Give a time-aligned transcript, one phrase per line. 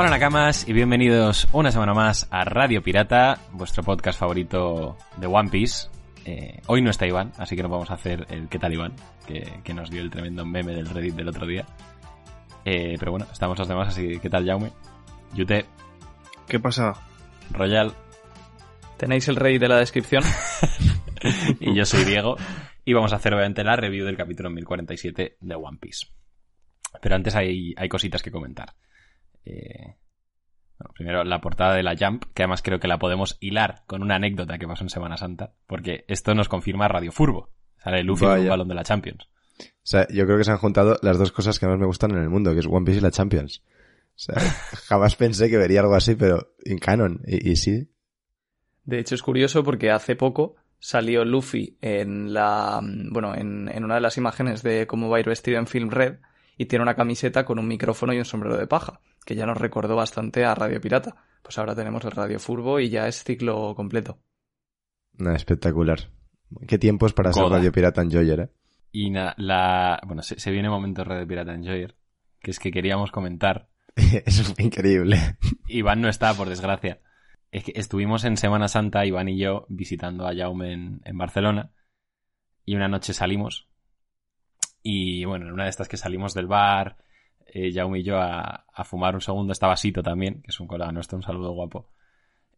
[0.00, 5.50] Hola Nakamas y bienvenidos una semana más a Radio Pirata, vuestro podcast favorito de One
[5.50, 5.88] Piece.
[6.24, 8.94] Eh, hoy no está Iván, así que no vamos a hacer el ¿Qué tal Iván?
[9.26, 11.66] Que, que nos dio el tremendo meme del Reddit del otro día.
[12.64, 14.70] Eh, pero bueno, estamos los demás, así que ¿qué tal Jaume?
[15.34, 15.64] Yute,
[16.46, 16.94] ¿Qué pasa?
[17.50, 17.92] Royal
[18.98, 20.22] Tenéis el rey de la descripción.
[21.58, 22.36] y yo soy Diego.
[22.84, 26.06] Y vamos a hacer obviamente la review del capítulo 1047 de One Piece.
[27.02, 28.74] Pero antes hay, hay cositas que comentar.
[29.48, 29.96] Eh,
[30.78, 34.02] bueno, primero la portada de la Jump, que además creo que la podemos hilar con
[34.02, 37.50] una anécdota que pasó en Semana Santa, porque esto nos confirma Radio Furbo.
[37.78, 38.50] Sale Luffy con un Vaya.
[38.50, 39.28] balón de la Champions.
[39.60, 42.12] O sea, yo creo que se han juntado las dos cosas que más me gustan
[42.12, 43.62] en el mundo, que es One Piece y la Champions.
[43.66, 44.34] O sea,
[44.86, 47.22] jamás pensé que vería algo así, pero en canon.
[47.26, 47.90] Y, y sí.
[48.84, 52.80] De hecho, es curioso porque hace poco salió Luffy en la.
[52.82, 55.90] Bueno, en, en una de las imágenes de cómo va a ir vestido en Film
[55.90, 56.18] Red
[56.58, 59.56] y tiene una camiseta con un micrófono y un sombrero de paja, que ya nos
[59.56, 61.16] recordó bastante a Radio Pirata.
[61.42, 64.18] Pues ahora tenemos el Radio Furbo y ya es ciclo completo.
[65.34, 66.10] Espectacular.
[66.66, 67.44] Qué tiempos para ser.
[67.44, 68.48] Radio Pirata Enjoyer, eh.
[68.92, 70.00] Y na- la.
[70.06, 71.96] Bueno, se, se viene momento de Pirata Enjoyer,
[72.40, 73.68] que es que queríamos comentar.
[73.96, 75.18] Eso fue increíble.
[75.66, 77.00] Iván no está, por desgracia.
[77.50, 81.72] Es que estuvimos en Semana Santa, Iván y yo, visitando a Jaume en, en Barcelona.
[82.64, 83.68] Y una noche salimos.
[84.90, 86.96] Y bueno, en una de estas que salimos del bar,
[87.44, 90.66] eh, Jaume y yo a, a fumar un segundo, estaba Sito también, que es un
[90.66, 91.90] colega nuestro, un saludo guapo.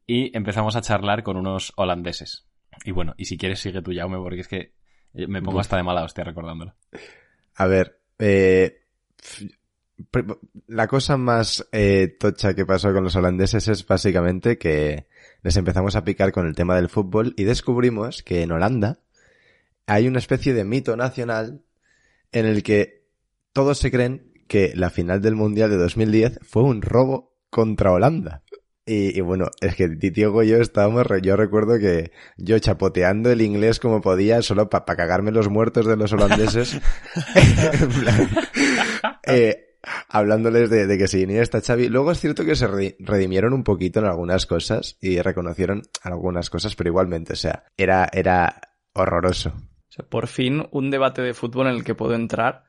[0.07, 2.47] Y empezamos a charlar con unos holandeses.
[2.85, 4.75] Y bueno, y si quieres sigue tú, Jaume, porque es que
[5.13, 5.63] eh, me pongo Uf.
[5.63, 6.77] hasta de mala hostia recordándolo.
[7.57, 8.85] A ver, eh,
[10.69, 15.09] la cosa más eh, tocha que pasó con los holandeses es básicamente que
[15.43, 19.01] les empezamos a picar con el tema del fútbol y descubrimos que en Holanda
[19.87, 21.65] hay una especie de mito nacional
[22.33, 23.07] en el que
[23.53, 28.43] todos se creen que la final del Mundial de 2010 fue un robo contra Holanda.
[28.87, 33.41] Y, y bueno, es que Diego y yo estábamos, yo recuerdo que yo chapoteando el
[33.43, 36.81] inglés como podía, solo para cagarme los muertos de los holandeses.
[38.01, 38.29] Plan,
[39.27, 39.77] eh,
[40.09, 41.89] hablándoles de, de que si Iniesta Xavi.
[41.89, 46.51] Luego es cierto que se re- redimieron un poquito en algunas cosas y reconocieron algunas
[46.51, 48.61] cosas, pero igualmente, o sea, era, era
[48.93, 49.53] horroroso.
[49.91, 52.65] O sea, por fin un debate de fútbol en el que puedo entrar.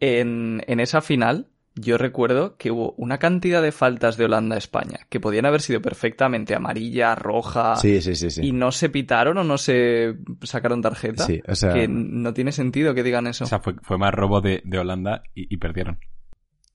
[0.00, 4.58] En, en esa final, yo recuerdo que hubo una cantidad de faltas de Holanda a
[4.58, 8.40] España que podían haber sido perfectamente amarilla, roja, Sí, sí, sí, sí.
[8.46, 11.24] y no se pitaron o no se sacaron tarjeta.
[11.24, 13.44] Sí, o sea, Que no tiene sentido que digan eso.
[13.44, 15.98] O sea, fue, fue más robo de, de Holanda y, y perdieron.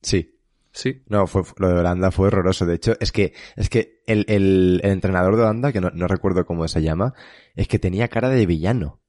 [0.01, 0.31] sí.
[0.71, 1.01] sí.
[1.07, 2.65] No, fue, lo de Holanda fue horroroso.
[2.65, 6.07] De hecho, es que, es que el, el, el entrenador de Holanda, que no, no
[6.07, 7.13] recuerdo cómo se llama,
[7.55, 9.01] es que tenía cara de villano.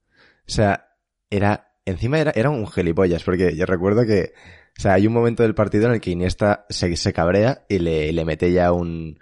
[0.47, 0.89] O sea,
[1.29, 4.33] era, encima era, era un gilipollas, porque yo recuerdo que,
[4.77, 7.79] o sea, hay un momento del partido en el que Iniesta se, se cabrea y
[7.79, 9.19] le, le mete ya un,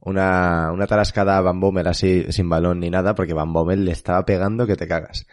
[0.00, 3.92] una, una tarascada a Van Bommel así, sin balón ni nada, porque Van Bommel le
[3.92, 5.26] estaba pegando que te cagas.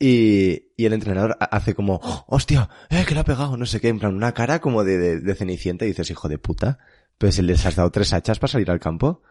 [0.00, 3.66] Y, y el entrenador ha- hace como, "Oh, hostia, eh, que le ha pegado, no
[3.66, 6.38] sé qué, en plan, una cara como de, de, de cenicienta y dices, hijo de
[6.38, 6.78] puta,
[7.18, 9.22] pues les has dado tres hachas para salir al campo.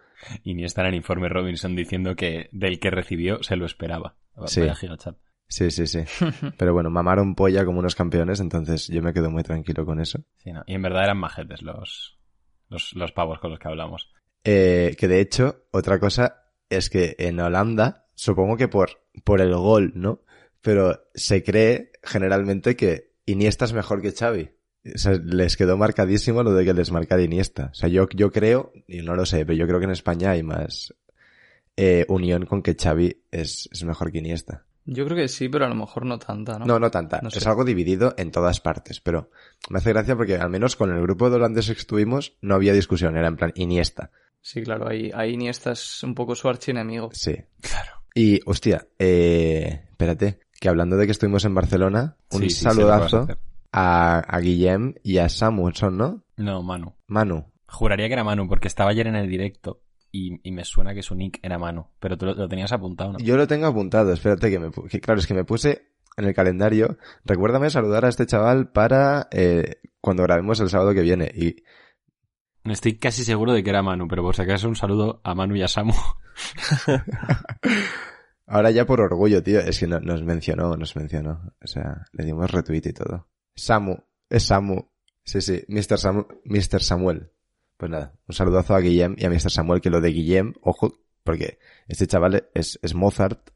[0.43, 4.15] Y ni está en el informe Robinson diciendo que del que recibió se lo esperaba.
[4.47, 4.59] Sí.
[4.61, 4.75] Vaya.
[5.47, 6.03] Sí, sí, sí.
[6.57, 10.19] Pero bueno, mamaron polla como unos campeones, entonces yo me quedo muy tranquilo con eso.
[10.37, 10.63] Sí, no.
[10.67, 12.17] Y en verdad eran majetes los,
[12.69, 14.11] los, los pavos con los que hablamos.
[14.43, 19.55] Eh, que de hecho, otra cosa es que en Holanda, supongo que por, por el
[19.55, 20.21] gol, ¿no?
[20.61, 24.49] Pero se cree generalmente que Iniesta es mejor que Xavi.
[24.95, 27.69] O sea, les quedó marcadísimo lo de que les marca de Iniesta.
[27.71, 30.31] O sea, yo, yo creo, y no lo sé, pero yo creo que en España
[30.31, 30.93] hay más
[31.75, 34.66] eh, unión con que Xavi es, es mejor que Iniesta.
[34.89, 36.65] Yo creo que sí, pero a lo mejor no tanta, ¿no?
[36.65, 37.19] No, no tanta.
[37.21, 37.39] No sé.
[37.39, 39.29] Es algo dividido en todas partes, pero
[39.69, 42.71] me hace gracia porque al menos con el grupo de holandeses que estuvimos no había
[42.73, 44.11] discusión, era en plan Iniesta.
[44.41, 47.09] Sí, claro, ahí, ahí Iniesta es un poco su archienemigo.
[47.11, 47.35] Sí.
[47.59, 47.91] Claro.
[48.15, 53.21] Y, hostia, eh, espérate, que hablando de que estuvimos en Barcelona, un Sí, a saludazo
[53.23, 53.37] hacer.
[53.73, 56.23] a, a Guillem y a Samuelson, ¿no?
[56.37, 56.95] No, Manu.
[57.07, 57.45] Manu.
[57.67, 59.81] Juraría que era Manu, porque estaba ayer en el directo
[60.11, 61.87] y, y me suena que su nick era Manu.
[61.99, 63.19] Pero tú lo, lo tenías apuntado, ¿no?
[63.19, 66.33] Yo lo tengo apuntado, espérate que me que claro, es que me puse en el
[66.33, 71.31] calendario, recuérdame saludar a este chaval para eh, cuando grabemos el sábado que viene.
[71.35, 71.57] Y
[72.63, 75.55] Estoy casi seguro de que era Manu, pero por si acaso un saludo a Manu
[75.55, 75.93] y a Samu.
[78.45, 81.53] ahora ya por orgullo, tío, es que no- nos mencionó, nos mencionó.
[81.63, 83.27] O sea, le dimos retweet y todo.
[83.55, 83.97] Samu,
[84.29, 84.89] es Samu.
[85.23, 85.97] Sí, sí, Mr.
[85.97, 86.81] Samu, Mr.
[86.81, 87.31] Samuel.
[87.77, 89.51] Pues nada, un saludazo a Guillem y a Mr.
[89.51, 93.49] Samuel, que lo de Guillem, ojo, porque este chaval es, es Mozart.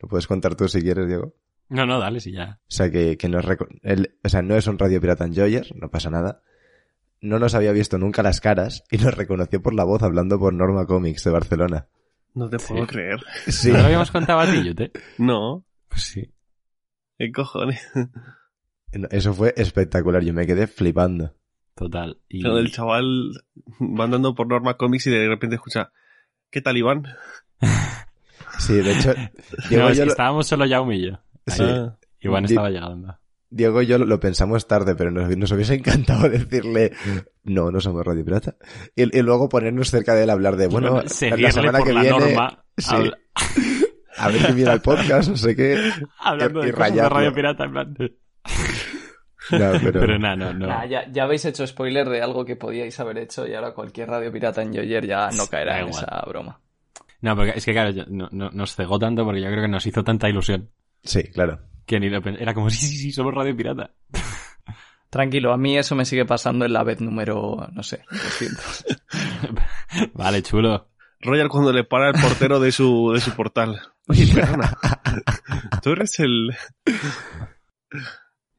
[0.00, 1.34] Lo puedes contar tú si quieres, Diego.
[1.68, 2.58] No, no, dale, si ya.
[2.62, 5.68] O sea, que, que nos reco- él, o sea, no es un Radio Pirata Enjoyer,
[5.76, 6.42] no pasa nada.
[7.20, 10.52] No nos había visto nunca las caras y nos reconoció por la voz hablando por
[10.54, 11.86] Norma Comics de Barcelona.
[12.34, 12.86] No te puedo Sí.
[12.88, 13.20] creer.
[13.46, 13.70] Sí.
[13.70, 14.90] ¿No lo habíamos contado a ti, Yute?
[15.18, 16.32] No, Pues sí.
[17.18, 17.80] ¿qué cojones?
[19.10, 21.36] Eso fue espectacular, yo me quedé flipando.
[21.80, 22.18] Total.
[22.28, 22.42] Y...
[22.42, 23.32] Lo del chaval
[23.80, 25.90] va andando por Norma Comics y de repente escucha,
[26.50, 27.04] ¿qué tal Iván?
[28.58, 29.14] Sí, de hecho,
[29.70, 31.18] Diego, No, y es yo que lo, estábamos solo Jaume y yo.
[31.46, 31.62] Sí.
[31.64, 33.18] Ah, Iván Di- estaba llegando.
[33.48, 36.92] Diego y yo lo, pensamos tarde, pero nos, nos hubiese encantado decirle,
[37.44, 38.56] no, no somos Radio Pirata.
[38.94, 42.02] Y, y luego ponernos cerca de él a hablar de, bueno, la- semana que la
[42.02, 42.62] viene, norma.
[42.76, 42.94] sí.
[42.94, 43.18] habla-
[44.18, 45.90] a ver si mira el podcast, no sé qué.
[46.18, 47.08] hablando y de cosas de.
[47.08, 47.94] Radio Pirata, en plan
[49.58, 50.66] No, pero, Pero nada, no, no.
[50.66, 54.08] Nah, ya, ya habéis hecho spoiler de algo que podíais haber hecho y ahora cualquier
[54.08, 56.04] radio pirata en Joyer ya no caerá Da en igual.
[56.04, 56.60] esa broma.
[57.22, 59.68] No, porque es que claro, yo- no- no- nos cegó tanto porque yo creo que
[59.68, 60.70] nos hizo tanta ilusión
[61.02, 61.60] sí, claro.
[61.86, 63.90] que ni lo pen- Era como, sí, sí, sí, somos Radio Pirata.
[65.10, 68.84] Tranquilo, a mí eso me sigue pasando en la vez número, no sé, 200.
[70.14, 70.86] vale, chulo.
[71.22, 73.78] Royal cuando le para el portero de su, de su portal.
[74.08, 74.72] Oye, perdona.
[75.82, 76.50] Tú eres el...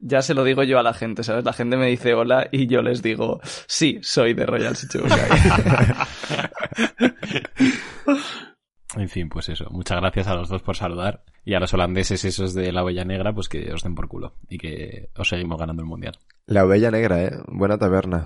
[0.04, 1.46] Ya se lo digo yo a la gente, ¿sabes?
[1.46, 5.20] La gente me dice hola y yo les digo, sí, soy de Royal Shichibukai.
[8.98, 9.68] En fin, pues eso.
[9.70, 11.24] Muchas gracias a los dos por saludar.
[11.46, 14.36] Y a los holandeses esos de la Bella Negra, pues que os den por culo.
[14.50, 16.18] Y que os seguimos ganando el mundial.
[16.46, 17.32] La ovella negra, eh.
[17.48, 18.26] Buena taberna.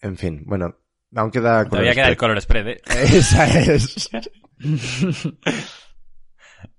[0.00, 0.76] En fin, bueno,
[1.14, 1.64] aún queda...
[1.64, 2.80] Todavía queda el color spread, ¿eh?
[2.86, 4.10] Esa es.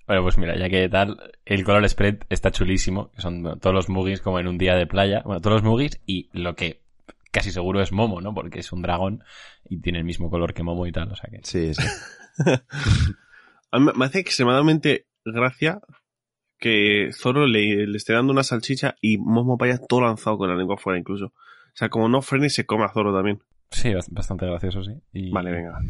[0.08, 3.12] Bueno, pues mira, ya que tal, el color spread está chulísimo.
[3.12, 5.22] Que son todos los mugis como en un día de playa.
[5.26, 6.82] Bueno, todos los mugis y lo que
[7.32, 8.34] casi seguro es Momo, ¿no?
[8.34, 9.24] Porque es un dragón
[9.70, 11.12] y tiene el mismo color que Momo y tal.
[11.12, 11.40] O sea que...
[11.44, 11.84] Sí, sí.
[13.72, 15.82] A mí me hace extremadamente gracia
[16.58, 20.56] que Zoro le, le esté dando una salchicha y Momo vaya todo lanzado con la
[20.56, 21.26] lengua fuera incluso.
[21.28, 21.34] O
[21.74, 23.44] sea, como no frene, se come a Zoro también.
[23.72, 24.94] Sí, bast- bastante gracioso, sí.
[25.12, 25.32] Y...
[25.32, 25.78] Vale, venga.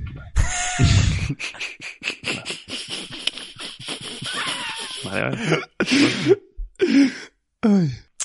[2.36, 2.44] Vale,
[5.12, 5.38] vale.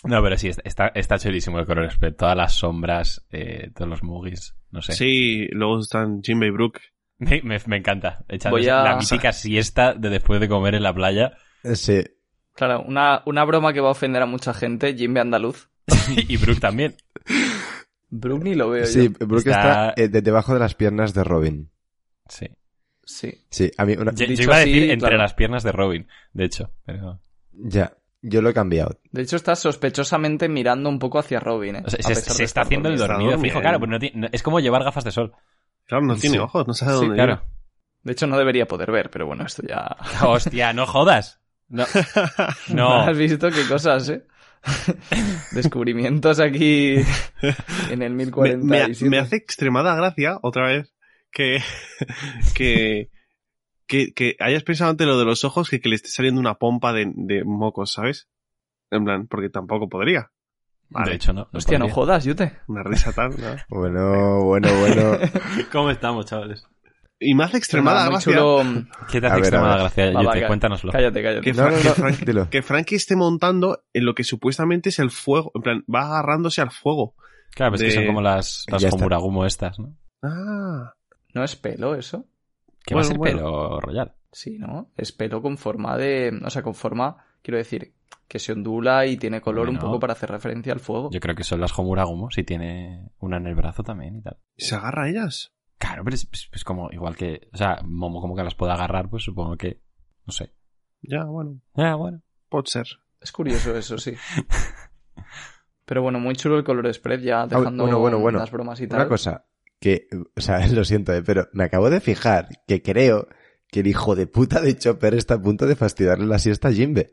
[0.05, 2.14] No, pero sí, está, está, chulísimo el color spread.
[2.14, 4.93] Todas las sombras, eh, todos los mugis, no sé.
[4.94, 6.81] Sí, luego están Jinbei Brook.
[7.19, 8.25] Me, me, me encanta.
[8.50, 11.32] Voy a- la mítica siesta de después de comer en la playa.
[11.75, 12.02] Sí.
[12.55, 15.69] Claro, una, una broma que va a ofender a mucha gente, Jimbe Andaluz.
[16.28, 16.96] y Brooke también.
[18.11, 19.26] Brooke ni lo veo Sí, yo.
[19.26, 21.70] Brooke Está- está, eh, de- debajo de las piernas de Robin.
[22.28, 22.46] Sí.
[23.04, 23.44] Sí.
[23.50, 24.12] Sí, a mí una...
[24.14, 25.16] Yo, yo iba a decir así, entre claro.
[25.22, 26.70] las piernas de Robin, de hecho.
[26.84, 27.20] Pero...
[27.52, 28.99] Ya, yo lo he cambiado.
[29.10, 31.82] De hecho, está sospechosamente mirando un poco hacia Robin, ¿eh?
[31.84, 33.38] O sea, A se, está haciendo el dormido.
[33.38, 35.32] fijo, claro, pero no tiene- no- es como llevar gafas de sol.
[35.87, 36.38] Claro, no tiene Sí.
[36.38, 37.43] ojos, no sabe Sí, dónde Claro.
[38.04, 39.96] De hecho, no debería poder ver, pero bueno, esto ya...
[40.26, 41.40] Hostia, no jodas.
[41.69, 41.84] No.
[42.69, 42.93] No.
[43.02, 44.25] ¿Has visto qué cosas, eh?
[45.52, 46.96] Descubrimientos aquí
[47.90, 49.10] en el me, me- 1047.
[49.10, 50.94] me hace extremada gracia, otra vez,
[51.33, 51.59] que,
[52.55, 53.11] que,
[53.87, 56.55] que, que hayas pensado ante lo de los ojos que, que le esté saliendo una
[56.55, 58.29] pompa de, de mocos, ¿sabes?
[58.91, 60.31] En plan, porque tampoco podría.
[60.91, 61.11] Vale.
[61.11, 61.49] De hecho, no.
[61.51, 62.59] no Hostia, no jodas, Yute.
[62.69, 63.57] Una risa tal, ¿no?
[63.71, 65.19] Bueno, bueno, bueno.
[65.73, 66.67] ¿Cómo estamos, chavales?
[67.19, 68.62] Y me hace extremada Muy gracia chulo...
[69.11, 70.07] ¿Qué te hace ver, extremada gracia?
[70.07, 70.41] Va, va, Yute?
[70.41, 70.93] ca- Cuéntanoslo.
[70.93, 71.41] Cállate, cállate.
[71.43, 72.51] que, No, no, Fra- no, que Frank- dilo.
[72.51, 75.53] que Frankie esté montando en lo que supuestamente es el fuego.
[75.55, 77.15] En plan, va agarrándose al fuego.
[77.55, 78.83] Claro, pues que de- son como las, las
[79.47, 79.97] estas, ¿no?
[80.23, 80.93] Ah.
[81.35, 82.27] ¿No es pelo eso?
[82.85, 83.37] Que va a Bueno, ser bueno.
[83.39, 84.15] pelo royal.
[84.33, 84.91] Sí, ¿no?
[84.97, 86.41] Es pelo con forma de...
[86.45, 87.95] O sea, con forma, quiero decir,
[88.29, 89.89] que se ondula y tiene color un Bueno.
[89.89, 91.11] poco para hacer referencia al fuego.
[91.11, 94.39] Yo creo que son las Homuragumo, si tiene una en el brazo también y tal.
[94.57, 95.53] ¿Se agarra a ellas?
[95.79, 97.49] Claro, pero es, es- es como igual que...
[97.53, 99.81] O sea, Momo como que las puede agarrar, pues supongo que...
[100.27, 100.53] No sé.
[101.03, 102.23] Ya, bueno, Ah, bueno.
[102.49, 102.87] puede ser.
[103.21, 104.15] Es curioso eso, sí.
[105.85, 108.39] Pero bueno, muy chulo el color spread ya dejando Ah, bueno, bueno, bueno.
[108.39, 109.01] las bromas y tal.
[109.01, 109.45] Una cosa,
[109.83, 113.29] que, o sea, lo siento, eh, pero me acabo de fijar que creo
[113.69, 116.73] que el hijo de puta de Chopper está a punto de fastidiarle la siesta a
[116.73, 117.12] Jimbe.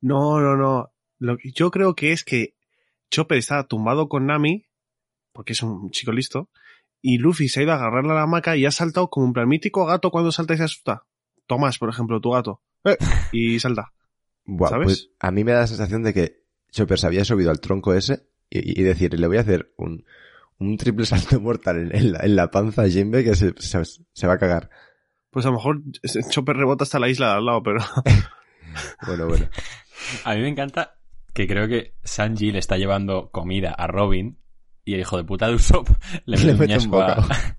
[0.00, 0.92] No, no, no.
[1.18, 2.56] Lo que yo creo que es que
[3.10, 4.66] Chopper está tumbado con Nami,
[5.32, 6.50] porque es un chico listo,
[7.00, 9.32] y Luffy se ha ido a agarrarle a la hamaca y ha saltado como un
[9.32, 11.04] plan mítico gato cuando salta y se asusta.
[11.46, 12.62] Tomás, por ejemplo, tu gato.
[12.84, 12.96] ¡Eh!
[13.32, 13.92] Y salta.
[14.44, 14.84] Buah, ¿Sabes?
[14.86, 17.94] pues a mí me da la sensación de que Chopper se había subido al tronco
[17.94, 20.04] ese y, y decir, le voy a hacer un,
[20.58, 23.82] un triple salto mortal en, en la, en la panza a Jinbe que se, se,
[23.84, 24.70] se va a cagar.
[25.30, 25.82] Pues a lo mejor
[26.30, 27.78] Chopper rebota hasta la isla de al lado, pero...
[29.06, 29.48] Bueno, bueno.
[30.24, 30.98] A mí me encanta
[31.34, 34.38] que creo que Sanji le está llevando comida a Robin
[34.84, 35.88] y el hijo de puta de Usopp
[36.26, 37.56] le mete Le un mete un a-.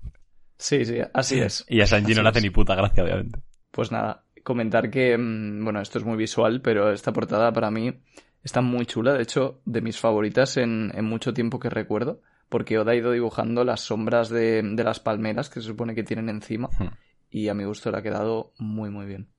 [0.56, 1.64] Sí, sí, así es.
[1.68, 2.44] Y a Sanji no le hace es.
[2.44, 3.40] ni puta gracia, obviamente.
[3.70, 8.02] Pues nada, comentar que, mm, bueno, esto es muy visual, pero esta portada para mí
[8.42, 12.78] está muy chula, de hecho, de mis favoritas en, en mucho tiempo que recuerdo, porque
[12.78, 16.28] Oda ha ido dibujando las sombras de, de las palmeras que se supone que tienen
[16.28, 16.88] encima, Hmm.
[17.30, 19.30] y a mi gusto le ha quedado muy, muy bien.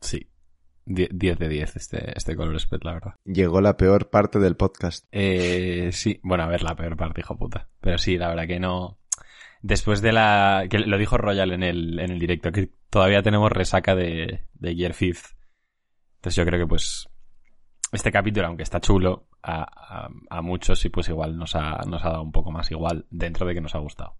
[0.00, 0.26] Sí.
[0.86, 3.14] Die- 10 de 10 este, este color spread, la verdad.
[3.24, 5.06] Llegó la peor parte del podcast.
[5.12, 7.68] Eh, sí, bueno, a ver, la peor parte, hijo puta.
[7.80, 8.98] Pero sí, la verdad que no.
[9.62, 10.64] Después de la.
[10.70, 14.74] que lo dijo Royal en el, en el directo, que todavía tenemos resaca de, de
[14.74, 15.36] Year Fifth.
[16.16, 17.08] Entonces yo creo que pues.
[17.92, 22.04] Este capítulo, aunque está chulo, a, a, a muchos sí, pues igual nos ha, nos
[22.04, 24.16] ha dado un poco más igual, dentro de que nos ha gustado.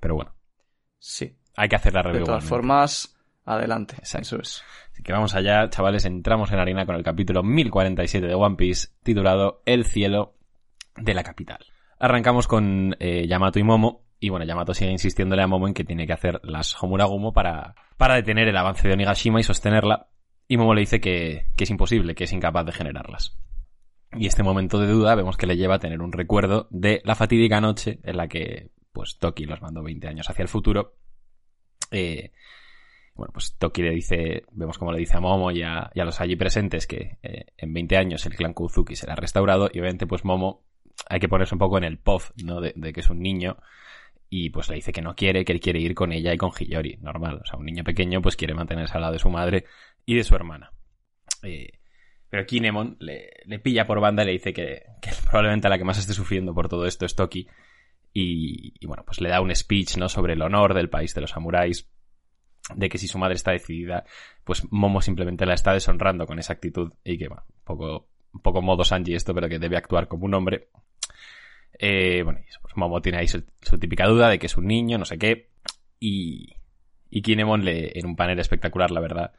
[0.00, 0.34] Pero bueno,
[0.98, 2.24] Sí, hay que hacer la de review.
[2.24, 2.48] todas igualmente.
[2.48, 4.22] formas, adelante, Exacto.
[4.22, 4.64] eso es.
[4.92, 8.88] Así que vamos allá, chavales, entramos en harina con el capítulo 1047 de One Piece,
[9.02, 10.34] titulado El cielo
[10.96, 11.58] de la capital.
[11.98, 15.84] Arrancamos con eh, Yamato y Momo, y bueno, Yamato sigue insistiéndole a Momo en que
[15.84, 20.08] tiene que hacer las Homuragumo para, para detener el avance de Onigashima y sostenerla,
[20.48, 23.36] y Momo le dice que, que es imposible, que es incapaz de generarlas.
[24.16, 27.14] Y este momento de duda vemos que le lleva a tener un recuerdo de la
[27.14, 30.94] fatídica noche en la que pues Toki los mandó 20 años hacia el futuro.
[31.90, 32.32] Eh,
[33.14, 36.36] bueno, pues Toki le dice, vemos como le dice a Momo y a, los allí
[36.36, 40.64] presentes que eh, en 20 años el clan Kuzuki será restaurado y obviamente pues Momo
[41.08, 42.60] hay que ponerse un poco en el puff, ¿no?
[42.60, 43.56] De, de que es un niño
[44.30, 46.50] y pues le dice que no quiere, que él quiere ir con ella y con
[46.50, 47.40] Hiyori, normal.
[47.42, 49.64] O sea, un niño pequeño pues quiere mantenerse al lado de su madre
[50.06, 50.72] y de su hermana.
[51.42, 51.78] Eh,
[52.34, 55.98] pero Kinemon le, pilla por banda y le dice que, que probablemente la que más
[55.98, 57.46] esté sufriendo por todo esto es Toki.
[58.12, 60.08] Y, bueno, pues le da un speech, ¿no?
[60.08, 61.88] Sobre el honor del país de los samuráis.
[62.74, 64.04] De que si su madre está decidida,
[64.42, 66.92] pues Momo simplemente la está deshonrando con esa actitud.
[67.04, 68.08] Y que, bueno, un poco,
[68.42, 70.70] poco modo Sanji esto, pero que debe actuar como un hombre.
[71.78, 74.98] Eh, bueno, pues Momo tiene ahí su, su típica duda de que es un niño,
[74.98, 75.50] no sé qué.
[76.00, 76.52] Y,
[77.10, 79.34] y Kinemon le, en un panel espectacular, la verdad,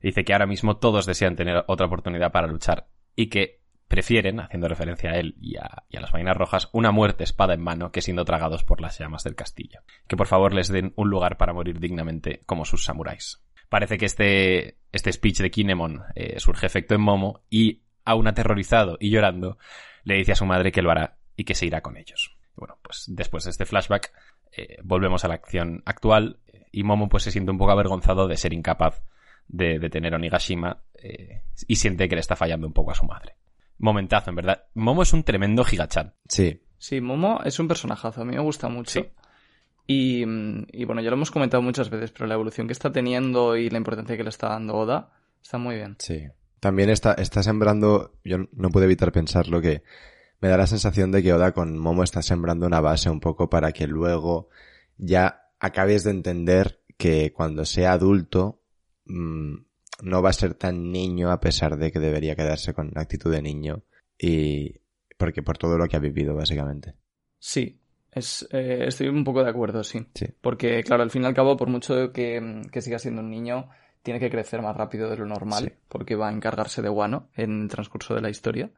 [0.00, 4.68] dice que ahora mismo todos desean tener otra oportunidad para luchar y que prefieren, haciendo
[4.68, 8.24] referencia a él y a, las vainas rojas, una muerte espada en mano que siendo
[8.24, 9.80] tragados por las llamas del castillo.
[10.06, 13.42] Que por favor les den un lugar para morir dignamente como sus samuráis.
[13.68, 18.96] Parece que este, este speech de Kinemon eh, surge efecto en Momo y, aún aterrorizado
[19.00, 19.58] y llorando,
[20.04, 22.38] le dice a su madre que lo hará y que se irá con ellos.
[22.54, 24.12] Bueno, pues después de este flashback,
[24.52, 28.28] eh, volvemos a la acción actual eh, y Momo pues se siente un poco avergonzado
[28.28, 29.02] de ser incapaz
[29.48, 33.04] de detener a Onigashima eh, y siente que le está fallando un poco a su
[33.04, 33.36] madre.
[33.78, 34.64] Momentazo, en verdad.
[34.74, 36.14] Momo es un tremendo gigachan.
[36.28, 36.62] Sí.
[36.78, 39.00] Sí, Momo es un personajazo, a mí me gusta mucho.
[39.00, 39.08] Sí.
[39.86, 40.24] Y,
[40.72, 43.70] y bueno, ya lo hemos comentado muchas veces, pero la evolución que está teniendo y
[43.70, 45.10] la importancia que le está dando Oda
[45.42, 45.96] está muy bien.
[45.98, 46.28] Sí.
[46.60, 49.82] También está, está sembrando, yo no puedo evitar pensarlo, que
[50.40, 53.50] me da la sensación de que Oda con Momo está sembrando una base un poco
[53.50, 54.48] para que luego
[54.96, 58.59] ya acabes de entender que cuando sea adulto
[59.04, 59.54] mmm,
[60.02, 63.42] no va a ser tan niño a pesar de que debería quedarse con actitud de
[63.42, 63.82] niño
[64.18, 64.80] y
[65.16, 66.94] porque por todo lo que ha vivido básicamente.
[67.38, 67.78] Sí,
[68.12, 70.06] es, eh, estoy un poco de acuerdo, sí.
[70.14, 70.26] Sí.
[70.40, 73.68] Porque, claro, al fin y al cabo, por mucho que, que siga siendo un niño,
[74.02, 75.72] tiene que crecer más rápido de lo normal, Sí.
[75.88, 78.70] porque va a encargarse de Wano en el transcurso de la historia.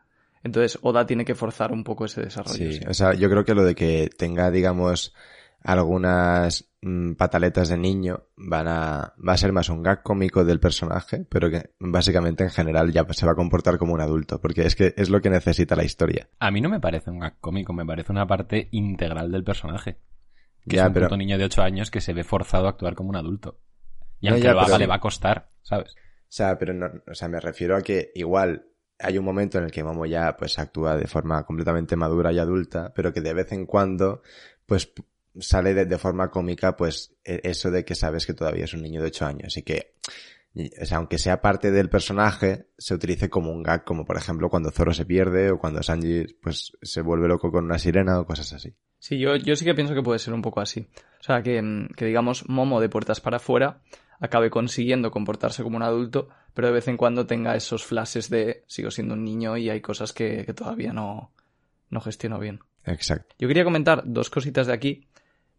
[0.43, 2.57] Entonces, Oda tiene que forzar un poco ese desarrollo.
[2.57, 2.85] Sí, sí.
[2.88, 5.14] o sea, yo creo que lo de que tenga, digamos,
[5.64, 10.61] algunas mm, pataletas de niño van a, va a ser más un gag cómico del
[10.61, 14.62] personaje, pero que básicamente en general ya se va a comportar como un adulto, porque
[14.66, 16.28] es que es lo que necesita la historia.
[16.38, 19.99] A mí no me parece un gag cómico, me parece una parte integral del personaje.
[20.69, 22.71] Que Ya, es un pero- puto niño de 8 años que se ve forzado a
[22.71, 23.61] actuar como un adulto.
[24.21, 25.92] Y No, aunque ya, lo haga, pero- le va a costar, ¿sabes?
[25.95, 28.66] O sea, pero no, o sea, me refiero a que igual
[28.99, 32.38] hay un momento en el que Momo ya pues actúa de forma completamente madura y
[32.38, 34.23] adulta, pero que de vez en cuando
[34.64, 34.92] pues
[35.41, 38.83] sale de, de forma cómica pues e- eso de que sabes que todavía es un
[38.83, 39.95] niño de 8 años y que
[40.55, 44.51] o sea, aunque sea parte del personaje, se utilice como un gag, como por ejemplo
[44.51, 48.27] cuando Zoro se pierde o cuando Sanji pues se vuelve loco con una sirena o
[48.27, 48.75] cosas así.
[48.99, 50.87] Sí, yo, yo sí que pienso que puede ser un poco así.
[51.21, 53.81] O sea, que, que digamos, Momo de puertas para afuera
[54.21, 58.62] acabe consiguiendo comportarse como un adulto, pero de vez en cuando tenga esos flashes de
[58.67, 61.33] sigo siendo un niño y hay cosas que, que todavía no,
[61.91, 62.61] no gestiono bien.
[62.85, 63.35] Exacto.
[63.39, 65.09] Yo quería comentar dos cositas de aquí.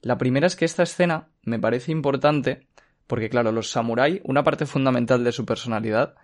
[0.04, 2.68] La primera es que esta escena me parece importante
[3.08, 6.16] porque, claro, los samurái, una parte fundamental de su personalidad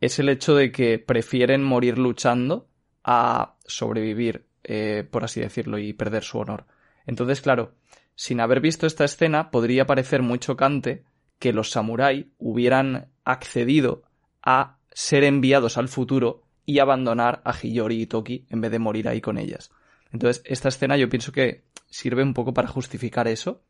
[0.00, 2.68] es el hecho de que prefieren morir luchando
[3.02, 6.66] a sobrevivir, eh, por así decirlo, y perder su honor.
[7.06, 7.74] Entonces, claro,
[8.14, 11.02] sin haber visto esta escena, podría parecer muy chocante
[11.40, 14.04] que los samuráis hubieran accedido
[14.44, 19.08] a ser enviados al futuro y abandonar a Hiyori y Toki en vez de morir
[19.08, 19.72] ahí con ellas.
[20.12, 21.64] Entonces, esta escena yo pienso que
[21.94, 23.62] sirve un poco para justificar eso,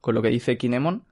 [0.00, 1.06] con lo que dice Kinemon,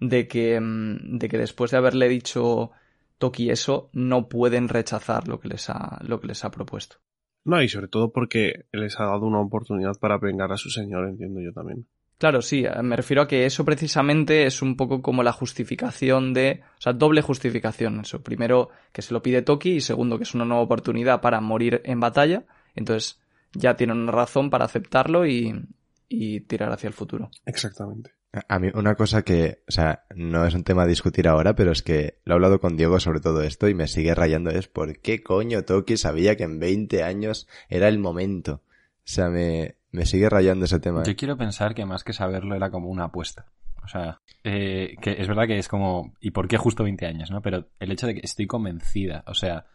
[0.00, 2.70] de que, mm, de que después de haberle dicho
[3.18, 6.96] Toki eso, no pueden rechazar lo que les ha, lo que les ha propuesto.
[7.44, 11.08] No, y sobre todo porque les ha dado una oportunidad para vengar a su señor,
[11.08, 11.86] entiendo yo también.
[12.18, 16.62] Claro, sí, me refiero a que eso precisamente es un poco como la justificación de,
[16.78, 18.00] o sea, doble justificación.
[18.00, 21.42] Eso, primero que se lo pide Toki y segundo que es una nueva oportunidad para
[21.42, 22.46] morir en batalla.
[22.74, 23.20] Entonces
[23.52, 25.66] ya tienen una razón para aceptarlo y,
[26.08, 27.30] y tirar hacia el futuro.
[27.44, 28.12] Exactamente.
[28.48, 31.72] A mí una cosa que, o sea, no es un tema a discutir ahora, pero
[31.72, 34.68] es que lo he hablado con Diego sobre todo esto y me sigue rayando es
[34.68, 38.62] por qué coño Toki sabía que en 20 años era el momento.
[38.98, 41.02] O sea, me, me sigue rayando ese tema.
[41.04, 41.16] Yo ¿eh?
[41.16, 43.46] quiero pensar que más que saberlo era como una apuesta.
[43.82, 47.30] O sea, eh, que es verdad que es como, ¿y por qué justo 20 años,
[47.30, 47.40] no?
[47.40, 49.66] Pero el hecho de que estoy convencida, o sea,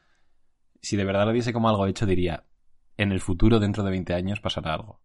[0.82, 2.44] si de verdad lo diese como algo hecho, diría,
[3.02, 5.00] en el futuro, dentro de 20 años, pasará algo.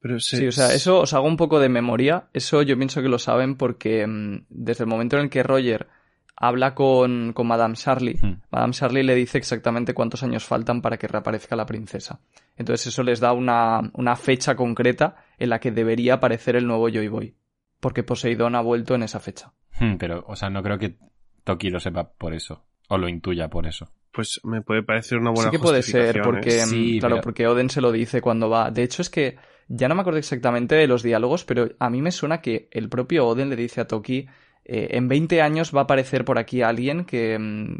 [0.00, 2.28] Pero se- Sí, o sea, eso os hago un poco de memoria.
[2.32, 5.88] Eso yo pienso que lo saben porque mm, desde el momento en el que Roger
[6.36, 8.40] habla con, con Madame Charlie, Hmm.
[8.50, 12.20] Madame Charlie le dice exactamente cuántos años faltan para que reaparezca la princesa.
[12.56, 16.88] Entonces eso les da una, una fecha concreta en la que debería aparecer el nuevo
[16.88, 17.36] Joy Boy.
[17.78, 19.52] Porque Poseidón ha vuelto en esa fecha.
[19.78, 20.96] Hmm, Pero, o sea, no creo que
[21.44, 22.64] Toki lo sepa por eso.
[22.88, 23.92] O lo intuya por eso.
[24.12, 26.66] Pues me puede parecer una buena sí que puede ser, justificación, porque, ¿eh?
[26.66, 28.70] mm, Sí, claro, porque Oden se lo dice cuando va.
[28.70, 29.36] De hecho, es que
[29.68, 32.88] ya no me acuerdo exactamente de los diálogos, pero a mí me suena que el
[32.88, 34.26] propio Oden le dice a Toki,
[34.64, 37.38] eh, en 20 años va a aparecer por aquí alguien que...
[37.38, 37.74] mm,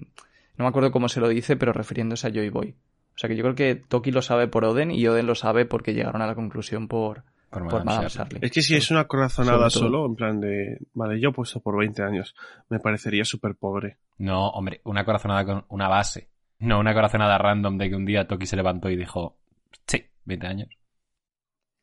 [0.56, 2.74] no me acuerdo cómo se lo dice, pero refiriéndose a Joy Boy.
[3.14, 5.64] O sea que yo creo que Toki lo sabe por Oden y Oden lo sabe
[5.64, 8.30] porque llegaron a la conclusión por, Por por Madame Madame Charlie.
[8.34, 8.46] Charlie.
[8.46, 11.76] Es que si es una corazonada solo, en plan de, vale, yo he puesto por
[11.78, 12.34] 20 años,
[12.68, 13.98] me parecería súper pobre.
[14.18, 16.30] No, hombre, una corazonada con una base.
[16.60, 19.38] No una corazonada random de que un día Toki se levantó y dijo,
[19.86, 20.68] sí, 20 años.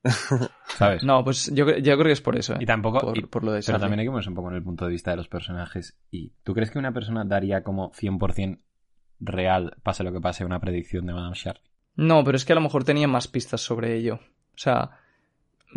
[0.67, 1.03] ¿Sabes?
[1.03, 2.57] No, pues yo, yo creo que es por eso, ¿eh?
[2.61, 2.99] Y tampoco...
[3.01, 4.85] por, y- por lo de pero también hay que ponerse un poco en el punto
[4.85, 5.97] de vista de los personajes.
[6.11, 8.59] ¿Y tú crees que una persona daría como 100%
[9.19, 11.61] real, pase lo que pase, una predicción de Madame Charlie?
[11.95, 14.15] No, pero es que a lo mejor tenía más pistas sobre ello.
[14.53, 14.91] O sea,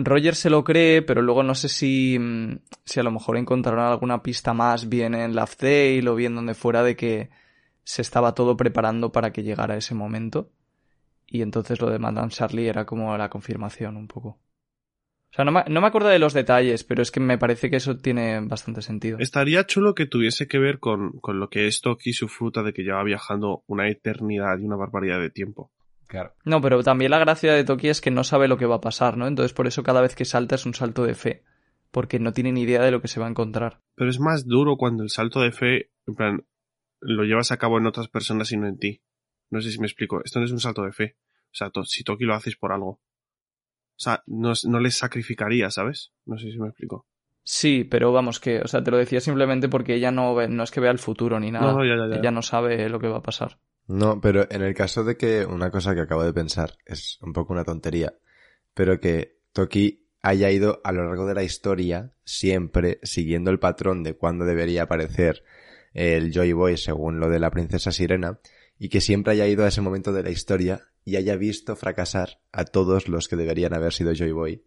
[0.05, 3.85] Roger se lo cree, pero luego no sé si, mm, si a lo mejor encontraron
[3.85, 7.31] alguna pista más bien en Laughdale o bien donde fuera de que
[7.85, 10.51] se estaba todo preparando para que llegara ese momento.
[11.27, 14.39] Y entonces lo de Madame Charlie era como la confirmación un poco.
[15.31, 17.71] O sea, no me, no me acuerdo de los detalles, pero es que me parece
[17.71, 19.19] que eso tiene bastante sentido.
[19.21, 22.65] Estaría chulo que tuviese que ver con, con lo que es Toki y su fruta
[22.65, 25.71] de que lleva viajando una eternidad y una barbaridad de tiempo.
[26.11, 26.35] Claro.
[26.45, 28.81] No, pero también la gracia de Toki es que no sabe lo que va a
[28.81, 29.29] pasar, ¿no?
[29.29, 31.45] Entonces por eso cada vez que salta es un salto de fe.
[31.93, 33.81] Porque no tiene ni idea de lo que se va a encontrar.
[33.95, 36.45] Pero es más duro cuando el salto de fe, en plan,
[37.01, 39.03] lo llevas a cabo en otras personas y no en ti.
[39.51, 40.21] No sé si me explico.
[40.25, 41.17] Esto no es un salto de fe.
[41.47, 42.89] O sea, to- si Toki lo haces por algo.
[42.91, 43.01] O
[44.03, 46.13] sea, no, es- no les sacrificaría, ¿sabes?
[46.27, 47.07] No sé si me explico.
[47.45, 50.63] Sí, pero vamos que, o sea, te lo decía simplemente porque ella no ve, no
[50.65, 51.73] es que vea el futuro ni nada.
[51.73, 52.17] No, ya, ya, ya.
[52.21, 53.59] Ella no sabe lo que va a pasar.
[53.91, 57.33] No, pero en el caso de que una cosa que acabo de pensar es un
[57.33, 58.15] poco una tontería,
[58.73, 64.05] pero que Toki haya ido a lo largo de la historia siempre siguiendo el patrón
[64.05, 65.43] de cuándo debería aparecer
[65.93, 68.39] el Joy Boy según lo de la princesa Sirena
[68.79, 72.39] y que siempre haya ido a ese momento de la historia y haya visto fracasar
[72.53, 74.65] a todos los que deberían haber sido Joy Boy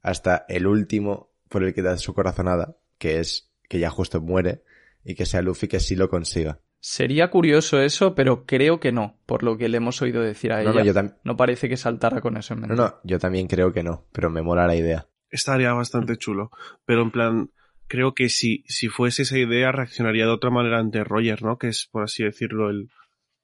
[0.00, 4.62] hasta el último por el que da su corazonada, que es que ya justo muere
[5.02, 6.60] y que sea Luffy que sí lo consiga.
[6.86, 10.60] Sería curioso eso, pero creo que no, por lo que le hemos oído decir a
[10.60, 10.70] ella.
[10.70, 11.16] No, no, yo también.
[11.24, 12.76] No parece que saltara con eso en mente.
[12.76, 15.06] No, no, yo también creo que no, pero me mola la idea.
[15.30, 16.50] Estaría bastante chulo.
[16.84, 17.50] Pero en plan,
[17.86, 21.56] creo que si, si fuese esa idea, reaccionaría de otra manera ante Roger, ¿no?
[21.56, 22.90] Que es, por así decirlo, el,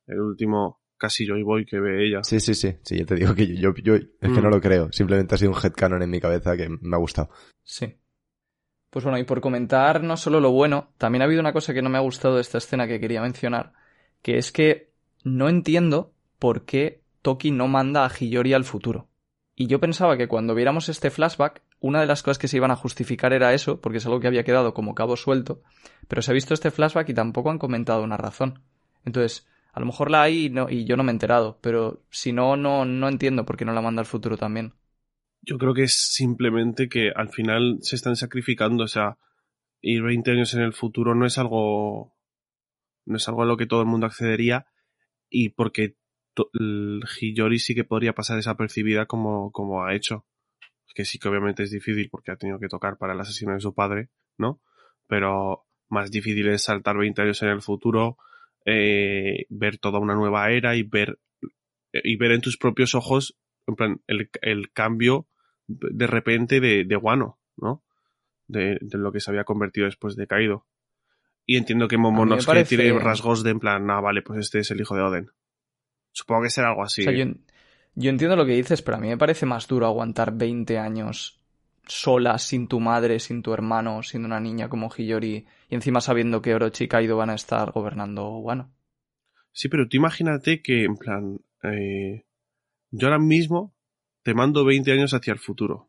[0.07, 2.23] el último casi Joy Boy que ve ella.
[2.23, 4.43] Sí, sí, sí, sí, yo te digo que yo, yo, yo- es que Mm.
[4.43, 7.31] no lo creo, simplemente ha sido un headcanon en mi cabeza que me ha gustado.
[7.63, 7.87] Sí.
[8.91, 11.83] Pues bueno, y por comentar no solo lo bueno, también ha habido una cosa que
[11.83, 13.73] no me ha gustado de esta escena que quería mencionar,
[14.23, 14.91] que es que
[15.23, 19.09] no entiendo por qué Toki no manda a Hiyori al futuro.
[19.55, 22.71] Y yo pensaba que cuando viéramos este flashback, una de las cosas que se iban
[22.71, 25.63] a justificar era eso, porque es algo que había quedado como cabo suelto,
[26.09, 28.63] pero se ha visto este flashback y tampoco han comentado una razón.
[29.05, 32.03] Entonces, a lo mejor la hay y, no- y yo no me he enterado, pero
[32.11, 34.73] si no, no, no entiendo por qué no la manda al futuro también.
[35.43, 38.85] Yo creo que es simplemente que al final se están sacrificando.
[38.85, 39.19] O sea,
[39.81, 42.15] ir 20 años en el futuro no es algo
[43.07, 44.67] No es algo a lo que todo el mundo accedería
[45.31, 45.97] y porque
[46.55, 47.03] el
[47.59, 50.27] sí que podría pasar desapercibida como, como ha hecho.
[50.95, 53.61] Que sí que obviamente es difícil porque ha tenido que tocar para el asesino de
[53.61, 54.61] su padre, ¿no?
[55.07, 58.19] Pero más difícil es saltar 20 años en el futuro,
[58.65, 61.21] eh, ver toda una nueva era y ver,
[61.93, 65.30] y ver en tus propios ojos, en plan, el, el cambio
[65.71, 67.83] de repente de, de Wano, ¿no?
[68.47, 70.67] De, de, lo que se había convertido después de Caído.
[71.47, 72.77] Y entiendo que Momonosuke parece...
[72.77, 75.31] tiene rasgos de en plan, ah, vale, pues este es el hijo de Oden.
[76.13, 77.03] Supongo que será algo así.
[77.03, 77.33] O sea, yo,
[77.95, 81.41] yo, entiendo lo que dices, pero a mí me parece más duro aguantar 20 años
[81.87, 86.43] sola, sin tu madre, sin tu hermano, siendo una niña como Hiyori, y encima sabiendo
[86.43, 88.73] que Orochi y Kaido van a estar gobernando Wano.
[89.53, 92.25] Sí, pero tú imagínate que, en plan, eh,
[92.91, 93.75] yo ahora mismo
[94.23, 95.89] te mando 20 años hacia el futuro,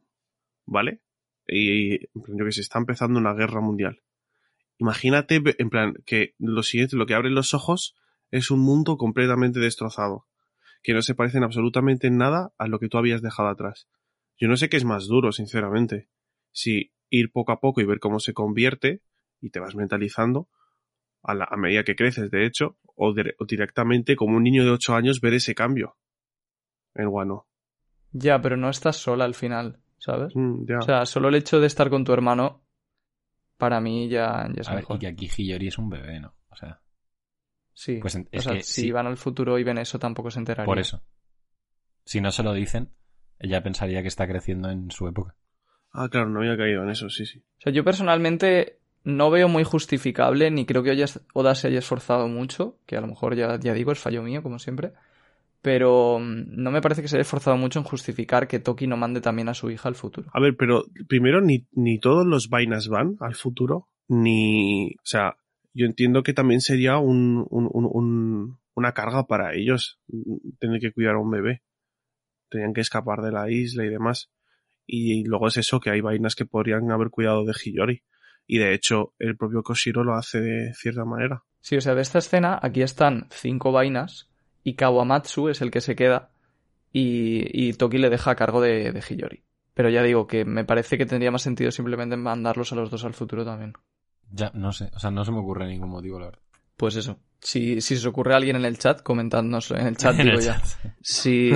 [0.66, 1.02] ¿vale?
[1.48, 4.02] Y, yo que sé, está empezando una guerra mundial.
[4.78, 7.96] Imagínate, en plan, que lo siguiente, lo que abre los ojos
[8.32, 10.26] es un mundo completamente destrozado,
[10.82, 13.88] que no se parecen absolutamente en nada a lo que tú habías dejado atrás.
[14.38, 16.10] Yo no sé qué es más duro, sinceramente.
[16.52, 19.02] Si ir poco a poco y ver cómo se convierte,
[19.40, 20.50] y te vas mentalizando,
[21.22, 23.14] a, la, a medida que creces, de hecho, o,
[23.48, 25.98] directamente como un niño de 8 años ver ese cambio
[26.96, 27.48] en Wano.
[28.12, 30.36] Ya, pero no estás sola al final, ¿sabes?
[30.36, 30.78] Mm, ya.
[30.80, 32.62] O sea, solo el hecho de estar con tu hermano,
[33.58, 34.98] para mí ya, ya es a mejor.
[34.98, 36.34] Ver, y que aquí Hiyori es un bebé, ¿no?
[36.50, 36.82] O sea.
[37.74, 38.00] Sí.
[38.02, 38.92] Pues es o sea, que, si sí.
[38.92, 40.66] van al futuro y ven eso, tampoco se enterarían.
[40.66, 41.02] Por eso.
[42.04, 42.92] Si no se lo dicen,
[43.40, 45.36] ella pensaría que está creciendo en su época.
[45.92, 47.40] Ah, claro, no había caído en eso, sí, sí.
[47.40, 52.28] O sea, yo personalmente no veo muy justificable, ni creo que Oda se haya esforzado
[52.28, 54.94] mucho, que a lo mejor ya, ya digo, es fallo mío, como siempre.
[55.62, 58.98] Pero mm, no me parece que se haya esforzado mucho en justificar que Toki no
[58.98, 60.30] mande también a su hija al futuro.
[60.34, 64.94] A ver, pero primero ni, ni todos los vainas van al futuro, ni...
[64.96, 65.38] O sea,
[65.74, 70.00] yo entiendo que también sería un, un, un, una carga para ellos
[70.60, 71.62] tener que cuidar a un bebé.
[72.50, 74.32] Tenían que escapar de la isla y demás.
[74.86, 78.04] Y, luego es eso, que hay vainas que podrían haber cuidado de Hiyori.
[78.46, 81.44] Y de hecho, el propio Koshiro lo hace de cierta manera.
[81.62, 84.31] Sí, o sea, de esta escena, aquí están cinco vainas
[84.64, 86.32] y Kawamatsu es el que se queda
[86.94, 89.44] y, y Toki le deja a cargo de, de, Hiyori.
[89.74, 93.06] Pero ya digo que me parece que tendría más sentido simplemente mandarlos a los dos
[93.06, 93.74] al futuro también.
[94.32, 96.42] Ya, no sé, o sea, no se me ocurre ningún motivo, la verdad.
[96.78, 97.20] Pues eso.
[97.40, 100.26] Si, si se os ocurre a alguien en el chat, comentadnos en el chat, en
[100.26, 100.62] digo el ya.
[100.62, 100.94] chat.
[101.02, 101.52] Si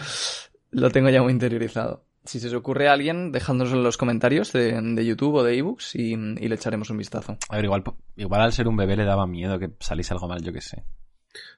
[0.70, 2.04] lo tengo ya muy interiorizado.
[2.24, 5.56] Si se os ocurre a alguien, dejándonos en los comentarios de, de YouTube o de
[5.56, 7.38] ebooks y, y, le echaremos un vistazo.
[7.48, 7.82] A ver, igual,
[8.16, 10.84] igual al ser un bebé le daba miedo que saliese algo mal, yo que sé.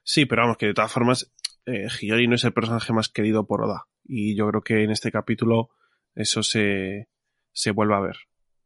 [0.03, 1.31] Sí, pero vamos, que de todas formas,
[1.65, 3.85] eh, Hiyori no es el personaje más querido por Oda.
[4.05, 5.69] Y yo creo que en este capítulo
[6.15, 7.09] eso se,
[7.51, 8.17] se vuelve a ver,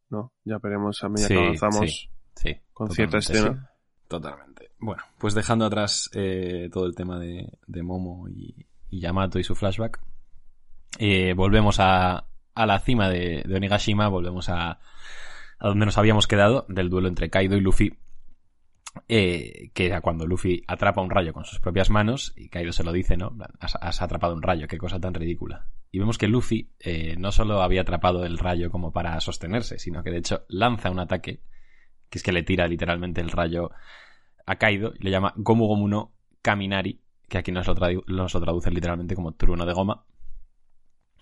[0.09, 0.33] ¿no?
[0.43, 3.71] Ya veremos a medida sí, que avanzamos sí, sí, con cierta escena.
[4.07, 4.71] Totalmente.
[4.79, 9.43] Bueno, pues dejando atrás eh, todo el tema de, de Momo y, y, Yamato y
[9.43, 9.99] su flashback,
[10.99, 14.79] eh, volvemos a, a, la cima de, de Onigashima, volvemos a,
[15.59, 17.97] a, donde nos habíamos quedado, del duelo entre Kaido y Luffy,
[19.07, 22.83] eh, que era cuando Luffy atrapa un rayo con sus propias manos, y Kaido se
[22.83, 23.35] lo dice, ¿no?
[23.59, 25.67] Has, atrapado un rayo, qué cosa tan ridícula.
[25.91, 30.03] Y vemos que Luffy eh, no solo había atrapado el rayo como para sostenerse, sino
[30.03, 31.41] que de hecho lanza un ataque
[32.09, 33.71] que es que le tira literalmente el rayo
[34.45, 38.71] a Kaido y le llama Gomu Gomu no Kaminari, que aquí nos lo, lo traduce
[38.71, 40.05] literalmente como trueno de goma.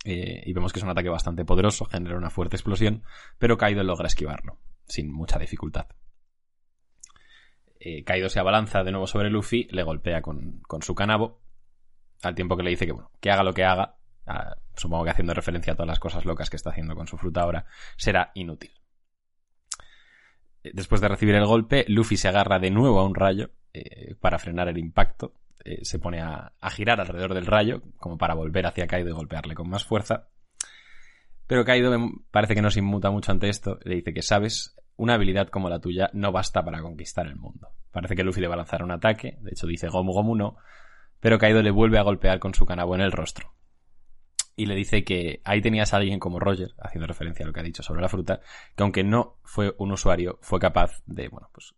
[0.04, 3.04] Eh, y vemos que es un ataque bastante poderoso, genera una fuerte explosión,
[3.39, 5.88] pero Kaido logra esquivarlo, sin mucha dificultad.
[7.88, 11.39] Eh, Kaido se abalanza de nuevo sobre Luffy, le golpea con, con, su canabo,
[12.24, 15.12] al tiempo que le dice que, bueno, que haga lo que haga, ah, supongo que
[15.12, 18.32] haciendo referencia a todas las cosas locas que está haciendo con su fruta ahora, será
[18.34, 18.71] inútil.
[20.63, 24.39] Después de recibir el golpe, Luffy se agarra de nuevo a un rayo eh, para
[24.39, 25.36] frenar el impacto.
[25.63, 29.13] Eh, se pone a, a, girar alrededor del rayo, como para volver hacia Kaido y
[29.13, 30.30] golpearle con más fuerza.
[31.45, 33.78] Pero Kaido me parece que no se inmuta mucho ante esto.
[33.84, 37.69] Le dice que, sabes, una habilidad como la tuya no basta para conquistar el mundo.
[37.91, 39.38] Parece que Luffy le va a lanzar un ataque.
[39.41, 40.58] De hecho, dice Gomu Gomu no.
[41.19, 43.55] Pero Kaido le vuelve a golpear con su canabo en el rostro
[44.55, 47.60] y le dice que ahí tenías a alguien como Roger, haciendo referencia a lo que
[47.60, 48.39] ha dicho sobre la fruta,
[48.75, 51.75] que aunque no fue un usuario, fue capaz de, bueno, pues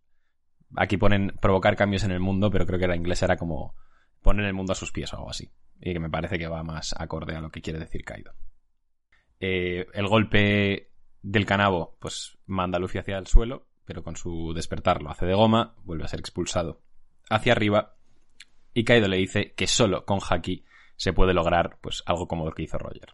[0.75, 3.75] aquí ponen provocar cambios en el mundo, pero creo que la inglesa era como
[4.21, 5.51] poner el mundo a sus pies o algo así.
[5.79, 8.33] Y que me parece que va más acorde a lo que quiere decir Kaido.
[9.39, 10.91] Eh, el golpe
[11.31, 15.25] del canabo, pues manda a Luffy hacia el suelo, pero con su despertar lo hace
[15.25, 16.81] de goma, vuelve a ser expulsado
[17.29, 17.97] hacia arriba,
[18.73, 20.63] y Kaido le dice que solo con Haki
[20.95, 23.13] se puede lograr pues algo como lo que hizo Roger.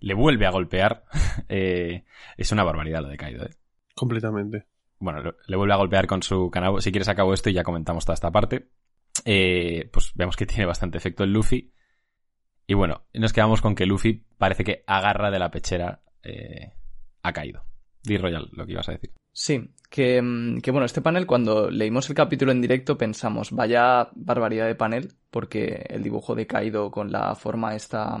[0.00, 1.04] Le vuelve a golpear.
[1.48, 2.04] eh,
[2.36, 3.54] es una barbaridad lo de Kaido, ¿eh?
[3.94, 4.66] Completamente.
[4.98, 6.80] bueno, le vuelve a golpear con su canabo.
[6.80, 8.68] Si quieres acabo esto y ya comentamos toda esta parte.
[9.24, 11.72] Eh, pues vemos que tiene bastante efecto el Luffy.
[12.66, 16.72] Y bueno, nos quedamos con que Luffy parece que agarra de la pechera eh,
[17.26, 17.64] a Kaido.
[18.02, 19.12] Di Royal, lo que ibas a decir.
[19.32, 24.08] Sí, que, mm, que bueno, este panel cuando leímos el capítulo en directo pensamos, vaya
[24.14, 28.18] barbaridad de panel, porque el dibujo de Kaido con la forma esta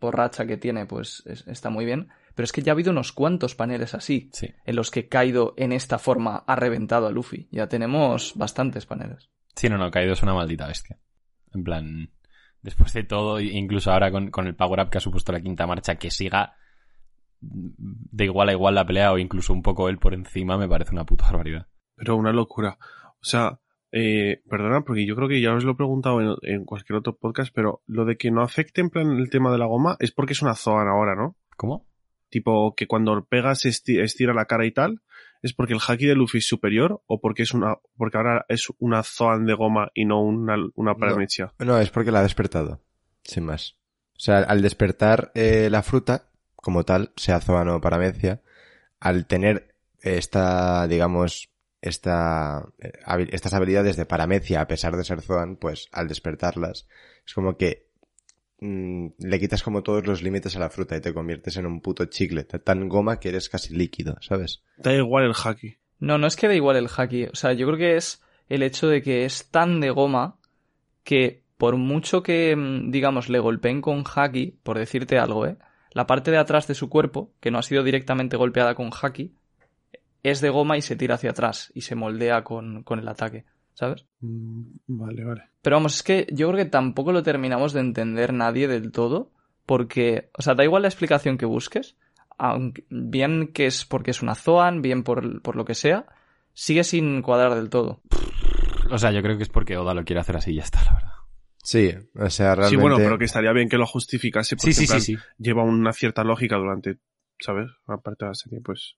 [0.00, 2.08] borracha que tiene, pues es- está muy bien.
[2.34, 4.48] Pero es que ya ha habido unos cuantos paneles así, Sí.
[4.64, 7.48] en los que Kaido en esta forma ha reventado a Luffy.
[7.50, 9.28] Ya tenemos bastantes paneles.
[9.56, 10.98] Sí, no, no, Kaido es una maldita bestia.
[11.52, 12.10] En plan,
[12.62, 15.66] después de todo, incluso ahora con, con el power up que ha supuesto la quinta
[15.66, 16.54] marcha, que siga
[17.40, 20.92] de igual a igual la pelea o incluso un poco él por encima, me parece
[20.92, 21.66] una puta barbaridad.
[21.96, 22.78] Pero una locura.
[23.20, 23.60] O sea,
[23.92, 27.16] eh, perdona, porque yo creo que ya os lo he preguntado en, en cualquier otro
[27.16, 30.12] podcast, pero lo de que no afecte en plan el tema de la goma es
[30.12, 31.36] porque es una Zoan ahora, ¿no?
[31.56, 31.86] ¿Cómo?
[32.28, 35.00] Tipo, que cuando pegas esti- estira la cara y tal,
[35.42, 38.66] ¿es porque el haki de Luffy es superior o porque es una, porque ahora es
[38.78, 41.54] una Zoan de goma y no una, una paramecia?
[41.58, 42.82] No, es porque la ha despertado.
[43.22, 43.76] Sin más.
[44.14, 46.27] O sea, al despertar eh, la fruta,
[46.62, 48.42] como tal, sea zoano o paramecia,
[49.00, 55.56] al tener esta, digamos, esta, eh, estas habilidades de paramecia a pesar de ser zoan,
[55.56, 56.86] pues al despertarlas,
[57.26, 57.86] es como que
[58.60, 61.80] mm, le quitas como todos los límites a la fruta y te conviertes en un
[61.80, 64.62] puto chicle, tan goma que eres casi líquido, ¿sabes?
[64.76, 65.76] Da igual el haki.
[66.00, 67.24] No, no es que da igual el haki.
[67.26, 70.38] O sea, yo creo que es el hecho de que es tan de goma
[71.04, 75.56] que por mucho que, mm, digamos, le golpeen con haki, por decirte algo, ¿eh?
[75.92, 79.34] La parte de atrás de su cuerpo, que no ha sido directamente golpeada con haki,
[80.22, 83.44] es de goma y se tira hacia atrás y se moldea con, con el ataque,
[83.74, 84.04] ¿sabes?
[84.20, 85.42] Mm, Vale, vale.
[85.62, 89.30] Pero vamos, es que yo creo que tampoco lo terminamos de entender nadie del todo,
[89.66, 91.96] porque, o sea, da igual la explicación que busques,
[92.38, 96.06] aunque, bien que es porque es una Zoan, bien por, por lo que sea,
[96.54, 98.00] sigue sin cuadrar del todo.
[98.90, 100.82] O sea, yo creo que es porque Oda lo quiere hacer así y ya está,
[100.84, 101.12] la verdad.
[101.62, 102.70] Sí, o sea, realmente...
[102.70, 105.24] Sí, bueno, pero que estaría bien que lo justificase porque Sí, sí, en sí, plan,
[105.26, 105.42] sí.
[105.42, 106.98] lleva una cierta lógica durante,
[107.40, 107.70] ¿sabes?
[107.86, 108.96] Aparte de la serie, pues.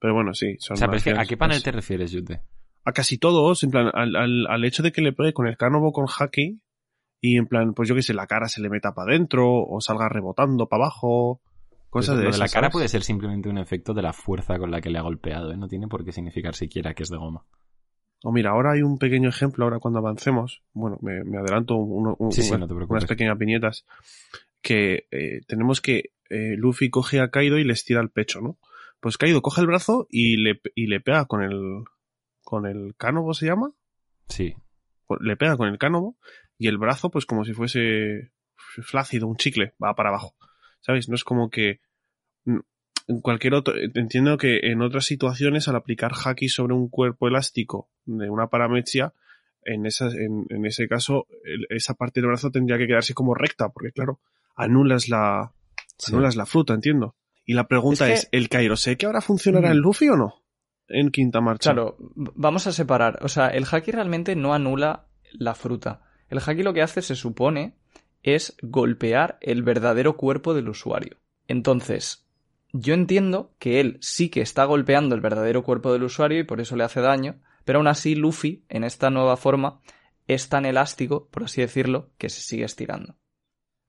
[0.00, 0.56] Pero bueno, sí.
[0.58, 2.42] Son O sea, pero es que, ¿a qué panel pues, te refieres, Yute?
[2.84, 5.56] A casi todos, en plan, al, al, al hecho de que le pegue con el
[5.56, 6.60] cánobo con haki
[7.20, 9.80] y en plan, pues yo que sé, la cara se le meta para adentro o
[9.80, 11.40] salga rebotando para abajo.
[11.90, 12.72] Cosas Pues de de la esas, cara ¿sabes?
[12.72, 15.56] puede ser simplemente un efecto de la fuerza con la que le ha golpeado, ¿eh?
[15.56, 17.46] No tiene por qué significar siquiera que es de goma.
[18.24, 22.14] O mira, ahora hay un pequeño ejemplo, ahora cuando avancemos, bueno, me, me adelanto un-
[22.18, 22.68] un- Sí, sí, unas-
[23.04, 23.86] no pequeñas viñetas,
[24.60, 28.58] que eh, tenemos que eh, Luffy coge a Kaido y le estira el pecho, ¿no?
[29.00, 31.84] Pues Kaido coge el brazo y le, y le pega con el,
[32.42, 33.72] con el cánobo, ¿se llama?
[34.28, 34.54] Sí.
[35.06, 36.16] Pues Le pega con el cánobo
[36.58, 40.34] y el brazo, pues como si fuese flácido, un chicle, va para abajo.
[40.80, 41.08] ¿Sabes?
[41.08, 41.80] No es como que
[43.08, 47.88] en cualquier otro, entiendo que en otras situaciones al aplicar haki sobre un cuerpo elástico
[48.04, 49.12] de una parametria,
[49.64, 53.34] en, esa, en, en ese caso, el- esa parte del brazo tendría que quedarse como
[53.34, 54.20] recta, porque claro,
[54.54, 55.52] anulas la,
[55.96, 56.12] Sí.
[56.12, 57.16] anulas la fruta, entiendo.
[57.44, 59.72] Y la pregunta Es es, que- ¿el Kairoseki ahora funcionará Mm.
[59.72, 60.34] en Luffy o no?
[60.88, 61.72] En quinta marcha.
[61.72, 63.18] Claro, vamos a separar.
[63.22, 66.02] O sea, el haki realmente no anula la fruta.
[66.30, 67.74] El haki lo que hace, se supone,
[68.22, 71.16] es golpear el verdadero cuerpo del usuario.
[71.46, 72.26] Entonces,
[72.72, 76.60] yo entiendo que él sí que está golpeando el verdadero cuerpo del usuario y por
[76.60, 79.80] eso le hace daño, pero aún así Luffy, en esta nueva forma,
[80.26, 83.16] es tan elástico, por así decirlo, que se sigue estirando.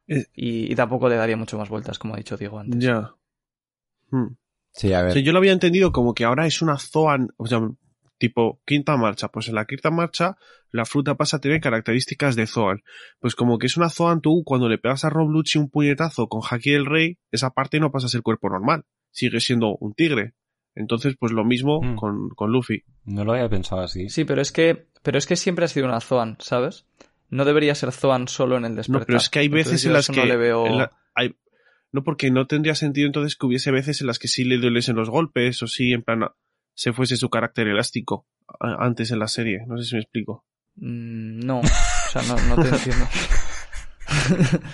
[0.08, 0.26] Eh.
[0.34, 2.80] Y, y tampoco le daría mucho más vueltas, como ha dicho Diego antes.
[2.82, 3.14] Ya.
[4.12, 4.36] Hmm.
[4.72, 5.14] Sí, a O ver.
[5.14, 7.60] sea, yo lo había entendido como que ahora es una Zoan, o sea,
[8.20, 9.30] tipo quinta marcha.
[9.30, 10.38] Pues en la quinta marcha
[10.72, 12.84] la fruta pasa a tener características de Zoan.
[13.20, 16.28] Pues como que es una Zoan, tú cuando le pegas a Rob Lucci un puñetazo
[16.28, 18.84] con Haki del Rey, esa parte no pasa a ser cuerpo normal.
[19.10, 20.34] Sigue siendo un tigre.
[20.76, 21.96] Entonces, pues lo mismo Mm.
[21.96, 22.84] con, con Luffy.
[23.06, 24.08] No lo había pensado así.
[24.10, 26.86] Sí, pero es que, pero es que siempre ha sido una Zoan, ¿sabes?
[27.30, 29.02] No debería ser Zoan solo en el despertar.
[29.02, 30.18] No, pero es que hay veces en las que...
[30.18, 30.66] no le veo...
[30.68, 31.36] en la- hay-
[31.92, 34.96] no, porque no tendría sentido entonces que hubiese veces en las que sí le duelesen
[34.96, 36.20] los golpes o sí, en plan,
[36.80, 38.26] se fuese su carácter elástico
[38.60, 39.66] antes en la serie.
[39.68, 40.46] No sé si me explico.
[40.76, 41.64] Mm, No, o
[42.12, 43.06] sea, no, no te entiendo.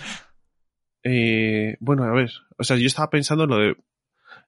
[1.07, 3.75] Eh, bueno, a ver, o sea, yo estaba pensando en lo de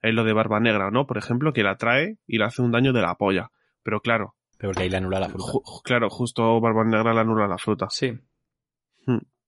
[0.02, 1.06] en lo de Barba Negra, ¿no?
[1.06, 3.52] Por ejemplo, que la trae y le hace un daño de la polla.
[3.84, 5.52] Pero claro, Pero porque ahí le anula la fruta.
[5.52, 7.88] ju- claro, justo Barba Negra le anula la fruta.
[7.90, 8.14] Sí.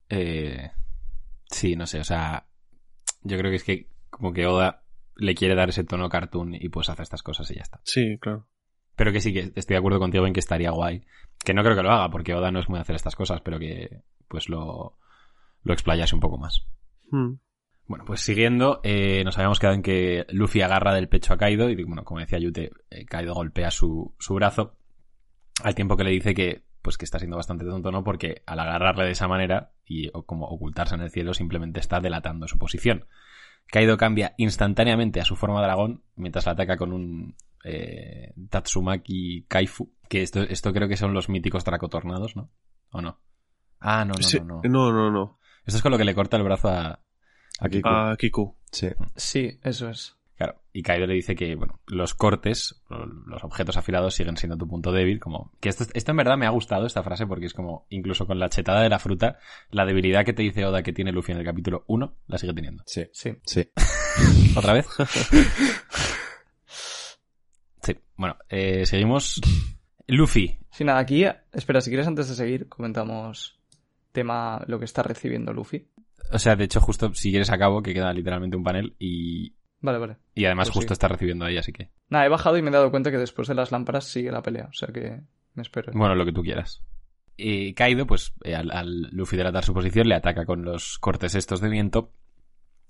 [0.10, 0.72] Eh,
[1.50, 2.45] sí, no sé, o sea,
[3.22, 4.84] yo creo que es que como que Oda
[5.19, 7.82] le quiere dar ese tono cartoon y pues hace estas cosas y ya está.
[7.84, 8.47] Sí, claro.
[8.95, 11.03] Pero que sí, que estoy de acuerdo contigo en que estaría guay.
[11.43, 13.41] Que no creo que lo haga, porque Oda no es muy de hacer estas cosas,
[13.41, 14.97] pero que pues lo,
[15.63, 16.65] lo explayase un poco más.
[17.12, 17.36] Hmm.
[17.88, 21.69] Bueno, pues siguiendo, eh, nos habíamos quedado en que Luffy agarra del pecho a Kaido
[21.69, 24.75] y, bueno, como decía Yute, eh, Kaido golpea su, su brazo
[25.63, 28.03] al tiempo que le dice que, pues que está siendo bastante tonto, ¿no?
[28.03, 31.99] Porque al agarrarle de esa manera y o como ocultarse en el cielo simplemente está
[31.99, 33.05] delatando su posición.
[33.71, 39.93] Kaido cambia instantáneamente a su forma dragón mientras la ataca con un eh, Tatsumaki Kaifu,
[40.08, 42.51] que esto, esto creo que son los míticos dracotornados, ¿no?
[42.91, 43.19] ¿O no?
[43.79, 44.62] Ah, no, no, Sí, no, no.
[44.63, 45.39] no, no, no.
[45.65, 46.99] Esto es con lo que le corta el brazo a,
[47.60, 47.88] a Kiku.
[47.88, 48.58] A Kiku.
[48.71, 48.89] Sí.
[49.15, 50.18] Sí, eso es.
[50.39, 52.82] Claro, y Kaido le dice que, bueno, los cortes,
[53.25, 55.52] los objetos afilados siguen siendo tu punto débil, como...
[55.60, 58.39] Que esto, esto en verdad me ha gustado, esta frase, porque es como, incluso con
[58.39, 59.38] la chetada de la fruta,
[59.69, 62.54] la debilidad que te dice Oda que tiene Luffy en el capítulo 1, la sigue
[62.54, 62.84] teniendo.
[62.86, 63.06] Sí.
[63.12, 63.38] Sí.
[63.43, 63.69] Sí.
[64.56, 64.88] ¿Otra vez?
[67.82, 69.39] Sí, bueno, eh, seguimos.
[70.06, 70.60] Luffy.
[70.69, 73.58] Sí, nada, aquí, espera, si quieres antes de seguir, comentamos
[74.12, 75.88] tema lo que está recibiendo Luffy.
[76.32, 79.98] O sea, de hecho, justo si quieres acabo, que queda literalmente un panel y, Vale,
[79.98, 80.18] vale.
[80.36, 80.94] y además Pues justo sí.
[80.94, 81.89] está recibiendo ahí, así que...
[82.10, 84.42] Nada, he bajado y me he dado cuenta que después de las lámparas sigue la
[84.42, 85.22] pelea, o sea que
[85.54, 85.92] me espero.
[85.94, 86.84] Bueno, lo que tú quieras.
[87.38, 91.36] Y Kaido, pues eh, al, al Luffy delatar su posición, le ataca con los cortes
[91.36, 92.12] estos de viento.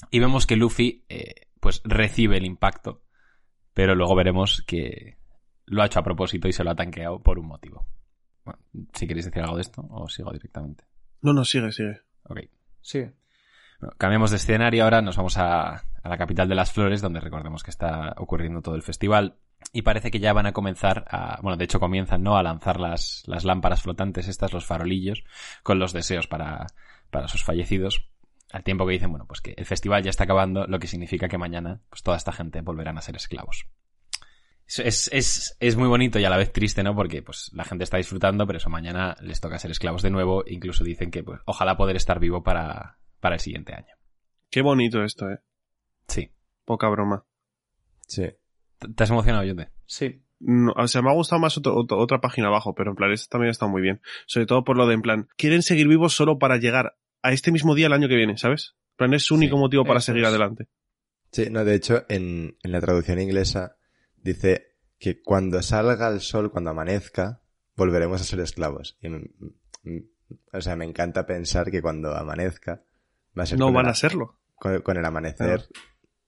[0.10, 3.04] Y vemos que Luffy, eh, pues recibe el impacto.
[3.76, 5.18] Pero luego veremos que
[5.66, 7.86] lo ha hecho a propósito y se lo ha tanqueado por un motivo.
[8.44, 8.60] Bueno,
[8.94, 10.86] si queréis decir algo de esto, o sigo directamente.
[11.22, 12.02] No, no, sigue, sigue.
[12.24, 12.40] Ok.
[12.82, 13.14] Sigue.
[13.98, 17.72] Cambiamos de escenario ahora, nos vamos a, la capital de las flores, donde recordemos que
[17.72, 19.38] está ocurriendo todo el festival.
[19.74, 22.38] Y parece que ya van a comenzar a, bueno, de hecho comienzan, ¿no?
[22.38, 25.24] A lanzar las, las lámparas flotantes estas, los farolillos,
[25.64, 26.68] con los deseos para,
[27.10, 28.10] para sus fallecidos.
[28.52, 31.28] Al tiempo que dicen, bueno, pues que el festival ya está acabando, lo que significa
[31.28, 33.68] que mañana, pues toda esta gente volverán a ser esclavos.
[34.66, 36.96] Es, es, es, es muy bonito y a la vez triste, ¿no?
[36.96, 40.44] Porque pues la gente está disfrutando, pero eso mañana les toca ser esclavos de nuevo.
[40.48, 43.94] Incluso dicen que, pues, ojalá poder estar vivo para, para el siguiente año.
[44.50, 45.40] Qué bonito esto, eh.
[46.08, 46.32] Sí.
[46.66, 47.26] Poca broma.
[48.08, 48.26] Sí.
[48.96, 49.70] ¿Te has emocionado, Yote?
[49.86, 50.22] Sí.
[50.40, 53.12] No, o sea, me ha gustado más otro- otro- otra página abajo, pero en plan,
[53.12, 54.02] esta también está muy bien.
[54.26, 57.52] Sobre todo por lo de, en plan, quieren seguir vivos solo para llegar a este
[57.52, 58.76] mismo día el año que viene, ¿sabes?
[58.92, 60.30] En plan, es su único Sí, motivo para seguir es.
[60.30, 60.68] adelante.
[61.32, 63.76] Sí, no, de hecho, en, en la traducción inglesa
[64.16, 67.42] dice que cuando salga el sol, cuando amanezca,
[67.76, 68.98] volveremos a ser esclavos.
[69.84, 70.06] Y,
[70.54, 72.84] o sea, me encanta pensar que cuando amanezca
[73.38, 74.38] va a ser No van el, a serlo.
[74.56, 75.68] con, con el amanecer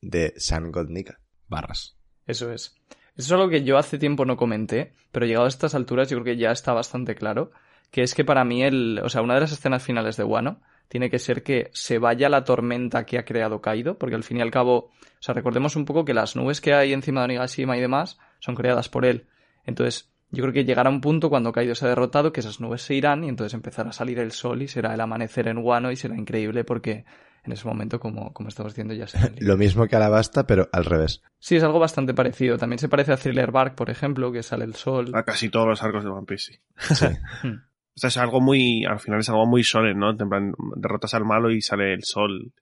[0.02, 1.20] de San Godnica.
[1.48, 1.98] Barras.
[2.26, 2.76] Eso es.
[3.16, 6.18] Eso es algo que yo hace tiempo no comenté, pero llegado a estas alturas yo
[6.22, 7.52] creo que ya está bastante claro,
[7.92, 10.62] que es que para mí el, o sea, una de las escenas finales de Wano
[10.88, 14.38] tiene que ser que se vaya la tormenta que ha creado Kaido, porque al fin
[14.38, 17.26] y al cabo, o sea, recordemos un poco que las nubes que hay encima de
[17.26, 19.28] Onigashima y demás son creadas por él.
[19.66, 22.82] Entonces, yo creo que llegará un punto cuando Kaido se ha derrotado que esas nubes
[22.82, 25.92] se irán y entonces empezará a salir el sol y será el amanecer en Wano
[25.92, 27.06] y será increíble porque
[27.44, 29.32] en ese momento, como, como estamos diciendo, ya será.
[29.40, 31.24] Lo mismo que Alabasta, pero al revés.
[31.40, 32.58] Sí, es algo bastante parecido.
[32.60, 35.10] También se parece a Thriller Bark, por ejemplo, que sale el sol.
[35.16, 36.96] A casi todos los arcos de One Piece, sí.
[36.96, 37.06] Sí.
[37.44, 37.56] Hmm.
[37.94, 40.12] O sea, es algo muy, al final es algo muy solemn, ¿no?
[40.12, 42.54] En plan, derrotas al malo y sale el sol.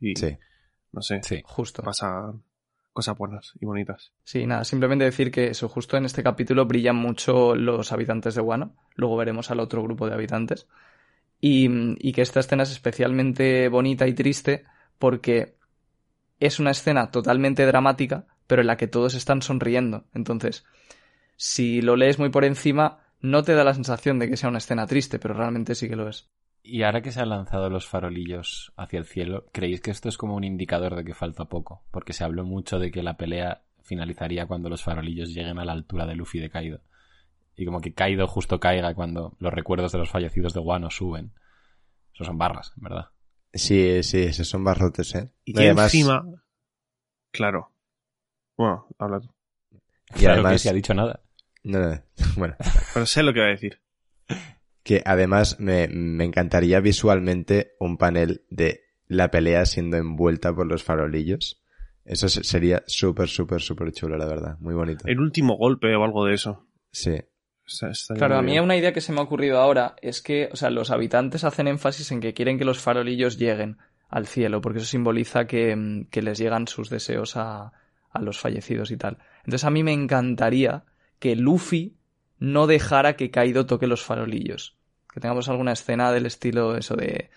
[0.00, 0.38] Y, Sí.
[0.92, 1.42] no sé, Sí.
[1.44, 1.82] Justo.
[1.82, 2.42] pasan
[2.98, 4.10] cosas buenas y bonitas.
[4.24, 8.40] Sí, nada, simplemente decir que eso, justo en este capítulo brillan mucho los habitantes de
[8.40, 8.74] Wano.
[8.96, 10.66] Luego veremos al otro grupo de habitantes.
[11.40, 14.64] Y que esta escena es especialmente bonita y triste
[14.98, 15.54] porque
[16.40, 20.06] es una escena totalmente dramática, pero en la que todos están sonriendo.
[20.12, 20.64] Entonces,
[21.36, 24.58] si lo lees muy por encima, no te da la sensación de que sea una
[24.58, 26.28] escena triste, pero realmente sí que lo es.
[26.62, 30.18] Y ahora que se han lanzado los farolillos hacia el cielo, ¿creéis que esto es
[30.18, 31.82] como un indicador de que falta poco?
[31.90, 35.72] Porque se habló mucho de que la pelea finalizaría cuando los farolillos lleguen a la
[35.72, 36.80] altura de Luffy y de Kaido.
[37.56, 41.32] Y como que Kaido justo caiga cuando los recuerdos de los fallecidos de Wano suben.
[42.14, 43.06] Eso son barras, verdad.
[43.52, 45.32] Sí, sí, esos son barrotes, ¿eh?
[45.44, 46.24] Y No, que además- encima,
[47.32, 47.72] claro.
[48.56, 49.30] Bueno, habla tú.
[50.10, 51.20] Y claro además- que se ha dicho nada.
[51.64, 52.02] No, no,
[52.36, 52.56] bueno,
[52.94, 53.80] Pero sé lo que va a decir.
[54.88, 60.82] que además me, me encantaría visualmente un panel de la pelea siendo envuelta por los
[60.82, 61.62] farolillos.
[62.06, 64.56] Eso se- sería súper, súper, súper chulo, la verdad.
[64.60, 65.06] Muy bonito.
[65.06, 66.66] El último golpe o algo de eso.
[66.90, 67.20] Sí.
[67.66, 68.64] Está- está Claro, a mí bien.
[68.64, 71.68] una idea que se me ha ocurrido ahora es que, o sea, los habitantes hacen
[71.68, 73.76] énfasis en que quieren que los farolillos lleguen
[74.08, 77.72] al cielo, porque eso simboliza que, mm, que les llegan sus deseos a,
[78.10, 79.18] a los fallecidos y tal.
[79.40, 80.84] Entonces a mí me encantaría
[81.18, 81.98] que Luffy
[82.38, 84.77] no dejara que Kaido toque los farolillos.
[85.12, 87.30] Que tengamos alguna escena del estilo eso de,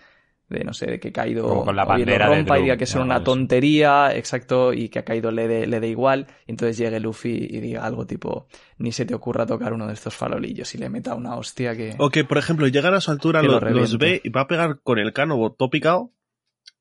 [0.48, 2.84] de no sé, de que Kaido Como con la lo de rompa y diga que
[2.84, 7.00] es una tontería, exacto, y que a Kaido le dé le igual, y entonces llegue
[7.00, 8.46] Luffy y diga algo tipo,
[8.78, 11.94] ni se te ocurra tocar uno de estos farolillos y le meta una hostia que...
[11.98, 14.42] O que, por ejemplo, llegan a su altura, Que lo lo- los ve y va
[14.42, 16.12] a pegar con el cano todo picado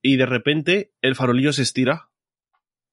[0.01, 2.09] y de repente el farolillo se estira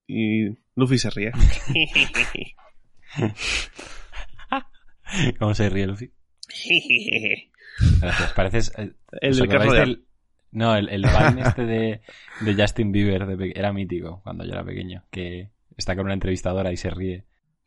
[0.07, 1.33] y Luffy se ríe.
[5.39, 6.13] ¿Cómo se ríe Luffy?
[8.01, 8.33] Gracias.
[8.35, 8.73] Pareces.
[8.79, 10.05] eh, el ¿os del carro de- del-
[10.53, 12.01] No, el, el Vine este de,
[12.41, 15.05] de Justin Bieber de era mítico cuando yo era pequeño.
[15.11, 17.25] Que está con una entrevistadora y se ríe.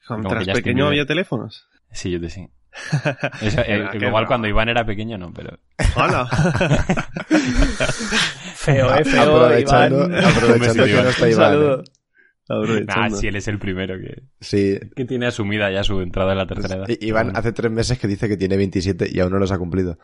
[0.09, 0.87] Mientras pequeño Bieber.
[0.87, 1.67] había teléfonos.
[1.91, 2.47] Sí, yo te sí.
[3.41, 5.59] Eso, eh, igual cuando Iván era pequeño, no, pero.
[5.95, 6.25] ¡Hala!
[8.55, 10.25] Feo, eh, feo, aprovechando, Iván.
[10.25, 11.83] aprovechando que besito, no está Un Iván.
[12.89, 14.79] Ah, sí, él es el primero que, Sí.
[14.95, 16.89] que tiene asumida ya su entrada en la tercera edad.
[16.89, 17.39] I- Iván Bueno.
[17.39, 19.97] hace tres meses que dice que tiene 27 y aún no los ha cumplido.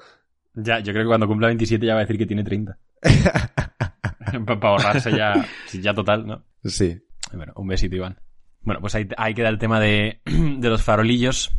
[0.53, 2.77] Ya, yo creo que cuando cumpla 27 ya va a decir que tiene 30.
[4.45, 5.33] Para ahorrarse ya,
[5.81, 6.43] ya total, ¿no?
[6.63, 6.99] Sí.
[7.33, 8.17] Bueno, un besito, Iván.
[8.61, 11.51] Bueno, pues ahí, ahí queda el tema de, de los farolillos.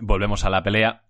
[0.00, 1.04] Volvemos a la pelea.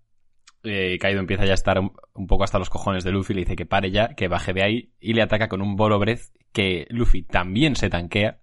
[0.63, 3.35] Eh, Kaido empieza ya a estar un, un poco hasta los cojones de Luffy.
[3.35, 4.93] Le dice que pare ya, que baje de ahí.
[5.01, 6.21] Y le ataca con un Bolo Breath
[6.53, 8.41] que Luffy también se tanquea.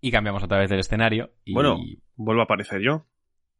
[0.00, 1.30] Y cambiamos otra vez del escenario.
[1.44, 1.78] Y, Bueno.
[2.16, 3.06] Vuelvo a aparecer yo.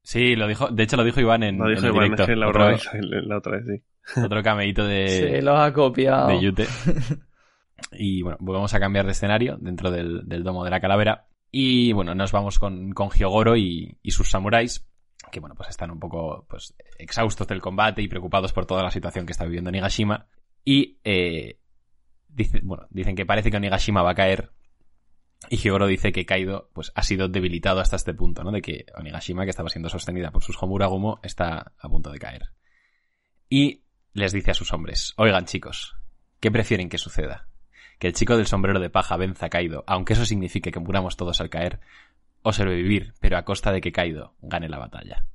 [0.02, 2.22] Sí, lo dijo, de hecho lo dijo Iván en, Lo dijo en el Iván directo.
[2.22, 4.20] es que la, otro, otra vez, la otra vez, sí.
[4.24, 6.28] otro cameíto de, Se lo ha copiado.
[6.28, 6.66] de Yute.
[7.92, 11.28] Y bueno, volvemos a cambiar de escenario dentro del, del domo de la calavera.
[11.50, 14.86] Y bueno, nos vamos con, con Hyogoro y, y sus samuráis,
[15.30, 18.90] que bueno, pues están un poco pues, exhaustos del combate y preocupados por toda la
[18.90, 20.26] situación que está viviendo Nigashima.
[20.64, 21.60] Y eh,
[22.28, 24.52] dice, bueno, dicen que parece que Onigashima va a caer.
[25.48, 28.50] Y Hyogoro dice que Kaido pues, ha sido debilitado hasta este punto, ¿no?
[28.50, 32.42] De que Onigashima, que estaba siendo sostenida por sus Homuragumo, está a punto de caer.
[33.48, 35.96] Y les dice a sus hombres, oigan chicos,
[36.40, 37.48] ¿qué prefieren que suceda?
[37.98, 41.16] que el chico del sombrero de paja venza a Kaido, aunque eso signifique que muramos
[41.16, 41.80] todos al caer,
[42.42, 45.26] o sobrevivir, pero a costa de que Kaido gane la batalla.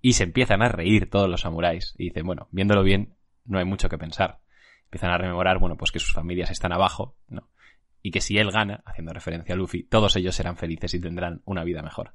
[0.00, 3.64] Y se empiezan a reír todos los samuráis y dicen, bueno, viéndolo bien, no hay
[3.64, 4.40] mucho que pensar.
[4.84, 7.48] Empiezan a rememorar, bueno, pues que sus familias están abajo, ¿no?
[8.02, 11.42] Y que si él gana, haciendo referencia a Luffy, todos ellos serán felices y tendrán
[11.44, 12.14] una vida mejor.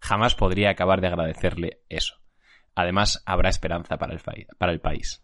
[0.00, 2.16] Jamás podría acabar de agradecerle eso.
[2.74, 5.22] Además, habrá esperanza para el, país.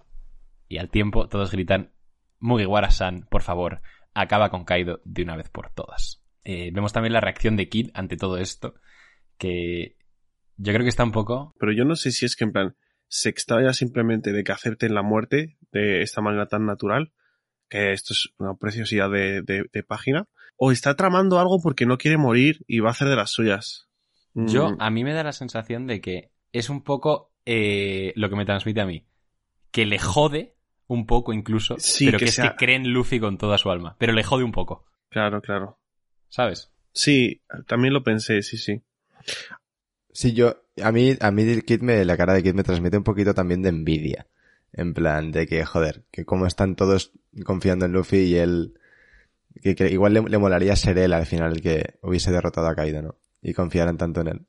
[0.68, 1.92] Y al tiempo, todos gritan,
[2.40, 3.80] Mugiwara-san, por favor,
[4.14, 6.22] acaba con Kaido de una vez por todas.
[6.44, 8.74] Eh, vemos también la reacción de Kid ante todo esto,
[9.38, 9.96] que
[10.56, 11.54] yo creo que está un poco...
[11.59, 12.76] Pero yo no sé si es que en plan
[13.09, 17.12] se extraña simplemente de que acepten la muerte de esta manera tan natural,
[17.68, 21.98] que esto es una preciosidad de, de- de página, o está tramando algo porque no
[21.98, 23.88] quiere morir y va a hacer de las suyas.
[24.34, 28.28] Yo, Mm, a mí me da la sensación de que es un poco eh, lo
[28.28, 29.06] que me transmite a mí.
[29.70, 30.54] Que le jode
[30.86, 33.58] un poco incluso, Sí, pero que que, es sea- que cree en Luffy con toda
[33.58, 33.96] su alma.
[33.98, 35.78] Pero le jode un poco, Claro, claro.
[36.28, 36.70] ¿sabes?
[36.92, 38.82] Sí, también lo pensé, sí, sí.
[40.12, 42.96] Sí, yo, a mí, a mí el Kid me, la cara de Kid me transmite
[42.96, 44.26] un poquito también de envidia.
[44.72, 47.12] En plan, de que, joder, que como están todos
[47.45, 48.74] confiando en Luffy y él,
[49.62, 52.74] que, que igual le, le molaría ser él al final el que hubiese derrotado a
[52.74, 53.16] Kaido, ¿no?
[53.43, 54.47] Y confiaran tanto en él.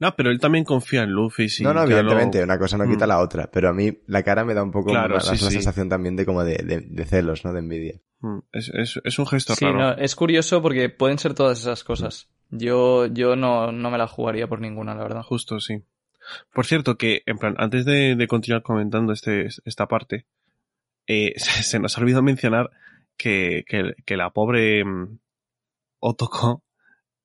[0.00, 1.48] No, pero él también confía en Luffy.
[1.48, 3.08] Sí, no, no, lo- evidentemente, una cosa no quita Mm.
[3.08, 5.38] la otra, pero a mí la cara me da un poco Claro, una, sí, una
[5.38, 5.52] sí.
[5.54, 7.52] sensación también de como de, de, de celos, ¿no?
[7.52, 8.00] De envidia.
[8.20, 9.78] Mm, Es, es- es un gesto Sí, raro.
[9.78, 12.28] no, es curioso porque pueden ser todas esas cosas.
[12.50, 15.22] Yo, yo no, no me la jugaría por ninguna, la verdad.
[15.22, 15.82] Justo, sí.
[16.52, 20.26] Por cierto, que, en plan, antes de, de continuar comentando este, esta parte,
[21.08, 22.70] eh, se, nos ha olvidado mencionar
[23.16, 25.18] que, que, que la pobre mm,
[26.00, 26.62] Otoko,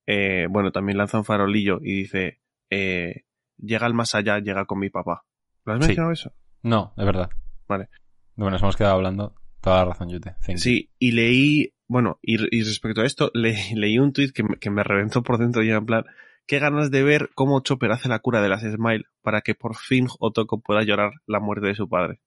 [0.08, 3.24] eh, bueno, también lanza un farolillo y dice, eh,
[3.58, 5.24] llega al más allá, llega con mi papá.
[5.66, 5.88] ¿Lo has Sí.
[5.88, 6.34] mencionado eso?
[6.64, 7.30] No, es verdad.
[7.68, 7.90] Vale.
[8.36, 9.36] Bueno, nos hemos quedado hablando.
[9.62, 10.36] Toda la razón, Yute.
[10.58, 14.58] Sí, y leí, bueno, y, y respecto a esto, le- leí un tuit que, me-
[14.58, 16.04] que me reventó por dentro y en plan,
[16.48, 19.76] qué ganas de ver cómo Chopper hace la cura de las Smile para que por
[19.76, 22.20] fin Otoko pueda llorar la muerte de su padre.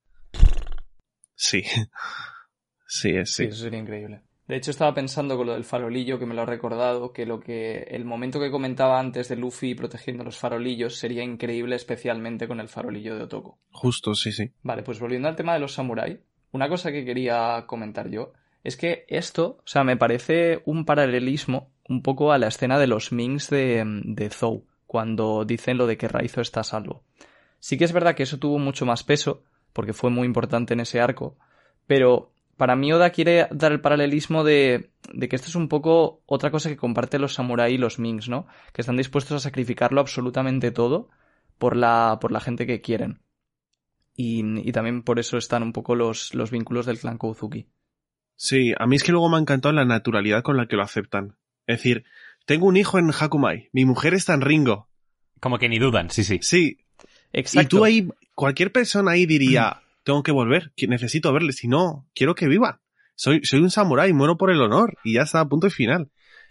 [1.36, 1.62] Sí.
[2.88, 3.48] Sí, es Sí, sí.
[3.48, 4.22] eso sería increíble.
[4.46, 7.40] De hecho, estaba pensando con lo del farolillo, que me lo ha recordado, que lo
[7.40, 12.60] que el momento que comentaba antes de Luffy protegiendo los farolillos sería increíble, especialmente con
[12.60, 13.58] el farolillo de Otoko.
[13.72, 14.52] Justo, sí, sí.
[14.62, 16.20] Vale, pues volviendo al tema de los samuráis,
[16.52, 18.32] una cosa que quería comentar yo
[18.62, 22.86] es que esto, o sea, me parece un paralelismo un poco a la escena de
[22.86, 27.02] los Mings de, de Zou, cuando dicen lo de que Raizo está a salvo.
[27.58, 29.42] Sí que es verdad que eso tuvo mucho más peso,
[29.76, 31.36] porque fue muy importante en ese arco,
[31.86, 36.22] pero para mí Oda quiere dar el paralelismo de, de que esto es un poco
[36.24, 38.46] otra cosa que comparten los samuráis y los Mings, ¿no?
[38.72, 41.10] Que están dispuestos a sacrificarlo absolutamente todo
[41.58, 43.20] por la, por la gente que quieren.
[44.16, 47.66] Y, y también por eso están un poco los, los vínculos del clan Kouzuki.
[48.34, 50.84] Sí, a mí es que luego me ha encantado la naturalidad con la que lo
[50.84, 51.36] aceptan.
[51.66, 52.06] Es decir,
[52.46, 54.88] tengo un hijo en Hakumai, mi mujer está en Ringo.
[55.38, 56.38] Como que ni dudan, sí, sí.
[56.40, 56.78] Sí,
[57.32, 57.76] Exacto.
[57.76, 62.34] y tú ahí, cualquier persona ahí diría, tengo que volver, necesito verle, si no, quiero
[62.34, 62.78] que vivan.
[63.14, 64.96] soy, soy un samurái, muero por el honor.
[65.04, 66.10] Y ya está, punto y final.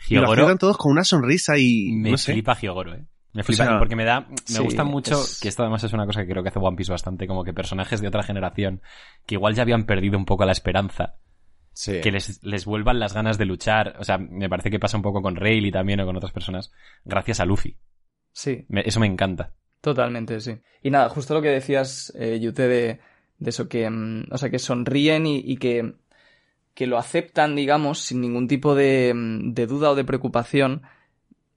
[0.10, 2.34] Y lo afrontan todos con una sonrisa y, me no sé.
[2.34, 3.06] flipa Hyogoro, eh.
[3.34, 5.92] Me flipa sea, porque me da, me sí, gusta mucho, es- que esto además es
[5.94, 8.82] una cosa que creo que hace One Piece bastante, como que personajes de otra generación
[9.26, 11.16] que igual ya habían perdido un poco la esperanza,
[11.74, 12.00] Sí.
[12.02, 13.96] que les, les vuelvan las ganas de luchar.
[14.00, 16.72] O sea, me parece que pasa un poco con Rayleigh también o con otras personas,
[17.04, 17.76] gracias a Luffy.
[18.32, 19.54] Sí, Me- eso me encanta.
[19.86, 20.58] Totalmente, sí.
[20.82, 23.00] Y nada, justo lo que decías, eh, Yute, de,
[23.40, 25.94] eso que, mm, o sea, que sonríen y, y que,
[26.74, 30.82] que lo aceptan, digamos, sin ningún tipo de, mm, de duda o de preocupación.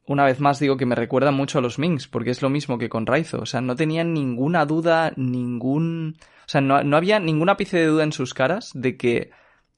[0.07, 2.77] Una vez más digo que me recuerda mucho a los Minks, porque es lo mismo
[2.77, 3.41] que con Raizo.
[3.41, 6.17] O sea, no tenían ninguna duda, ningún...
[6.21, 9.31] O sea, no, no había ningún ápice de duda en sus caras de que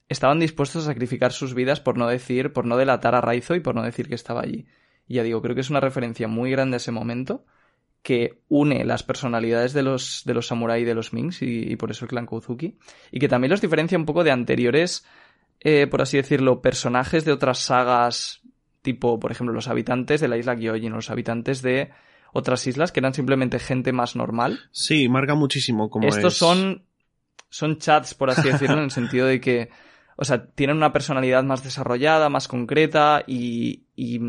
[0.09, 3.61] estaban dispuestos a sacrificar sus vidas por no decir, por no delatar a Raizo y
[3.61, 4.67] por no decir que estaba allí.
[5.07, 7.45] Y ya digo, creo que es una referencia muy grande a ese momento
[8.01, 11.75] que une las personalidades de los, de los samurai y de los Minks y, y
[11.75, 12.77] por eso el clan Kozuki.
[13.11, 15.05] Y que también los diferencia un poco de anteriores,
[15.59, 18.41] eh, por así decirlo, personajes de otras sagas,
[18.81, 21.91] tipo, por ejemplo, los habitantes de la isla Gyojin o los habitantes de
[22.33, 24.59] otras islas que eran simplemente gente más normal.
[24.71, 26.39] Sí, marca muchísimo como Estos es.
[26.39, 26.85] son,
[27.49, 29.69] son chats, por así decirlo, en el sentido de que,
[30.15, 34.19] o sea, tienen una personalidad más desarrollada, más concreta y, y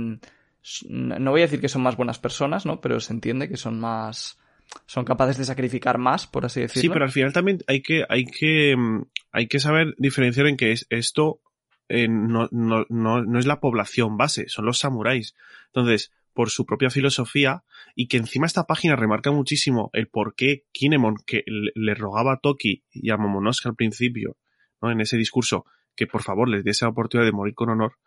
[0.88, 2.80] no voy a decir que son más buenas personas, ¿no?
[2.80, 4.38] Pero se entiende que son más,
[4.86, 6.82] son capaces de sacrificar más, por así decirlo.
[6.82, 9.02] Sí, pero al final también hay que, hay que, mm,
[9.32, 11.40] hay que saber diferenciar en que es, esto
[11.88, 15.34] eh, no, no, no, no es la población base, son los samuráis.
[15.66, 20.64] Entonces, por su propia filosofía, y que encima esta página remarca muchísimo el por qué
[20.72, 24.36] Kinemon, que le, le rogaba a Toki y a Momonosuke al principio,
[24.80, 24.90] ¿no?
[24.90, 27.98] En ese discurso, que por favor les diese la oportunidad de morir con honor,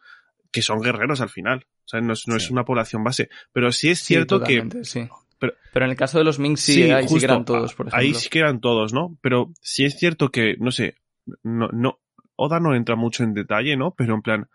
[0.56, 1.66] que son guerreros al final.
[1.86, 2.54] O sea, no es, no es Sí.
[2.54, 3.30] una población base.
[3.52, 5.08] Pero sí es Sí, cierto que sí.
[5.38, 7.88] pero- Pero, en el caso de los Minks sí, ahí sí que eran todos, por
[7.88, 8.00] ejemplo.
[8.00, 9.18] Ahí sí que eran todos, ¿no?
[9.22, 10.96] Pero sí es cierto que, no sé,
[11.44, 12.00] no, no,
[12.38, 13.94] Oda no entra mucho en detalle, ¿no?
[13.98, 14.50] Pero en plan,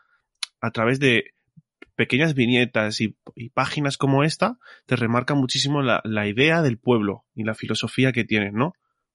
[0.60, 1.34] a través de
[1.96, 7.24] pequeñas viñetas y, y páginas como esta, te remarca muchísimo la, la idea del pueblo
[7.34, 8.72] y la filosofía que tienen, ¿no?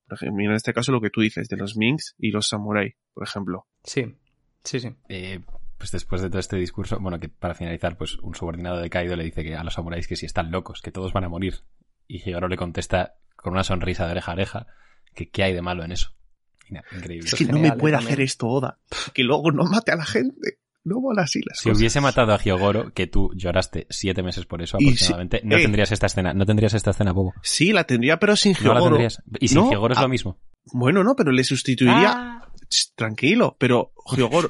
[0.08, 2.96] Por ejemplo, en este caso lo que tú dices, de los Minks y los Samurai,
[3.16, 3.66] por ejemplo.
[3.84, 4.16] Sí,
[4.64, 4.90] sí, sí.
[5.10, 5.40] Eh,
[5.78, 9.16] pues después de todo este discurso, bueno, que para finalizar, pues un subordinado de Kaido
[9.16, 11.62] le dice que a los samuráis que si están locos, que todos van a morir.
[12.08, 14.68] Y Higoro le contesta con una sonrisa de oreja a oreja
[15.14, 16.12] que qué hay de malo en eso.
[16.70, 17.28] Y nada, increíble.
[17.28, 18.00] Es que no me puede ¿eh?
[18.00, 18.80] hacer esto Oda.
[19.14, 20.60] Que luego no mate a la gente.
[20.84, 21.80] No mola así las Si cosas.
[21.80, 25.62] hubiese matado a Hyogoro, que tú lloraste siete meses por eso si- aproximadamente, no eh.
[25.64, 27.34] tendrías esta escena, no tendrías esta escena, Bobo.
[27.42, 28.86] Sí, la tendría, pero sin No la Hyogoro.
[28.98, 29.24] tendrías.
[29.40, 30.38] Y sin No, Hyogoro es ah, lo mismo.
[30.74, 32.45] Bueno, no, pero le sustituiría Ah.
[32.70, 33.92] Ch, tranquilo, pero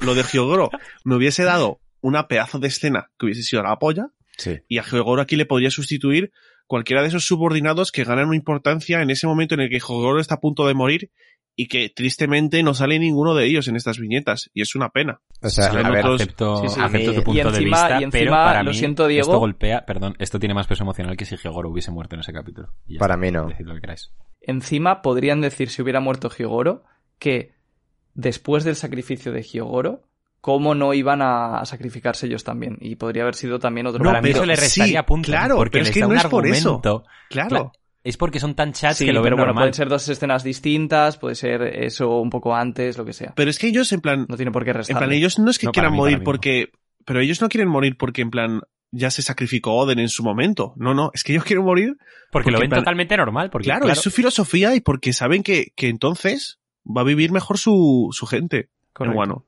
[0.02, 0.70] lo de Hyogoro
[1.04, 4.08] me hubiese dado una pedazo de escena que hubiese sido la polla
[4.38, 4.58] Sí.
[4.68, 6.30] y a Hyogoro aquí le podría sustituir
[6.66, 10.20] cualquiera de esos subordinados que ganan una importancia en ese momento en el que Hyogoro
[10.20, 11.10] está a punto de morir
[11.58, 15.20] y que tristemente no sale ninguno de ellos en estas viñetas y es una pena.
[15.40, 16.80] O sea, a ver, otros- acepto, Sí, sí.
[16.82, 19.22] acepto Y tu punto de encima- vista, y encima, pero para lo mí siento, Diego.
[19.28, 22.32] esto golpea, perdón, esto tiene más peso emocional que si Hyogoro hubiese muerto en ese
[22.34, 22.74] capítulo.
[22.86, 23.46] Y Para está, mí no.
[23.48, 24.12] Decid lo que queráis.
[24.42, 26.84] Encima podrían decir, si hubiera muerto Hyogoro,
[27.18, 27.54] que
[28.16, 30.02] después del sacrificio de Hyogoro,
[30.40, 32.78] cómo no iban a, sacrificarse ellos también.
[32.80, 35.30] Y podría haber sido también otro No, para mí eso le restaría sí, puntos.
[35.30, 36.80] claro, porque pero es que no un es por eso.
[37.28, 37.48] Claro.
[37.56, 37.72] Cla-
[38.04, 39.62] Es porque son tan chats Sí, que lo ven bueno, normal.
[39.62, 43.32] pueden ser dos escenas distintas, puede ser eso un poco antes, lo que sea.
[43.34, 44.98] Pero es que ellos en plan, No tiene por qué en restar.
[44.98, 46.70] plan ellos no es que No, quieran mí, morir porque,
[47.04, 48.60] pero ellos no quieren morir porque en plan
[48.92, 50.72] ya se sacrificó Oden en su momento.
[50.76, 51.96] No, no, es que ellos quieren morir
[52.30, 53.50] porque lo ven en plan- totalmente normal.
[53.50, 57.58] Porque, claro, es su filosofía y porque saben que, que entonces va a vivir mejor
[57.58, 58.70] su, su gente.
[58.98, 59.46] Bueno.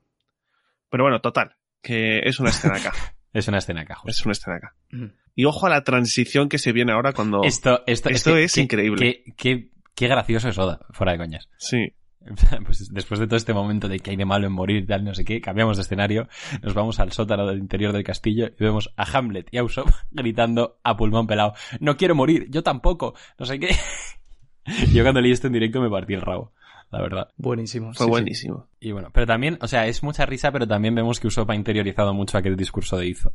[0.91, 1.57] Pero bueno, total.
[1.83, 2.93] Que es una escena acá.
[3.33, 4.11] es una escena cajos.
[4.11, 4.75] es una escena acá.
[4.93, 5.11] Ujú.
[5.35, 7.45] Y ojo a la transición que se viene ahora cuando.
[7.45, 9.23] Esto, esto, Esto que- es que- increíble.
[9.25, 11.49] que- que- qué gracioso es Oda, fuera de coñas.
[11.59, 11.93] Sí.
[12.67, 15.15] Pues después de todo este momento de que hay de malo en morir, tal, no
[15.15, 16.29] sé qué, cambiamos de escenario,
[16.63, 19.89] nos vamos al sótano del interior del castillo y vemos a Hamlet y a Usopp
[20.11, 23.69] gritando a pulmón pelado, no quiero morir, yo tampoco, no sé qué.
[24.93, 26.53] Yo cuando leí esto en directo me partí el rabo,
[26.91, 27.29] la verdad.
[27.37, 27.89] Buenísimo.
[27.89, 28.11] Fue sí, sí.
[28.11, 28.67] buenísimo.
[28.81, 31.55] Y bueno, pero también, o sea, es mucha risa, pero también vemos que Usopp ha
[31.55, 33.33] interiorizado mucho aquel discurso de Izo.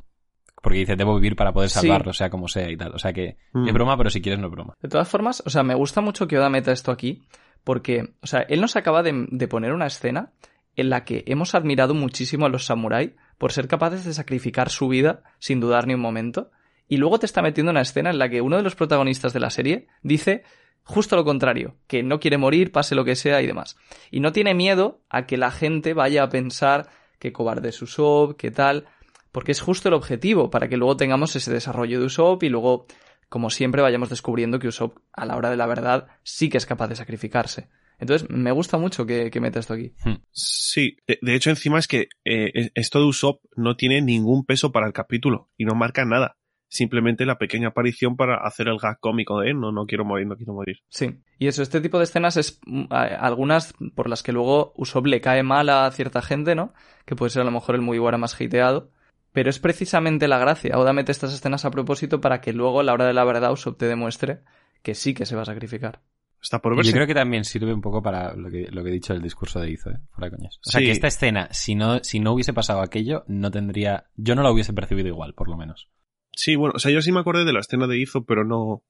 [0.62, 1.80] Porque dice, debo vivir para poder Sí.
[1.82, 2.94] salvarlo, sea como sea y tal.
[2.96, 3.68] O sea que Mm.
[3.68, 4.74] es broma, pero si quieres no es broma.
[4.82, 7.24] De todas formas, o sea, me gusta mucho que Oda meta esto aquí,
[7.64, 10.32] porque, o sea, él nos acaba de, de poner una escena
[10.76, 14.88] en la que hemos admirado muchísimo a los samuráis por ser capaces de sacrificar su
[14.88, 16.50] vida sin dudar ni un momento,
[16.88, 19.40] y luego te está metiendo una escena en la que uno de los protagonistas de
[19.40, 20.44] la serie dice
[20.84, 23.78] justo lo contrario, que no quiere morir, pase lo que sea y demás.
[24.12, 28.38] Y no tiene miedo a que la gente vaya a pensar que cobarde es Usopp,
[28.38, 28.86] que tal,
[29.32, 32.86] porque es justo el objetivo, para que luego tengamos ese desarrollo de Usopp y luego
[33.30, 36.66] como siempre vayamos descubriendo que Usopp a la hora de la verdad sí que es
[36.66, 37.70] capaz de sacrificarse.
[38.00, 39.94] Entonces, me gusta mucho que, que meta esto aquí.
[40.32, 44.72] Sí, de, de hecho encima es que eh, esto de Usopp no tiene ningún peso
[44.72, 46.38] para el capítulo y no marca nada.
[46.74, 50.36] Simplemente la pequeña aparición para hacer el gag cómico de no, no quiero morir, no
[50.36, 50.78] quiero morir.
[50.90, 55.06] Sí, y eso, este tipo de escenas es mm, algunas por las que luego Usopp
[55.06, 56.74] le cae mal a cierta gente, ¿no?
[57.06, 58.90] Que puede ser a lo mejor el Mugiwara más hateado.
[59.34, 60.80] Pero es precisamente la gracia.
[60.80, 63.52] Oda mete estas escenas a propósito para que luego a la hora de la verdad
[63.52, 64.40] Usopp te demuestre
[64.82, 66.02] que sí que se va a sacrificar.
[66.42, 66.90] Está por verse.
[66.90, 69.22] Yo creo que también sirve un poco para lo que, lo que he dicho del
[69.22, 70.00] discurso de Izo, ¿eh?
[70.10, 70.60] Fuera coñas.
[70.66, 70.88] O sea, Sí.
[70.88, 74.08] que esta escena, si no, si no hubiese pasado aquello, no tendría...
[74.16, 75.88] Yo no la hubiese percibido igual, por lo menos.
[76.36, 78.84] Sí, bueno, o sea, yo sí me acordé de la escena de Izo, pero no,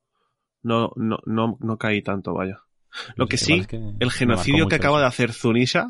[0.62, 2.62] no, no, no, no caí tanto, vaya.
[3.16, 5.88] Lo que sí, es que me el genocidio que acaba de hacer Zunisha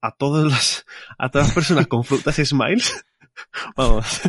[0.00, 0.86] a todas las,
[1.18, 3.04] a todas las personas con frutas smiles.
[3.76, 4.22] Vamos.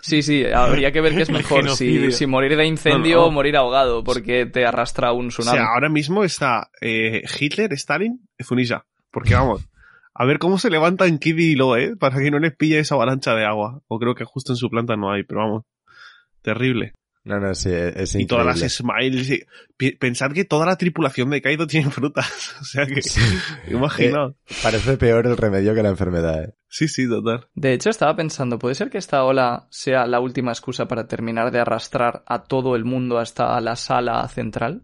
[0.00, 3.28] Sí, sí, habría que ver qué es mejor, si, si morir de incendio No, no.
[3.28, 5.58] o morir ahogado, porque te arrastra un O tsunami.
[5.58, 8.84] sea, ahora mismo está eh, Hitler, Stalin, Zunisha.
[9.10, 9.66] Porque vamos,
[10.14, 11.96] a ver cómo se levantan Kid y Lo, ¿eh?
[11.96, 13.80] Para que no les pille esa avalancha de agua.
[13.88, 15.62] O creo que justo en su planta no hay, pero vamos.
[16.42, 16.92] Terrible.
[17.24, 18.26] No, no, sí, es Y increíble.
[18.26, 19.30] todas las smiles.
[19.78, 22.26] y- Pensad que toda la tripulación de Kaido tiene frutas.
[22.60, 23.18] O sea que, Sí.
[23.70, 24.34] imaginaos.
[24.62, 26.54] Parece peor el remedio que la enfermedad, ¿eh?
[26.68, 27.46] Sí, sí, total.
[27.54, 31.50] De hecho, estaba pensando, ¿puede ser que esta ola sea la última excusa para terminar
[31.50, 34.82] de arrastrar a todo el mundo hasta la sala central?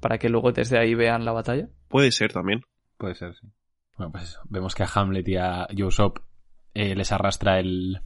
[0.00, 1.68] Para que luego desde ahí vean la batalla.
[1.88, 2.62] Puede ser también.
[2.98, 3.48] Puede ser, sí.
[4.00, 4.38] Bueno, pues.
[4.48, 6.20] Vemos que a Hamlet y a Usopp
[6.72, 8.00] eh, les arrastra el,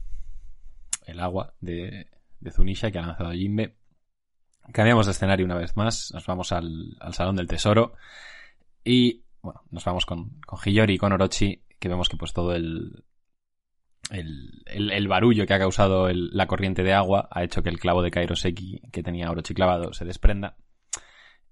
[1.05, 2.07] el agua de,
[2.41, 3.77] de Zunisha que ha lanzado Jimbe.
[4.73, 6.11] Cambiamos de escenario una vez más.
[6.13, 7.93] Nos vamos al, al Salón del Tesoro.
[8.83, 12.53] Y, bueno, nos vamos con, con Hiyori y con Orochi, que vemos que pues todo
[12.53, 13.05] el,
[14.09, 18.01] el, el, barullo que ha causado la corriente de agua ha hecho que el clavo
[18.01, 20.57] de Kairoseki que tenía Orochi clavado se desprenda,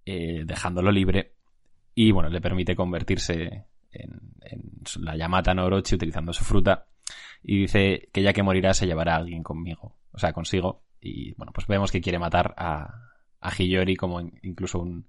[0.03, 1.37] eh, dejándolo libre.
[1.95, 4.19] Y bueno, le permite convertirse en,
[4.99, 6.85] la Yamata no Orochi utilizando su fruta.
[7.43, 10.83] Y dice que ya que morirá se llevará a alguien conmigo, o sea, consigo.
[11.01, 13.09] Y bueno, pues vemos que quiere matar a,
[13.41, 15.07] a Hiyori como in- incluso un,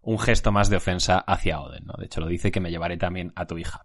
[0.00, 1.94] un gesto más de ofensa hacia Oden, ¿no?
[1.98, 3.84] De hecho, lo dice que me llevaré también a tu hija.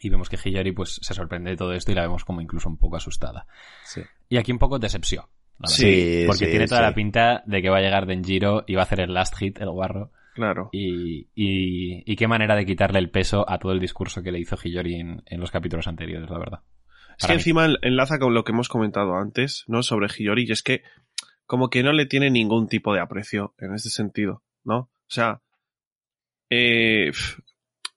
[0.00, 2.68] Y vemos que Hiyori pues se sorprende de todo esto y la vemos como incluso
[2.68, 3.46] un poco asustada.
[3.84, 4.02] Sí.
[4.28, 5.24] Y aquí un poco decepción.
[5.64, 6.86] Sí, Porque sí, tiene toda sí.
[6.86, 9.60] la pinta de que va a llegar Denjiro y va a hacer el last hit,
[9.60, 10.10] el guarro.
[10.34, 10.70] Claro.
[10.72, 14.38] Y, y, y qué manera de quitarle el peso a todo el discurso que le
[14.40, 16.60] hizo Hiyori en, en los capítulos anteriores, la verdad.
[17.18, 17.38] Es que mí.
[17.38, 19.82] encima en- enlaza con lo que hemos comentado antes, ¿no?
[19.82, 20.82] Sobre Hiyori, y es que
[21.44, 24.78] como que no le tiene ningún tipo de aprecio en este sentido, ¿no?
[24.78, 25.42] O sea,
[26.50, 27.10] eh,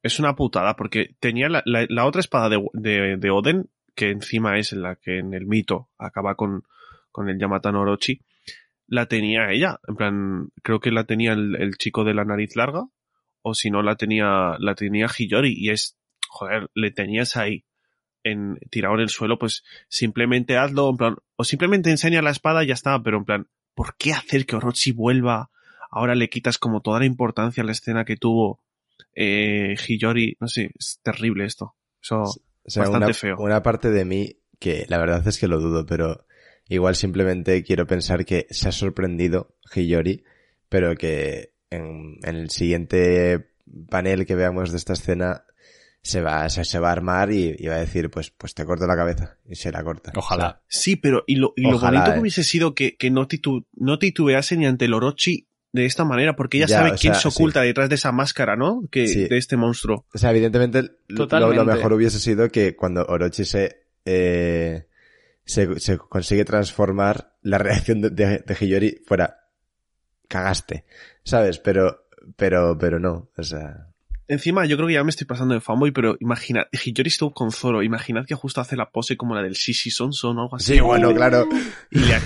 [0.03, 4.09] es una putada, porque tenía la, la- la otra espada de, de, de Oden, que
[4.11, 6.63] encima es la que en el mito acaba con,
[7.11, 8.19] con el Yamata Orochi,
[8.87, 9.79] la tenía ella.
[9.87, 12.83] En plan, creo que la tenía el, el chico de la nariz larga,
[13.41, 17.65] o si no la tenía, la tenía Hiyori, y es, joder, le tenías ahí
[18.23, 22.63] en, tirado en el suelo, pues simplemente hazlo, en plan, o simplemente enseña la espada
[22.63, 25.51] y ya está, pero en plan, ¿por qué hacer que Orochi vuelva?
[25.91, 28.61] Ahora le quitas como toda la importancia a la escena que tuvo
[29.13, 31.75] eh, Hiyori, no sé, es terrible esto.
[32.01, 33.37] Eso, O sea, Bastante una, feo.
[33.37, 36.25] una parte de mí que la verdad es que lo dudo, pero
[36.67, 40.23] igual simplemente quiero pensar que se ha sorprendido Hiyori,
[40.69, 43.49] pero que en, en el siguiente
[43.89, 45.43] panel que veamos de esta escena
[46.01, 48.63] se va, se, se va a armar y, y va a decir, pues, pues te
[48.63, 49.37] corto la cabeza.
[49.49, 50.11] Y se la corta.
[50.15, 50.61] Ojalá.
[50.67, 52.21] Sí, pero y lo, y lo Ojalá, bonito que eh.
[52.21, 56.35] hubiese sido que, que no, titu, no titubease ni ante el Orochi de esta manera,
[56.35, 58.83] porque ella Ya, sabe quién sea, se oculta detrás de esa máscara, ¿no?
[58.91, 59.27] Que, Sí.
[59.27, 60.05] De este monstruo.
[60.13, 64.85] O sea, evidentemente lo mejor hubiese sido que cuando Orochi se, eh,
[65.45, 69.45] se, se consigue transformar, la reacción de, de, de Hiyori fuera
[70.27, 70.85] cagaste,
[71.23, 71.59] ¿sabes?
[71.59, 73.93] Pero, pero, pero no, o sea,
[74.27, 77.51] Encima, yo creo que ya me estoy pasando de fanboy, pero imagina, Hiyori estuvo con
[77.51, 80.73] Zoro, imaginad que justo hace la pose como la del Shishi Sonson o algo así.
[80.73, 81.47] sí, bueno, claro.
[81.91, 82.19] Y le-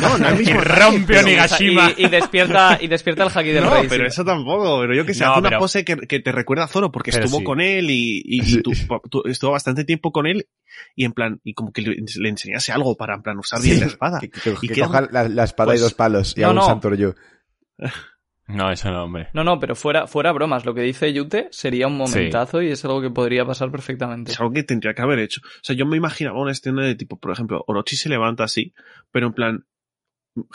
[0.00, 1.90] No, no mismo rompe Onigashima.
[1.96, 3.86] Y, y despierta, y despierta el haki del No, rey.
[3.88, 4.08] pero sí.
[4.08, 6.64] eso tampoco, pero yo que sé, No, hace una pero- pose que, que te recuerda
[6.64, 7.44] a Zoro porque Pero estuvo sí.
[7.44, 8.62] con él y, y, y Sí.
[8.62, 8.70] tú-
[9.10, 10.46] tú- estuvo bastante tiempo con él
[10.94, 13.70] y en plan, y como que le, le enseñase algo para en plan usar Sí,
[13.70, 14.20] bien la espada.
[14.20, 16.52] Que, que- Y que coja la, la espada pues- y dos palos y No, haga
[16.52, 16.66] un no.
[16.66, 17.14] Santoryu.
[18.52, 19.28] No, eso no, hombre.
[19.32, 20.64] No, no, pero fuera, fuera bromas.
[20.64, 24.32] Lo que dice Yute sería un momentazo y es algo que podría pasar perfectamente.
[24.32, 25.40] Es algo que tendría que haber hecho.
[25.44, 28.74] O sea, yo me imaginaba una escena de tipo, por ejemplo, Orochi se levanta así,
[29.10, 29.66] pero en plan,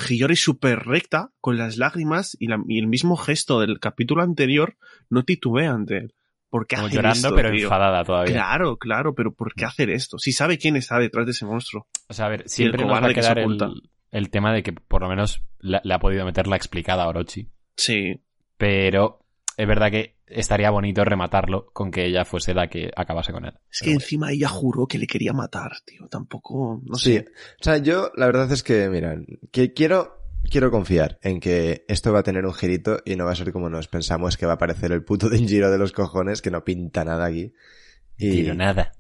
[0.08, 4.78] Hiyori súper recta, con las lágrimas y, la- y el mismo gesto del capítulo anterior,
[5.10, 6.14] no titubea ante él.
[6.50, 7.64] ¿Por qué Como hacer llorando, esto, pero tío?
[7.64, 8.34] enfadada todavía.
[8.34, 10.18] Claro, claro, pero ¿por qué hacer esto?
[10.18, 11.88] Si sabe quién está detrás de ese monstruo.
[12.08, 13.70] O sea, a ver, siempre nos va a que quedar el, oculta.
[14.12, 17.08] el tema de que por lo menos le, le ha podido meter la explicada a
[17.10, 17.50] Orochi.
[17.76, 18.22] Sí,
[18.58, 19.20] Pero
[19.58, 23.54] es verdad que estaría bonito rematarlo con que ella fuese la que acabase con él.
[23.72, 26.08] Es que encima ella juró que le quería matar, tío.
[26.08, 27.14] Tampoco, no Sí.
[27.18, 27.26] sé.
[27.60, 29.16] O sea, yo la verdad es que, mira,
[29.52, 30.18] que quiero,
[30.50, 33.52] quiero confiar en que esto va a tener un girito y no va a ser
[33.52, 36.52] como nos pensamos que va a aparecer el puto de giro de los cojones, que
[36.52, 37.54] no pinta nada aquí.
[38.18, 38.94] Y Tiro nada.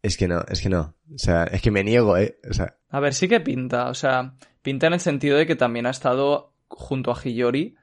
[0.00, 0.94] es que no, es que no.
[1.12, 2.38] O sea, es que me niego, eh.
[2.48, 3.88] O sea, A ver, sí que pinta.
[3.90, 7.74] O sea, pinta en el sentido de que también ha estado junto a Hiyori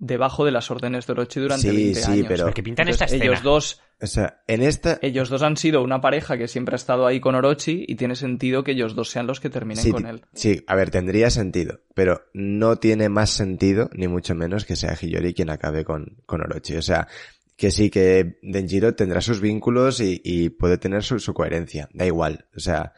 [0.00, 2.24] debajo de las órdenes de Orochi durante Sí, 20 sí, años.
[2.28, 3.32] pero- Porque pinta en esta Entonces, escena.
[3.32, 6.76] ellos dos, o sea, en esta, ellos dos han sido una pareja que siempre ha
[6.76, 9.90] estado ahí con Orochi y tiene sentido que ellos dos sean los que terminen sí,
[9.90, 10.22] con él.
[10.34, 14.94] sí, a ver, tendría sentido, pero no tiene más sentido, ni mucho menos que sea
[15.00, 16.76] Hiyori quien acabe con, con Orochi.
[16.76, 17.08] O sea,
[17.56, 22.06] que sí que Denjiro tendrá sus vínculos y, y puede tener su, su coherencia, da
[22.06, 22.46] igual.
[22.56, 22.92] O sea,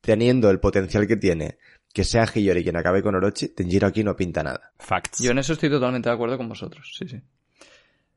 [0.00, 1.58] teniendo el potencial que tiene,
[1.92, 4.72] que sea Hiyori quien acabe con Orochi, Denjiro aquí no pinta nada.
[4.78, 5.22] Facts.
[5.22, 7.20] Yo en eso estoy totalmente de acuerdo con vosotros, sí, sí.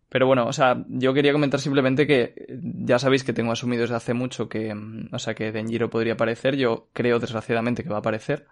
[0.09, 3.81] Pero bueno, o sea, yo quería comentar simplemente que eh, ya sabéis que tengo asumido
[3.81, 6.55] desde hace mucho que, mm, o sea, que Denjiro podría aparecer.
[6.55, 8.47] Yo creo desgraciadamente que va a aparecer.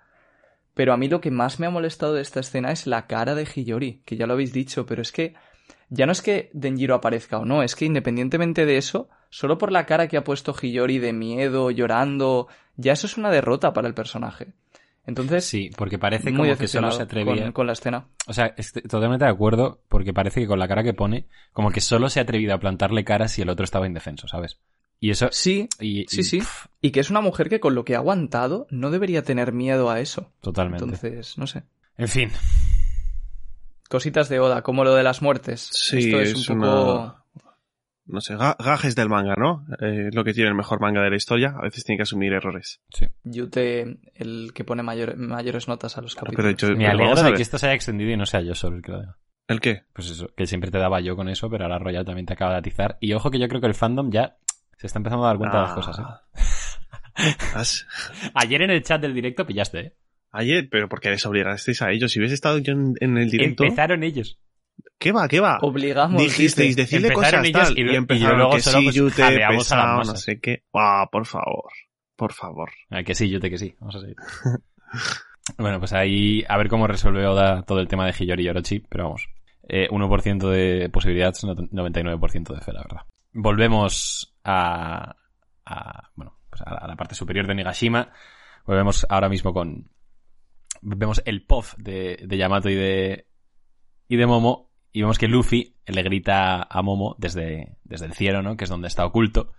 [0.74, 3.36] Pero a mí lo que más me ha molestado de esta escena es la cara
[3.36, 5.36] de Hiyori, que ya lo habéis dicho, pero es que
[5.90, 9.72] ya no es que Denjiro aparezca o no, es que independientemente de eso, solo por
[9.72, 13.88] la cara que ha puesto Hiyori de miedo, llorando, ya eso es una derrota para
[13.88, 14.54] el personaje.
[15.06, 17.44] Entonces, Sí, porque parece muy como que solo se atrevía.
[17.44, 18.06] con, con la escena.
[18.28, 21.72] O sea, estoy totalmente de acuerdo, porque parece que con la cara que pone, como
[21.72, 24.60] que solo se ha atrevido a plantarle cara si el otro estaba indefenso, ¿sabes?
[25.02, 25.28] Y eso.
[25.32, 26.44] Sí, Y, sí, y- sí.
[26.80, 29.90] Y que es una mujer que con lo que ha aguantado no debería tener miedo
[29.90, 30.32] a eso.
[30.40, 30.86] totalmente.
[30.86, 31.64] Entonces, no sé.
[31.98, 32.32] En fin,
[33.90, 35.70] Cositas de Oda, como lo de las muertes.
[35.72, 36.94] Sí, Esto es, es un poco...
[36.96, 37.23] una-
[38.06, 39.66] No sé, ga- gajes del manga, ¿no?
[39.80, 41.56] Eh, lo que tiene el mejor manga de la historia.
[41.58, 42.82] A veces tiene que asumir errores.
[42.94, 43.08] sí.
[43.24, 46.58] Yute, el que pone mayor- mayores notas a los Pero capítulos.
[46.58, 48.76] yo- Me pero alegro de que esto se haya extendido y no sea yo solo
[48.78, 49.18] el que lo diga.
[49.48, 49.84] ¿El qué?
[49.94, 52.52] Pues eso, que siempre te daba yo con eso, pero ahora Royal también te acaba
[52.54, 52.98] de atizar.
[53.00, 54.38] Y ojo que yo creo que el fandom ya
[54.78, 55.76] se está empezando a dar cuenta de las Ah.
[55.76, 57.24] cosas, ¿eh?
[57.56, 57.88] Has-
[58.34, 59.94] Ayer en el chat del directo pillaste, ¿eh?
[60.32, 62.12] Ayer, pero porque les obligasteis a ellos.
[62.12, 63.64] Si hubiese estado yo en, en el directo.
[63.64, 64.40] Empezaron ellos.
[65.00, 65.28] ¿Qué va?
[65.28, 65.58] ¿Qué va?
[65.62, 66.22] Obligamos.
[66.22, 67.78] Dijisteis, decirle Empezaron cosas ellos tal.
[67.78, 70.22] y Y, lo- y empezaron luego que solo, sí, pues, a las pesado, no masas.
[70.24, 70.64] sé qué.
[70.74, 71.72] Ah, por favor.
[72.16, 72.70] Por favor.
[72.90, 73.76] Ah, que sí, yo te que sí.
[73.80, 74.16] Vamos a seguir.
[75.58, 78.80] bueno, pues ahí a ver cómo resuelve Oda todo el tema de Hiyori y Orochi,
[78.80, 79.28] pero vamos.
[79.68, 83.02] Eh, 1% de posibilidad, 99% de fe, la verdad.
[83.34, 85.16] Volvemos a,
[85.66, 88.12] a bueno, pues a, a la parte superior de Nigashima.
[88.66, 89.90] Volvemos ahora mismo con
[90.82, 93.28] vemos el POF de, de Yamato y de
[94.08, 98.44] y de Momo y vemos que Luffy le grita a Momo desde, desde el cielo,
[98.44, 98.56] ¿no?
[98.56, 99.54] Que es donde está oculto.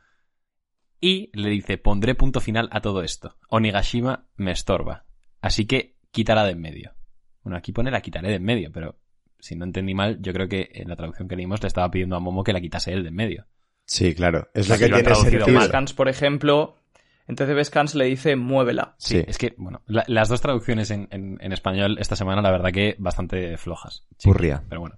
[1.00, 3.36] Y le dice, pondré punto final a todo esto.
[3.48, 5.04] Onigashima me estorba.
[5.42, 6.94] Así que quítala de en medio.
[7.42, 8.96] Bueno, aquí pone la quitaré de en medio, pero
[9.40, 12.16] si no entendí mal, yo creo que en la traducción que leímos le estaba pidiendo
[12.16, 13.46] a Momo que la quitase él de en medio.
[13.86, 14.48] Sí, claro.
[14.54, 15.48] Es lo que han tiene sentido.
[15.48, 15.84] mal.
[15.96, 16.76] Por ejemplo,
[17.26, 18.94] entonces Scans le dice muévela.
[18.98, 19.24] Sí, Sí.
[19.26, 22.72] es que, bueno, la- las dos traducciones en, en- en español esta semana, la verdad
[22.72, 24.06] que bastante flojas.
[24.22, 24.62] Purria.
[24.68, 24.96] Pero bueno.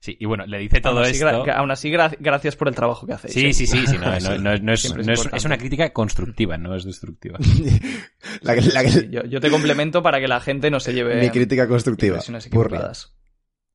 [0.00, 1.46] Sí, y bueno, le dice todo aún así, esto.
[1.46, 3.32] gra- aún así, gra- gracias por el trabajo que hacéis.
[3.32, 3.52] Sí, ¿eh?
[3.54, 7.38] sí, sí, sí, no, no- no- no es, una crítica constructiva, no es destructiva.
[8.42, 10.92] La que- la que- Sí, Yo, yo te complemento para que la gente no se
[10.92, 12.18] lleve mi crítica constructiva.
[12.18, 13.14] equivocadas.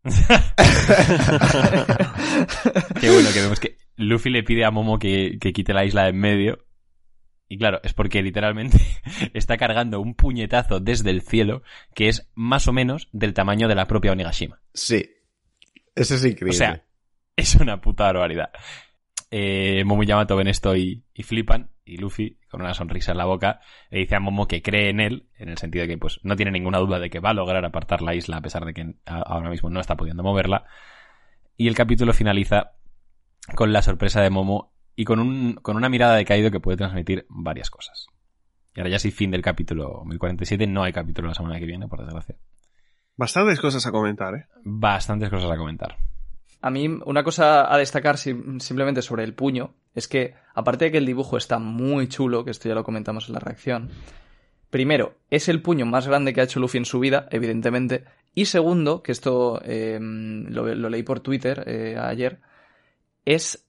[3.02, 6.04] Qué bueno que vemos que Luffy le pide a Momo que, que quite la isla
[6.04, 6.60] de en medio.
[7.52, 8.78] Y claro, es porque literalmente
[9.34, 11.64] está cargando un puñetazo desde el cielo
[11.95, 14.62] que es más o menos del tamaño de la propia Onigashima.
[14.72, 15.10] Sí.
[15.95, 16.52] Eso es increíble.
[16.52, 16.86] O sea,
[17.36, 18.52] es una puta barbaridad.
[19.32, 21.72] Eh, Momo y Yamato ven esto y, y flipan.
[21.84, 25.00] Y Luffy, con una sonrisa en la boca, le dice a Momo que cree en
[25.00, 27.34] él, en el sentido de que pues no tiene ninguna duda de que va a
[27.34, 30.66] lograr apartar la isla, a pesar de que ahora mismo no está pudiendo moverla.
[31.58, 32.74] Y el capítulo finaliza
[33.56, 36.76] con la sorpresa de Momo y con, un, con una mirada de caído que puede
[36.76, 38.08] transmitir varias cosas.
[38.76, 40.68] Y ahora ya sí, fin del capítulo 1047.
[40.68, 42.36] No hay capítulo la semana que viene, por desgracia.
[43.16, 44.45] Bastantes cosas a comentar, ¿eh?
[44.66, 45.95] Bastantes cosas a comentar.
[46.60, 50.91] A mí, una cosa a destacar sim- simplemente sobre el puño es que, aparte de
[50.91, 53.89] que el dibujo está muy chulo, que esto ya lo comentamos en la reacción,
[54.70, 58.04] primero, es el puño más grande que ha hecho Luffy en su vida, evidentemente,
[58.36, 62.41] y segundo, que esto eh, lo, lo leí por Twitter eh, ayer,
[63.24, 63.66] es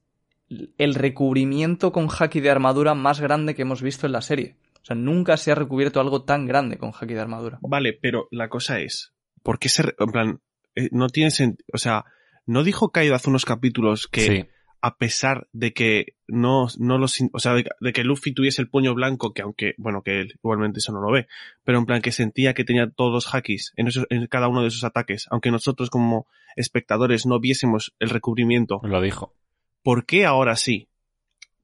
[0.78, 4.56] el recubrimiento con haki de armadura más grande que hemos visto en la serie.
[4.82, 7.58] O sea, nunca se ha recubierto algo tan grande con haki de armadura.
[7.62, 9.94] Vale, pero la cosa es, ¿por qué se...
[9.98, 10.40] En plan,
[10.74, 11.66] eh, no tiene sentido...
[11.72, 12.04] O sea,
[12.46, 14.46] ¿no dijo Kaido hace unos capítulos que Sí.
[14.80, 18.62] a pesar de que no, no lo, sin- o sea, de, de que Luffy tuviese
[18.62, 21.26] el puño blanco, que aunque, bueno, que él igualmente eso no lo ve,
[21.64, 24.62] pero en plan que sentía que tenía todos los hakis en, esos- en cada uno
[24.62, 26.26] de esos ataques, aunque nosotros como
[26.56, 29.34] espectadores no viésemos el recubrimiento, Lo dijo.
[29.82, 30.88] ¿Por qué ahora sí?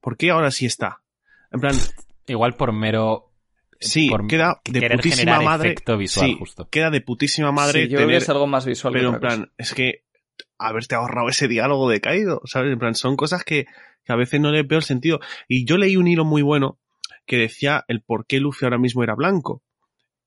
[0.01, 1.01] ¿Por qué ahora sí está?
[1.51, 1.75] En plan,
[2.27, 3.31] Igual por mero.
[3.79, 5.75] sí, por queda de putísima madre.
[5.97, 6.69] visual, sí, justo.
[6.69, 9.09] queda de putísima madre Sí, yo creo que tener es algo más visual que Pero
[9.09, 9.27] en cosa.
[9.27, 10.03] plan, es que
[10.57, 12.73] haberte ahorrado ese diálogo de Kaido, ¿sabes?
[12.73, 13.65] En plan, son cosas que,
[14.03, 15.19] que a veces no le veo el sentido.
[15.47, 16.79] Y yo leí un hilo muy bueno
[17.25, 19.63] que decía el por qué Luffy ahora mismo era blanco.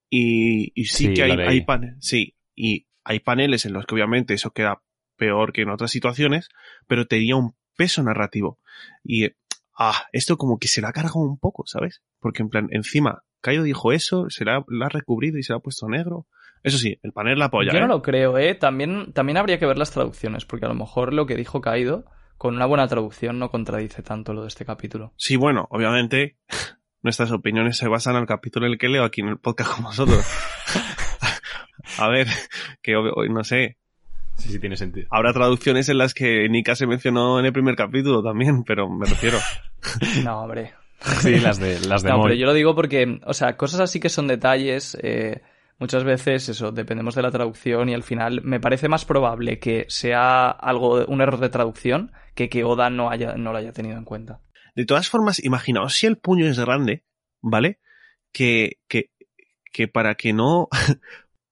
[0.09, 3.95] Y, y sí, Sí, que hay, hay paneles, sí, y hay paneles en los que
[3.95, 4.83] obviamente eso queda
[5.17, 6.49] peor que en otras situaciones,
[6.87, 8.59] pero tenía un peso narrativo.
[9.03, 9.29] Y,
[9.79, 12.03] ah, esto como que se lo ha cargado un poco, ¿sabes?
[12.19, 15.57] Porque en plan, encima, Kaido dijo eso, se la, la ha recubrido y se la
[15.57, 16.27] ha puesto negro.
[16.63, 17.89] Eso sí, el panel la apoya, Yo no ¿eh?
[17.89, 18.55] lo creo, ¿eh?
[18.55, 22.05] También, también habría que ver las traducciones, porque a lo mejor lo que dijo Kaido,
[22.37, 25.15] con una buena traducción, no contradice tanto lo de este capítulo.
[25.17, 26.37] Sí, bueno, obviamente
[27.01, 29.73] nuestras opiniones se basan en el capítulo en el que leo aquí en el podcast
[29.73, 30.23] con vosotros.
[31.99, 32.27] A ver,
[32.83, 32.93] que
[33.31, 33.79] no sé.
[34.41, 35.07] Sí, sí, tiene sentido.
[35.11, 39.07] Habrá traducciones en las que Nika se mencionó en el primer capítulo también, pero me
[39.07, 39.39] refiero.
[40.25, 40.75] No, hombre.
[41.01, 43.99] Sí, las de, las de No, pero yo lo digo porque, o sea, cosas así
[44.01, 45.41] que son detalles, eh,
[45.79, 49.87] muchas veces eso, dependemos de la traducción y al final me parece más probable que
[49.89, 53.97] sea algo, un error de traducción que que Oda no, haya, no lo haya tenido
[53.97, 54.41] en cuenta.
[54.75, 57.05] De todas formas, imaginaos si el puño es grande,
[57.41, 57.79] ¿vale?
[58.33, 59.11] Que, que,
[59.73, 60.69] que para que no,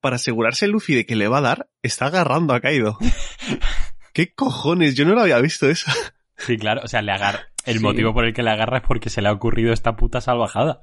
[0.01, 2.99] para asegurarse Luffy de que le va a dar, está agarrando a Kaido.
[4.12, 4.94] ¿Qué cojones?
[4.94, 5.90] Yo no lo había visto eso.
[6.36, 6.82] Sí, claro.
[6.84, 7.49] O sea, le agarra.
[7.64, 7.82] El Sí.
[7.82, 10.80] motivo por el que le agarra es porque se le ha ocurrido esta puta salvajada.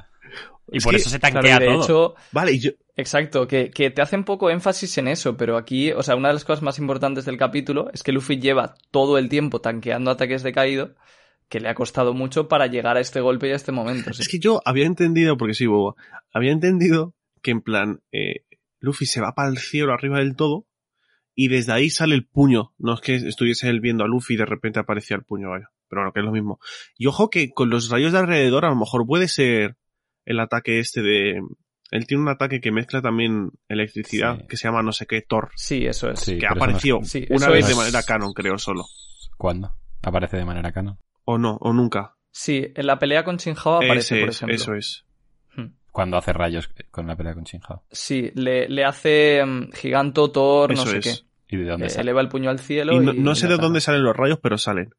[0.71, 1.83] Y Es por que, eso se tanquea de todo.
[1.83, 5.91] hecho, Vale, y yo, Exacto, que, que te hacen poco énfasis en eso, pero aquí,
[5.91, 9.17] o sea, una de las cosas más importantes del capítulo es que Luffy lleva todo
[9.17, 10.95] el tiempo tanqueando ataques de Kaido,
[11.49, 14.11] que le ha costado mucho para llegar a este golpe y a este momento.
[14.13, 14.21] sí.
[14.23, 15.95] Es que yo había entendido, porque sí, bobo,
[16.33, 18.43] había entendido que en plan, eh,
[18.85, 20.67] Luffy se va para el cielo arriba del todo
[21.33, 22.73] y desde ahí sale el puño.
[22.77, 25.69] No es que estuviese él viendo a Luffy y de repente aparecía el puño, vaya.
[25.89, 26.59] Pero bueno, que es lo mismo.
[26.97, 29.75] Y ojo que con los rayos de alrededor a lo mejor puede ser
[30.25, 31.41] el ataque este de...
[31.91, 34.47] Él tiene un ataque que mezcla también electricidad, Sí.
[34.49, 36.19] que se llama no sé qué Thor, Sí, eso es.
[36.19, 36.39] Sí.
[36.39, 38.85] que no apareció es- Sí, una vez de manera canon, creo, solo.
[39.37, 39.75] ¿Cuándo?
[40.01, 40.97] Aparece de manera canon.
[41.25, 42.15] O no, o nunca.
[42.31, 44.55] Sí, en la pelea con Shinhao aparece, Ese por es, ejemplo.
[44.55, 45.05] eso es.
[45.95, 47.83] Cuando hace rayos con la pelea con Shinhao.
[47.89, 51.25] Sí, le, le hace mm, Giganto, Thor, no Eso sé es.
[51.47, 51.69] ¿Y de qué.
[51.69, 52.01] dónde Eh, sale?
[52.01, 52.91] eleva el puño al cielo.
[52.93, 54.93] Y no, y no sé de dónde salen los rayos, pero salen.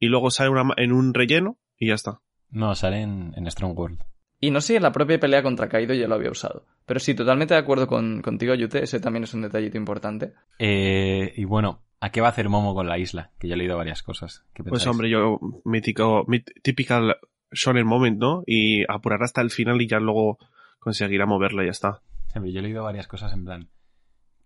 [0.00, 2.18] Y luego sale una en un relleno y ya está.
[2.50, 4.00] No, sale en, en Strong World.
[4.40, 6.66] Y no sé si en la propia pelea contra Kaido ya lo había usado.
[6.86, 8.82] Pero sí, totalmente de acuerdo con, contigo, Yute.
[8.82, 10.32] Ese también es un detallito importante.
[10.58, 13.30] Eh, y bueno, ¿a qué va a hacer Momo con la isla?
[13.38, 14.44] Que yo he leído varias cosas.
[14.54, 16.26] ¿Qué Pues hombre, yo, mítico,
[16.64, 17.16] typical
[17.52, 18.42] shonen moment, ¿no?
[18.46, 20.38] Y apurar hasta el final y ya luego
[20.78, 22.02] conseguirá moverla y ya está.
[22.28, 23.68] Siempre, yo he leído varias cosas en plan.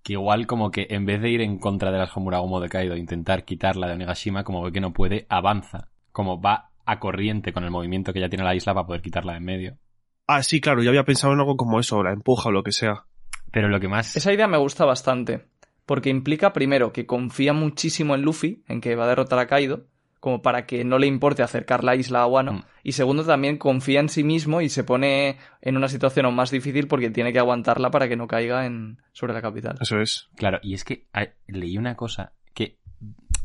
[0.02, 2.96] Que igual como que en vez de ir en contra de las Homuragumo de Kaido,
[2.96, 5.88] intentar quitarla de Onigashima, como ve que no puede, avanza.
[6.12, 9.32] Como va a corriente con el movimiento que ya tiene la isla para poder quitarla
[9.32, 9.78] de en medio.
[10.26, 12.72] Ah, sí, claro, yo había pensado en algo como eso, la empuja o lo que
[12.72, 13.04] sea.
[13.52, 14.16] Pero lo que más...
[14.16, 15.46] Esa idea me gusta bastante.
[15.86, 19.88] Porque implica, primero, que confía muchísimo en Luffy, en que va a derrotar a Kaido,
[20.20, 22.52] como para que no le importe acercar la isla a Wano.
[22.52, 22.64] Mm.
[22.84, 26.50] Y segundo, también confía en sí mismo y se pone en una situación aún más
[26.50, 28.98] difícil porque tiene que aguantarla para que no caiga en...
[29.12, 29.78] sobre la capital.
[29.80, 30.28] Eso es.
[30.36, 32.78] Claro, y es que ah, leí una cosa que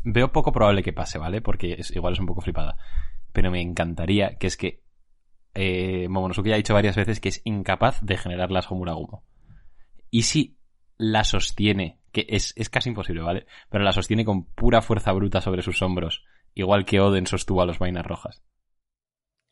[0.04, 1.40] veo poco probable que pase, ¿vale?
[1.40, 2.76] Porque es, igual es un poco flipada.
[3.32, 4.82] Pero me encantaría, que es que
[5.54, 9.24] eh, Momonosuke ya ha dicho varias veces que es incapaz de generar las Homuragumo.
[10.10, 10.58] Y si
[10.98, 13.46] la sostiene, que es, es casi imposible, ¿vale?
[13.70, 16.24] Pero la sostiene con pura fuerza bruta sobre sus hombros,
[16.56, 18.42] igual que Oden sostuvo a los vainas rojas.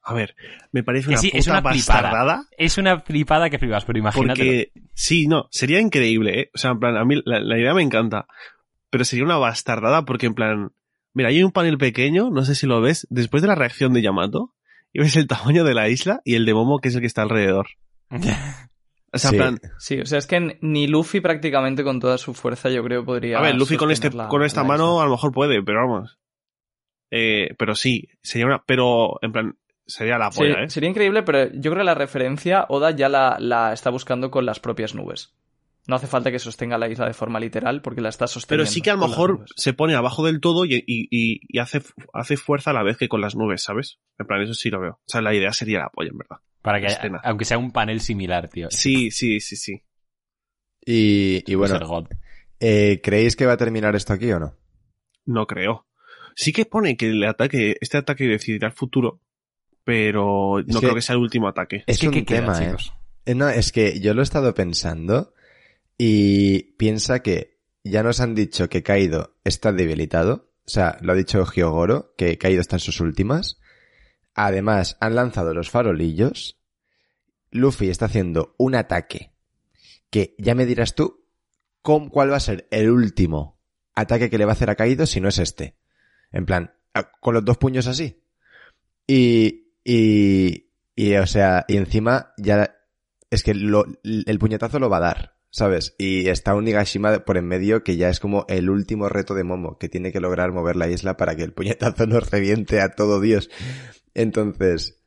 [0.03, 0.35] A ver,
[0.73, 1.73] me parece una sí, puta es una flipada.
[2.03, 2.45] bastardada.
[2.59, 4.29] Es una flipada que flipas, pero imagínate.
[4.39, 6.51] Porque, sí, no, sería increíble, ¿eh?
[6.55, 8.27] O sea, en plan, a mí la, la idea me encanta.
[8.91, 10.73] Pero sería una bastardada porque, en plan,
[11.15, 14.03] mira, hay un panel pequeño, no sé si lo ves, después de la reacción de
[14.03, 14.55] Yamato,
[14.93, 17.07] y ves el tamaño de la isla y el de Momo, que es el que
[17.07, 17.69] está alrededor.
[19.13, 19.37] O sea, Sí.
[19.37, 22.83] en plan, Sí, o sea, es que ni Luffy prácticamente con toda su fuerza yo
[22.83, 23.39] creo podría...
[23.39, 25.03] a ver, Luffy con este, la- con esta mano isla.
[25.03, 26.19] a lo mejor puede, pero vamos.
[27.17, 30.69] Eh, pero sí, sería una, pero, en plan, sería la polla, Sería, ¿eh?
[30.71, 34.45] sería increíble, pero yo creo que la referencia Oda ya la, la está buscando con
[34.45, 35.33] las propias nubes.
[35.87, 38.71] No hace falta que sostenga la isla de forma literal porque la está Pero sosteniendo.
[38.73, 41.83] sí que a lo mejor se pone abajo del todo y, y, y- y hace,
[42.15, 44.01] hace fuerza a la vez que con las nubes, ¿sabes?
[44.19, 44.93] En plan, eso sí lo veo.
[44.95, 46.39] O sea, la idea sería la polla, en verdad.
[46.63, 47.21] Para que, escena.
[47.23, 48.69] aunque sea un panel similar, tío.
[48.71, 49.83] Sí, sí, sí, sí.
[50.85, 51.79] Y, y bueno,
[52.61, 54.55] eh, ¿creéis que va a terminar esto aquí o no?
[55.27, 55.87] No creo.
[56.35, 59.21] Sí que pone que el ataque, este ataque decidirá el futuro,
[59.85, 61.85] pero no creo que sea el último ataque.
[61.87, 62.67] Es que, un ¿qué queda, tema, ¿eh?
[62.67, 62.93] chicos?
[63.27, 65.35] Eh, No, es que yo lo he estado pensando
[65.97, 70.51] y piensa que ya nos han dicho que Kaido está debilitado.
[70.67, 73.61] O sea, lo ha dicho Hyogoro, que Kaido está en sus últimas.
[74.35, 76.59] Además, han lanzado los farolillos.
[77.51, 79.33] Luffy está haciendo un ataque
[80.11, 81.25] que ya me dirás tú
[81.83, 83.61] cuál va a ser el último
[83.95, 85.77] ataque que le va a hacer a Kaido si no es este.
[86.35, 86.73] En plan,
[87.21, 88.21] con los dos puños así.
[89.07, 92.75] Y, y, y, o sea, y encima ya
[93.31, 95.95] es que lo- el puñetazo lo va a dar, ¿sabes?
[95.99, 99.45] Y está un Nigashima por en medio que ya es como el último reto de
[99.45, 102.91] Momo, que tiene que lograr mover la isla para que el puñetazo nos reviente a
[102.91, 103.49] todo Dios.
[104.15, 105.01] Entonces,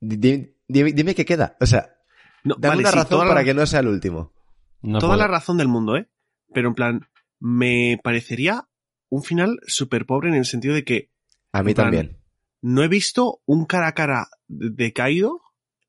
[0.00, 1.56] di- dime, dime qué queda.
[1.60, 1.96] O sea,
[2.44, 4.32] No, dame vale, una sí, razón para la- que no sea el último.
[4.82, 5.22] No toda puedo.
[5.22, 6.08] la razón del mundo, ¿eh?
[6.52, 7.08] Pero en plan,
[7.40, 8.68] me parecería
[9.08, 11.10] un final súper pobre en el sentido de que
[11.52, 12.18] A mí plan, también.
[12.62, 15.40] no he visto un cara a cara de Kaido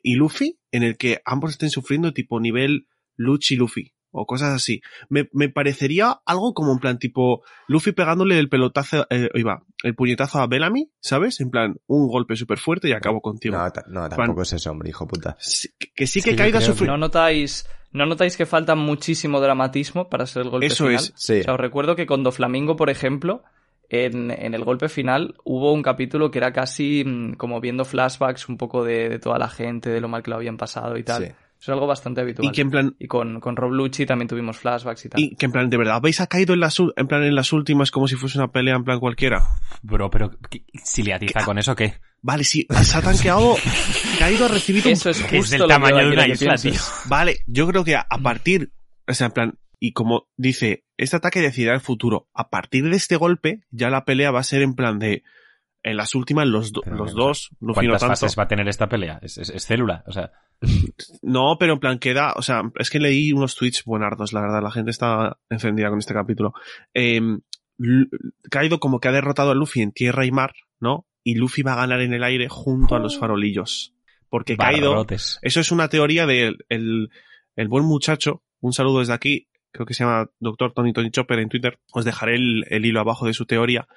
[0.03, 4.53] y Luffy en el que ambos estén sufriendo tipo nivel Luchi y Luffy o cosas
[4.53, 4.81] así.
[5.09, 9.95] Me, me parecería algo como en plan tipo Luffy pegándole el pelotazo, eh, iba, el
[9.95, 11.39] puñetazo a Bellamy, ¿sabes?
[11.41, 13.57] En plan, un golpe súper fuerte y acabo contigo.
[13.57, 15.37] No, no, tampoco es eso, hombre, hijo puta.
[15.77, 16.93] Que- que sí Es que que yo Kaido ha creo sufrido.
[16.93, 17.67] ¿No notáis,
[17.97, 20.95] ¿No notáis que falta muchísimo dramatismo para ser el golpe Eso final?
[20.95, 21.13] es.
[21.15, 21.39] Sí.
[21.39, 23.43] O sea, os recuerdo que con Doflamingo, por ejemplo,
[23.89, 28.49] en, en el golpe final hubo un capítulo que era casi mm, como viendo flashbacks
[28.49, 31.03] un poco de, de toda la gente, de lo mal que lo habían pasado y
[31.03, 31.23] tal.
[31.23, 31.29] Sí.
[31.59, 32.47] Eso es algo bastante habitual.
[32.47, 35.19] Y que en plan, Y con, con Rob Lucci también tuvimos flashbacks y tal.
[35.21, 37.51] y que en plan, de verdad, ¿veis a Kaido en las, en plan, en las
[37.51, 39.43] últimas como si fuese una pelea en plan cualquiera?
[39.81, 41.95] Bro, pero ¿qué- si le atiza con eso, ¿qué?
[42.21, 43.55] Vale, sí, se ha tanqueado.
[44.19, 46.09] Kaido ha recibido un Eso es que es justo del lo que tamaño a de
[46.11, 46.91] una que isla, pienses.
[47.05, 48.73] Vale, yo creo que a, a partir,
[49.07, 52.27] o sea, en plan, y como dice, este ataque decidirá el futuro.
[52.33, 55.23] A partir de este golpe, ya la pelea va a ser en plan de,
[55.83, 58.15] en las últimas, los, do- los dos, Luffy no ¿Cuántas tanto.
[58.15, 59.19] fases va a tener esta pelea?
[59.21, 60.31] Es, es- es célula, o sea...
[61.21, 64.63] No, pero en plan queda, o sea, es que leí unos tweets buenardos, la verdad,
[64.63, 66.53] la gente está encendida con este capítulo.
[66.95, 67.17] Eh,
[67.79, 68.07] L-
[68.49, 71.05] Kaido como que ha derrotado a Luffy en tierra y mar, ¿no?
[71.27, 73.93] Y Luffy va a ganar en el aire junto a los farolillos.
[74.29, 75.39] Porque Kaido, barrotes.
[75.41, 77.09] Eso es una teoría del el,
[77.57, 78.43] el buen muchacho.
[78.61, 79.49] Un saludo desde aquí.
[79.71, 80.71] Creo que se llama Dr.
[80.71, 81.79] Tony Tony Chopper en Twitter.
[81.91, 83.89] Os dejaré el, el hilo abajo de su teoría.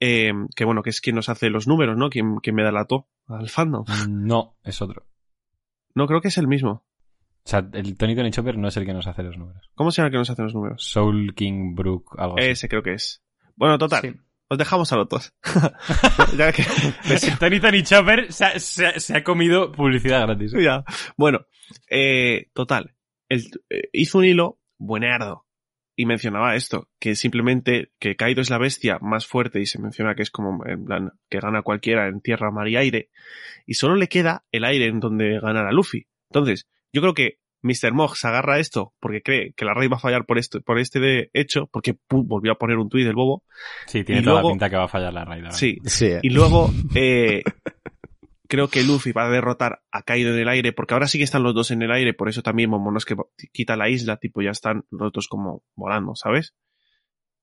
[0.00, 2.10] Eh, que bueno, que es quien nos hace los números, ¿no?
[2.10, 3.84] Quien, quien me da la to al fandom.
[4.08, 5.06] No, es otro.
[5.94, 6.84] No, creo que es el mismo.
[7.44, 9.70] O sea, el Tony Tony Chopper no es el que nos hace los números.
[9.76, 10.82] ¿Cómo se llama el que nos hace los números?
[10.82, 12.48] Soul King Brook, algo así.
[12.48, 13.22] Ese creo que es.
[13.54, 14.00] Bueno, total.
[14.02, 14.20] Sí.
[14.52, 15.32] Os dejamos a los dos.
[16.36, 16.62] ya que,
[17.40, 20.52] Tony Tony Chopper se ha, se ha- se ha comido publicidad gratis.
[20.60, 20.84] ya.
[21.16, 21.46] Bueno,
[21.88, 22.94] eh, total.
[23.30, 23.40] El,
[23.70, 25.46] eh, hizo un hilo buenardo
[25.96, 30.14] y mencionaba esto, que simplemente que Kaido es la bestia más fuerte y se menciona
[30.14, 33.08] que es como en plan que gana cualquiera en tierra, mar y aire
[33.66, 36.06] y solo le queda el aire en donde ganar a Luffy.
[36.30, 37.92] Entonces, yo creo que Mr.
[37.92, 40.60] Mog se agarra a esto porque cree que la raid va a fallar por esto,
[40.60, 43.44] por este de hecho, porque volvió a poner un tuit del bobo.
[43.86, 45.44] Sí, tiene Y toda luego- la pinta que va a fallar la raid.
[45.50, 47.42] Sí, Sí, y luego, eh,
[48.48, 51.24] creo que Luffy va a derrotar a Kaido en el aire, porque ahora sí que
[51.24, 53.16] están los dos en el aire, por eso también Momonosuke
[53.52, 56.54] quita la isla, tipo ya están los dos como volando, ¿sabes?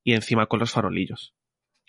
[0.03, 1.33] Y encima con los farolillos.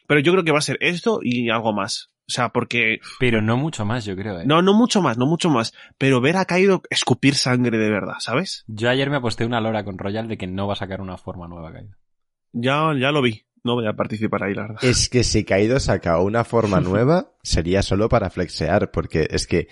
[0.06, 2.09] Pero yo creo que va a ser esto y algo más.
[2.30, 4.38] O sea, porque, Pero no mucho más, yo creo.
[4.38, 4.44] ¿eh?
[4.46, 8.14] no, no mucho más, no mucho más, pero ver a Kaido escupir sangre de verdad,
[8.20, 8.64] ¿sabes?
[8.68, 11.16] Yo ayer me aposté una lora con Royal de que no va a sacar una
[11.16, 11.96] forma nueva, Kaido.
[12.52, 13.42] Ya, ya lo vi.
[13.64, 14.78] No voy a participar ahí, la verdad.
[14.84, 19.66] Es que si Kaido saca una forma nueva, sería solo para flexear, porque es que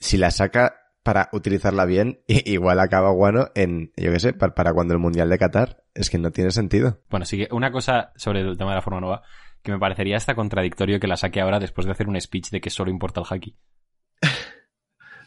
[0.00, 4.72] si la saca para utilizarla bien, igual acaba guano en, yo qué sé, pa- para,
[4.72, 5.84] cuando el Mundial de Qatar.
[5.94, 7.00] Es que no tiene sentido.
[7.10, 9.22] Bueno, sí que una cosa sobre el tema de la forma nueva,
[9.62, 12.60] que me parecería hasta contradictorio que la saque ahora después de hacer un speech de
[12.60, 13.56] que solo importa el haki.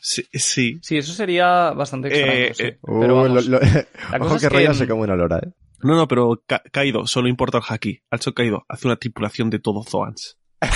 [0.03, 0.79] Sí, sí.
[0.81, 2.31] Sí, eso sería bastante extraño.
[2.33, 2.63] Eh, sí.
[2.63, 3.85] eh, Pero Uh, vamos, lo- lo- la
[4.19, 5.51] Ojo cosa que es que, se come una lora, eh.
[5.83, 8.01] No, no, pero Ka- Kaido solo importa el haki.
[8.09, 10.39] Al hecho Kaido hace una tripulación de todo Zoans.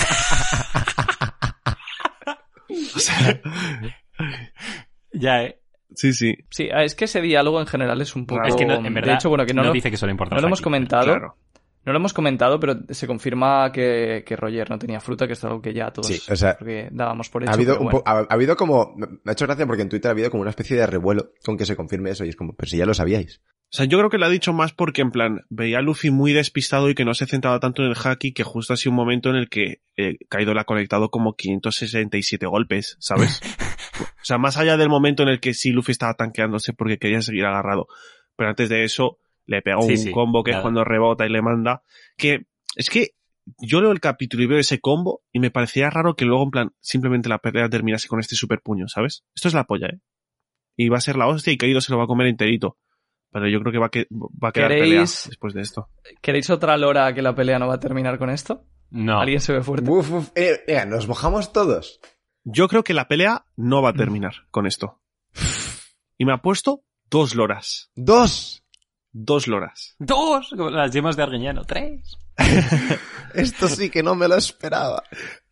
[2.94, 3.40] o sea,
[5.12, 5.60] Ya, ¿eh?
[5.94, 6.34] sí, sí.
[6.50, 8.46] Sí, ah, es que ese diálogo en general es un poco...
[8.46, 10.12] Es que no, en verdad de hecho, bueno, que no, no lo- dice que solo
[10.12, 11.04] importa no lo hemos comentado.
[11.04, 11.36] Claro.
[11.86, 15.44] No lo hemos comentado, pero se confirma que, que Roger no tenía fruta, que es
[15.44, 17.52] algo que ya todos Sí, o sea, porque dábamos por hecho.
[17.52, 17.90] Ha habido, bueno.
[17.90, 20.40] po- ha, ha habido como, me ha hecho gracia porque en Twitter ha habido como
[20.42, 22.86] una especie de revuelo con que se confirme eso y es como, pero si ya
[22.86, 23.40] lo sabíais.
[23.68, 26.10] O sea, yo creo que lo ha dicho más porque, en plan, veía a Luffy
[26.10, 28.90] muy despistado y que no se centraba tanto en el haki, que justo ha sido
[28.92, 33.40] un momento en el que eh, Kaido le ha conectado como 567 golpes, ¿sabes?
[34.00, 37.22] o sea, más allá del momento en el que sí Luffy estaba tanqueándose porque quería
[37.22, 37.86] seguir agarrado.
[38.36, 41.30] Pero antes de eso, le pegó Sí, un sí, combo que es cuando rebota y
[41.30, 41.82] le manda.
[42.16, 43.10] Que, es que
[43.58, 46.50] yo leo el capítulo y veo ese combo y me parecía raro que luego, en
[46.50, 49.24] plan, simplemente la pelea terminase con este super puño, ¿sabes?
[49.34, 50.00] Esto es la polla, ¿eh?
[50.76, 52.76] Y va a ser la hostia y Kaido se lo va a comer enterito.
[53.32, 55.88] Pero yo creo que va a, que, va a quedar pelea ¿Queréis- después de esto.
[56.20, 58.64] ¿Queréis otra lora que la pelea no va a terminar con esto?
[58.90, 59.20] No.
[59.20, 59.90] ¿Alguien se ve fuerte?
[59.90, 62.00] Uf, uf, eh, nos mojamos todos.
[62.44, 65.00] Yo creo que la pelea no va a terminar con esto.
[66.18, 67.90] Y me ha puesto dos loras.
[67.94, 68.64] ¡Dos!
[69.18, 69.96] Dos loras.
[69.98, 71.64] Dos, como las yemas de Arguiñano.
[71.64, 72.18] Tres.
[73.34, 75.02] Esto sí que no me lo esperaba.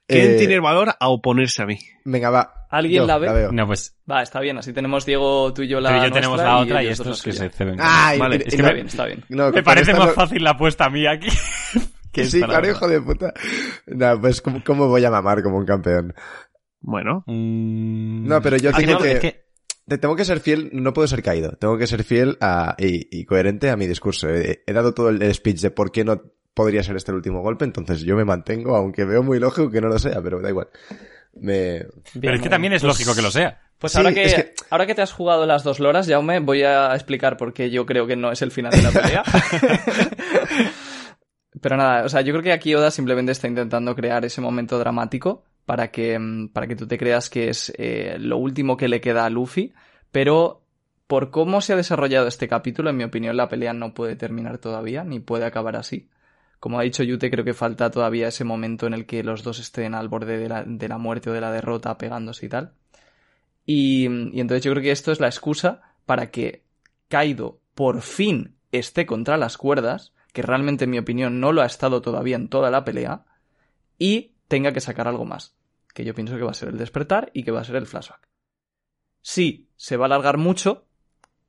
[0.06, 1.78] ¿Quién Eh, tiene el valor a oponerse a mí?
[2.04, 2.66] Venga, va.
[2.70, 3.32] ¿Alguien Yo la ve?
[3.32, 3.52] veo.
[3.52, 3.96] No, pues.
[4.10, 4.58] Va, está bien.
[4.58, 7.00] Así tenemos Diego, tú y yo la Pero yo tenemos nuestra la otra y dos
[7.00, 7.76] estos que se ceben.
[7.80, 9.24] Ay, Vale, y- es y que no- Está bien, está bien.
[9.30, 11.28] no, Me parece más fácil la apuesta a mí aquí.
[12.12, 12.70] Que sí, claro, verdad.
[12.70, 13.32] hijo de puta.
[13.86, 16.14] No, pues ¿cómo, cómo voy a mamar como un campeón?
[16.80, 19.43] Bueno, Mm, No, pero yo tengo que- es que-
[19.88, 21.52] Te- Tengo que ser fiel, no puedo ser caído.
[21.52, 24.28] Tengo que ser fiel a, y, y coherente a mi discurso.
[24.28, 26.22] He, he dado todo el speech de por qué no
[26.54, 29.80] podría ser este el último golpe, entonces yo me mantengo, aunque veo muy lógico que
[29.80, 30.68] no lo sea, pero da igual.
[31.34, 31.78] Me...
[31.80, 31.88] Bien,
[32.20, 33.60] Pero es que también es lógico que lo sea.
[33.76, 36.38] Pues Sí, ahora, que, es que- ahora que te has jugado las dos loras, Jaume,
[36.38, 39.24] voy a explicar por qué yo creo que no es el final de la pelea.
[41.60, 44.78] Pero nada, o sea, yo creo que aquí Oda simplemente está intentando crear ese momento
[44.78, 48.88] dramático para que, mm, para que tú te creas que es eh, lo último que
[48.88, 49.72] le queda a Luffy,
[50.12, 50.62] pero
[51.06, 54.58] por cómo se ha desarrollado este capítulo, en mi opinión, la pelea no puede terminar
[54.58, 56.08] todavía, ni puede acabar así.
[56.60, 59.58] Como ha dicho Yute, creo que falta todavía ese momento en el que los dos
[59.58, 62.72] estén al borde de la, de la muerte o de la derrota, pegándose y tal.
[63.66, 66.64] Y, y entonces yo creo que esto es la excusa para que
[67.08, 71.66] Kaido por fin esté contra las cuerdas, que realmente en mi opinión no lo ha
[71.66, 73.24] estado todavía en toda la pelea,
[73.98, 75.56] y tenga que sacar algo más,
[75.92, 77.86] que yo pienso que va a ser el despertar y que va a ser el
[77.86, 78.28] flashback.
[79.22, 80.86] Si se va a alargar mucho,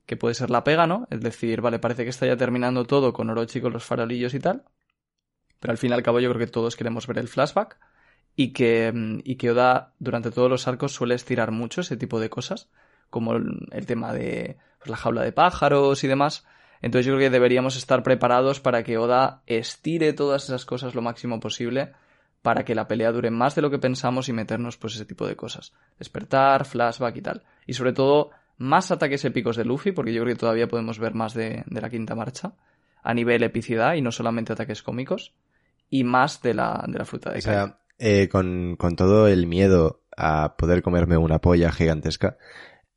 [0.06, 1.08] que puede ser la pega, ¿no?
[1.10, 4.39] Es decir, vale, parece que está ya terminando todo con Orochi, con los farolillos y
[4.39, 4.64] tal,
[5.60, 7.80] pero al fin y al cabo yo creo que todos queremos ver el flashback
[8.36, 8.93] y que,
[9.24, 12.70] y que Oda durante todos los arcos suele estirar mucho ese tipo de cosas,
[13.10, 16.46] como el, el tema de pues, la jaula de pájaros y demás.
[16.82, 21.02] Entonces yo creo que deberíamos estar preparados para que Oda estire todas esas cosas lo
[21.02, 21.93] máximo posible
[22.46, 25.26] para que la pelea dure más de lo que pensamos y meternos pues ese tipo
[25.26, 25.74] de cosas.
[25.98, 27.41] Despertar, flashback y tal.
[27.66, 28.30] Y sobre todo,
[28.60, 31.82] más ataques épicos de Luffy, porque yo creo que todavía podemos ver más de, de
[31.82, 32.54] la quinta marcha,
[33.02, 35.34] a nivel epicidad y no solamente ataques cómicos,
[35.89, 39.48] y más de la, de la fruta de O sea, eh, con, con todo el
[39.48, 42.38] miedo a poder comerme una polla gigantesca,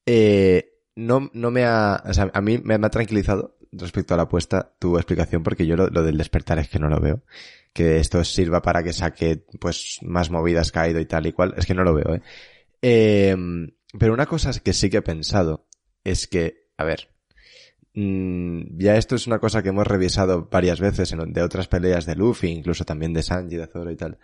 [0.05, 4.25] eh, no, no me ha, o sea, a mí me ha tranquilizado respecto a la
[4.25, 7.23] apuesta tu explicación porque yo lo, del despertar es que no lo veo.
[7.73, 11.67] Que esto sirva para que saque, pues, más movidas caído y tal y cual, es
[11.67, 12.23] que no lo veo, eh.
[12.81, 13.37] Eh,
[13.99, 15.67] pero una cosa que sí que he pensado
[16.05, 17.09] es que, a ver,
[17.95, 22.07] mm, ya esto es una cosa que hemos revisado varias veces en, de otras peleas
[22.07, 24.19] de Luffy, incluso también de Sanji, de Zoro y tal.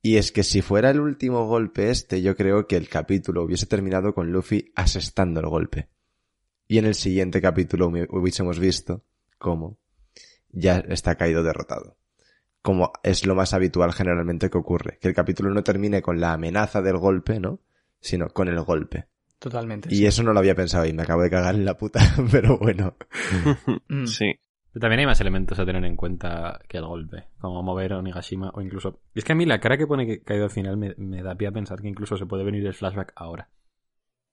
[0.00, 3.66] Y es que si fuera el último golpe este, yo creo que el capítulo hubiese
[3.66, 5.88] terminado con Luffy asestando el golpe.
[6.68, 9.02] Y en el siguiente capítulo hubiésemos visto
[9.38, 9.78] cómo
[10.50, 11.96] ya está caído derrotado.
[12.60, 14.98] Como es lo más habitual generalmente que ocurre.
[15.00, 17.60] Que el capítulo no termine con la amenaza del golpe, ¿no?
[18.00, 19.06] Sino con el golpe.
[19.38, 19.88] Totalmente.
[19.90, 22.00] Y eso no lo había pensado y me acabo de cagar en la puta,
[22.30, 22.96] pero bueno.
[23.88, 24.06] Mm.
[24.06, 24.34] sí.
[24.70, 27.98] Pero también hay más elementos a tener en cuenta que el golpe, como mover a
[27.98, 29.00] Onigashima o incluso...
[29.14, 31.34] Es que a mí la cara que pone que caído al final me, me da
[31.34, 33.48] pie a pensar que incluso se puede venir el flashback ahora.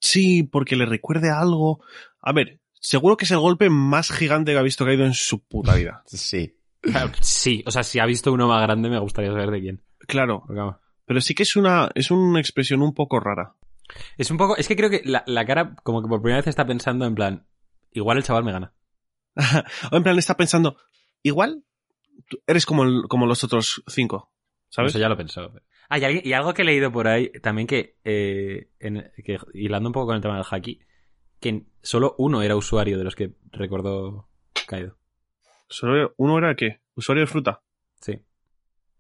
[0.06, 1.84] Sí, porque le recuerde a algo.
[2.22, 5.44] A ver, seguro que es el golpe más gigante que ha visto caído en su
[5.46, 6.04] puta vida.
[6.08, 6.56] Sí.
[6.82, 9.82] Claro, sí, o sea, si ha visto uno más grande me gustaría saber de quién.
[10.08, 10.44] Claro,
[11.06, 13.56] pero sí que es una, es una expresión un poco rara.
[14.18, 14.56] Es un poco...
[14.56, 17.16] Es que creo que la, la cara como que por primera vez está pensando en
[17.16, 17.48] plan...
[17.92, 18.72] Igual el chaval me gana.
[19.92, 20.78] o en plan está pensando,
[21.24, 21.64] igual
[22.46, 24.32] eres como, el- como los otros cinco,
[24.70, 24.92] ¿sabes?
[24.92, 25.52] Eso ya lo pensó.
[25.90, 29.38] Ah, y, alguien- y algo que he leído por ahí también que, eh, en- que
[29.54, 30.80] hilando un poco con el tema del haki,
[31.40, 34.28] que solo uno era usuario de los que recordó
[34.68, 34.98] Kaido.
[35.68, 36.82] Solo uno era qué?
[36.96, 37.62] Usuario de fruta.
[38.00, 38.22] Sí.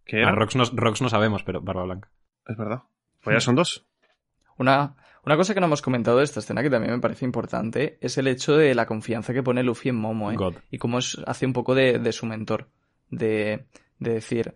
[0.03, 0.29] ¿Qué era?
[0.29, 2.11] Ah, Rox, no, Rox no sabemos, pero Barba Blanca.
[2.47, 2.83] Es verdad.
[3.23, 3.85] Pues ya son dos.
[4.57, 4.95] Una,
[5.25, 8.17] una cosa que no hemos comentado de esta escena que también me parece importante es
[8.17, 10.35] el hecho de la confianza que pone Luffy en Momo, ¿eh?
[10.35, 10.55] God.
[10.71, 12.69] Y cómo es- hace un poco de, de su mentor.
[13.09, 13.65] De,
[13.99, 14.55] de decir,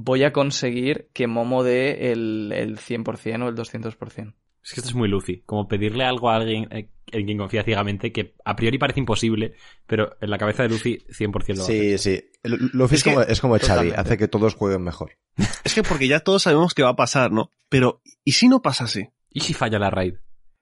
[0.00, 4.34] voy a conseguir que Momo dé el, el 100% o el 200%.
[4.62, 5.42] Es que esto es muy Luffy.
[5.46, 9.54] Como pedirle algo a alguien eh, en quien confía ciegamente que a priori parece imposible,
[9.86, 11.98] pero en la cabeza de Luffy 100% lo hace.
[11.98, 12.24] Sí, sí.
[12.44, 15.12] Lu- Luffy es, Es que- como, es como Xavi, hace que todos jueguen mejor.
[15.64, 17.50] Es que porque ya todos sabemos que va a pasar, ¿no?
[17.68, 19.12] Pero, ¿y si no pasase?
[19.30, 20.14] ¿Y si falla la raid?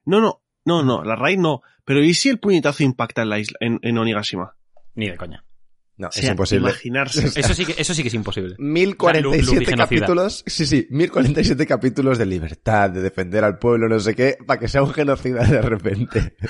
[0.04, 1.62] No, no, no, no, la raid no.
[1.84, 4.56] Pero ¿y si el puñetazo impacta en la isla, en, en Onigashima?
[4.94, 5.44] Ni de coña.
[5.98, 6.68] No, O es sea, imposible.
[6.70, 7.26] Imaginarse.
[7.40, 8.54] Eso sí que, eso sí que es imposible.
[8.58, 10.00] 1047 Lu- Luffy genocida.
[10.00, 14.60] capítulos, sí, sí, 1047 capítulos de libertad, de defender al pueblo, no sé qué, para
[14.60, 16.36] que sea un genocida de repente.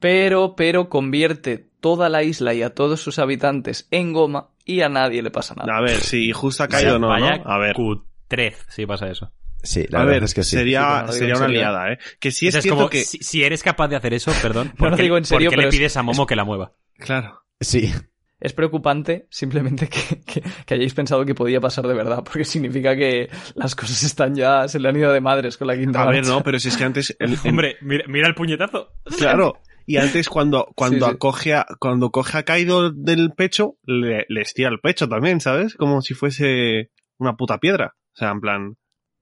[0.00, 4.90] Pero, pero convierte toda la isla y a todos sus habitantes en goma y a
[4.90, 5.78] nadie le pasa nada.
[5.78, 7.50] A ver, si justo ha caído, no, Vaya ¿no?
[7.50, 7.74] A ver.
[7.74, 9.32] cutrez si pasa eso.
[9.62, 10.56] Sí, la A verdad ver, es que sí.
[10.56, 11.60] sería, Sí, no sería una serio.
[11.60, 11.98] liada, ¿eh?
[12.20, 13.02] Que sí O es sea, como, que...
[13.02, 15.48] si, si eres capaz de hacer eso, perdón, ¿por No lo qué, digo en serio,
[15.48, 16.72] por qué pero le es- pides a Momo que la mueva?
[16.98, 17.40] Claro.
[17.58, 17.90] Sí,
[18.40, 22.94] Es preocupante simplemente que, que- que hayáis pensado que podía pasar de verdad, porque significa
[22.96, 26.10] que las cosas están ya, se le han ido de madres con la quinta A
[26.10, 27.16] ver, no, pero si es que antes...
[27.18, 28.88] el- en- Hombre, mira, mira el puñetazo.
[29.18, 29.58] Claro.
[29.86, 31.16] Y antes cuando, cuando Sí, sí.
[31.16, 35.74] acoge a, cuando coge a Kaido del pecho, le, le estira el pecho también, ¿sabes?
[35.74, 37.94] Como si fuese una puta piedra.
[38.14, 38.76] O sea, en plan,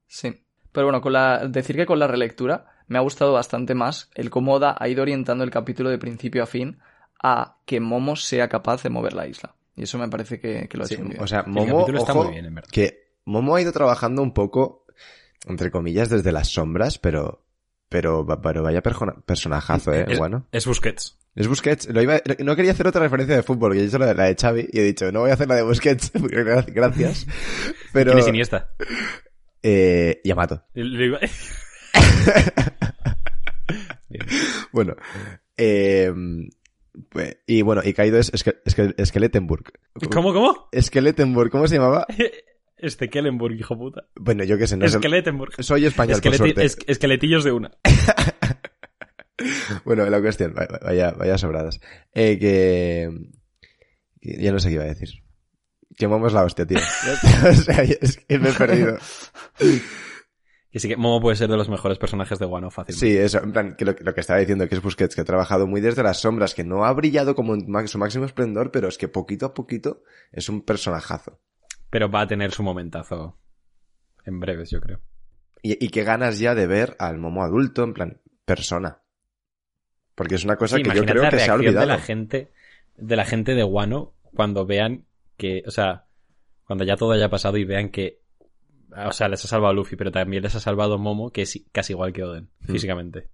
[0.06, 0.44] Sí.
[0.72, 4.30] Pero bueno, con la, decir que con la relectura me ha gustado bastante más el
[4.30, 6.78] cómo Oda ha ido orientando el capítulo de principio a fin
[7.22, 9.54] a que Momo sea capaz de mover la isla.
[9.76, 11.22] Y eso me parece que, que lo ha sí, hecho muy bien.
[11.22, 12.70] o sea, El Momo, capítulo está ojo, muy bien, en verdad.
[12.70, 14.84] que Momo ha ido trabajando un poco,
[15.46, 17.44] entre comillas, desde las sombras, pero,
[17.88, 20.46] pero, pero vaya persona- personajazo, eh, Es- bueno.
[20.52, 21.18] Es Busquets.
[21.34, 21.88] Es Busquets.
[21.88, 24.24] Lo iba, no quería hacer otra referencia de fútbol, que he hecho la de, la
[24.24, 26.12] de Xavi y he dicho, no voy a hacer la de Busquets,
[26.66, 27.26] gracias.
[27.94, 28.70] Pero, ¿Quién es Iniesta?
[29.62, 30.62] eh, Yamato.
[34.72, 34.94] Bueno,
[35.56, 36.12] eh,
[37.47, 39.73] y bueno, y Kaido es, Ske- Ske- Skeletenburg.
[40.10, 40.69] ¿Cómo, cómo?
[40.78, 42.06] Skeletenburg, ¿cómo se llamaba?
[42.77, 44.09] Este Kellenburg, hijo puta.
[44.16, 44.97] Bueno, yo qué sé, no sé.
[44.97, 45.52] Esqueletenburg.
[45.62, 46.64] Soy español, por Esqueleti- suerte.
[46.64, 47.70] es- esqueletillos de una.
[49.85, 50.55] Bueno, la cuestión,
[50.85, 51.81] vaya, vaya, sobradas.
[52.14, 53.10] Eh, que,
[54.20, 55.09] que Ya no sé qué iba a decir.
[55.97, 56.78] Que Momo es la hostia, tío.
[57.48, 58.98] o sea, es que me he perdido.
[60.72, 62.94] Que sí que Momo puede ser de los mejores personajes de Wano fácil.
[62.94, 65.24] Sí, eso, en plan, que lo, lo que estaba diciendo, que es Busquets, que ha
[65.24, 68.88] trabajado muy desde las sombras, que no ha brillado como en su máximo esplendor, pero
[68.88, 71.40] es que poquito a poquito es un personajazo.
[71.90, 73.38] Pero va a tener su momentazo
[74.24, 75.00] en breves, yo creo.
[75.62, 79.02] Y, y qué ganas ya de ver al Momo adulto, en plan, persona.
[80.14, 81.80] Porque es una cosa Sí, que yo creo que se ha olvidado.
[81.86, 82.50] de la gente
[82.96, 85.04] de la gente de Wano cuando vean
[85.36, 86.06] que, o sea,
[86.64, 88.21] cuando ya todo haya pasado y vean que
[88.97, 91.93] o sea, les ha salvado Luffy, pero también les ha salvado Momo, que es casi
[91.93, 92.73] igual que Oden, Hmm.
[92.73, 93.31] físicamente.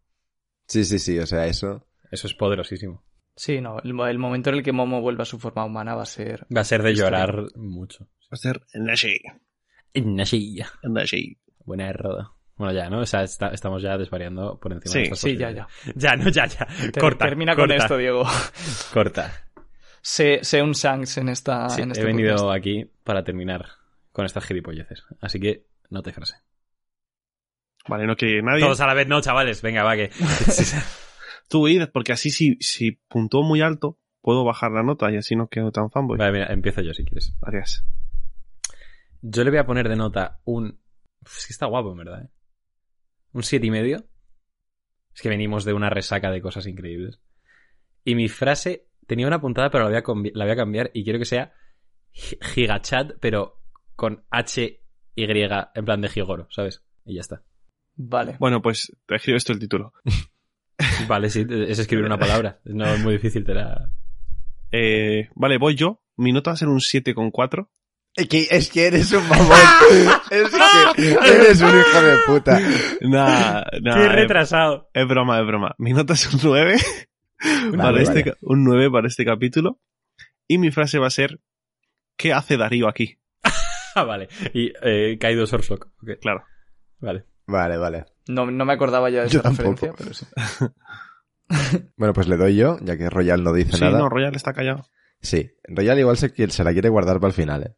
[0.66, 1.86] Sí, sí, sí, o sea, eso.
[2.10, 3.04] Eso es poderosísimo.
[3.36, 5.94] Sí, no, el, mo- el momento en el que Momo vuelva a su forma humana
[5.94, 6.46] va a ser...
[6.54, 8.04] Va a ser de llorar mucho.
[8.04, 9.16] va a ser Nashi.
[9.94, 10.58] Nashi.
[10.82, 11.38] Nashi.
[11.64, 12.32] Buena roda.
[12.56, 13.00] Bueno, ya, ¿no?
[13.00, 15.68] O sea, está- estamos ya desvariando por encima Sí, de estas Sí, ya, ya.
[15.94, 16.66] Ya, no, ya, ya.
[17.00, 17.26] Corta.
[17.26, 18.24] Termina corta, con esto, Diego.
[18.92, 19.32] Corta.
[20.02, 21.68] sé, sé un Shanks en esta...
[21.68, 22.56] Sí, en este he venido podcast.
[22.56, 23.66] aquí para terminar
[24.18, 25.04] con estas gilipolleces.
[25.20, 26.34] Así que no te frase.
[27.86, 28.62] Vale, no que nadie.
[28.62, 29.62] Todos a la vez, no, chavales.
[29.62, 30.10] Venga, va, que.
[31.48, 35.36] Tú id, porque así si, si puntúo muy alto, puedo bajar la nota y así
[35.36, 36.18] no quedo tan fanboy.
[36.18, 37.32] Vale, mira, empiezo yo si quieres.
[37.40, 37.84] Gracias.
[39.22, 40.80] Yo le voy a poner de nota un.
[41.24, 42.30] Es que está guapo, en verdad, ¿eh?
[43.34, 44.04] Un siete y medio.
[45.14, 47.20] Es que venimos de una resaca de cosas increíbles.
[48.02, 51.04] Y mi frase tenía una puntada, pero la voy a, la voy a cambiar y
[51.04, 51.52] quiero que sea
[52.10, 53.57] gi- gigachat, pero
[53.98, 54.80] con H
[55.16, 56.84] Y en plan de Gigoro, ¿sabes?
[57.04, 57.42] Y ya está.
[57.96, 58.36] Vale.
[58.38, 59.92] Bueno, pues te escribo esto el título.
[61.08, 62.60] Vale, sí, es escribir una palabra.
[62.64, 63.90] No es muy difícil, te la.
[64.70, 66.00] Eh, vale, voy yo.
[66.16, 67.68] Mi nota va a ser un 7,4.
[68.14, 69.58] Es que, es que eres un mamón.
[70.30, 70.48] es
[70.94, 72.60] que eres un hijo de puta.
[73.00, 74.88] Nah, nah, ¡Qué es- retrasado!
[74.94, 75.74] Es broma, es broma.
[75.78, 76.76] Mi nota es un 9.
[77.72, 78.36] para Vale, este, vale.
[78.42, 79.80] Un 9 para este capítulo.
[80.46, 81.40] Y mi frase va a ser:
[82.16, 83.18] ¿Qué hace Darío aquí?
[84.00, 84.28] Ah, vale.
[84.54, 85.86] Y eh, Kaido Sorslock.
[86.02, 86.44] Ok, Claro.
[87.00, 87.24] Vale.
[87.46, 88.04] Vale, vale.
[88.28, 89.70] No, no me acordaba ya de Yo esa tampoco.
[89.70, 90.26] referencia, pero sí.
[91.96, 93.98] Bueno, pues le doy yo, ya que Royal no dice Sí, nada.
[93.98, 94.84] no, Royal está callado.
[95.22, 97.62] Sí, Royal igual se, se la quiere guardar para el final.
[97.62, 97.76] ¿eh?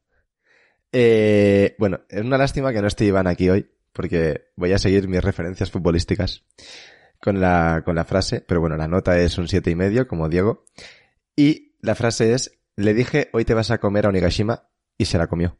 [0.92, 5.06] Eh, bueno, es una lástima que no esté Iván aquí hoy, porque voy a seguir
[5.08, 6.44] mis referencias futbolísticas
[7.20, 10.28] con la, con la frase, pero bueno, la nota es un siete y medio, como
[10.28, 10.64] Diego.
[11.36, 14.68] Y la frase es, le dije, hoy te vas a comer a Onigashima,
[14.98, 15.58] y se la comió.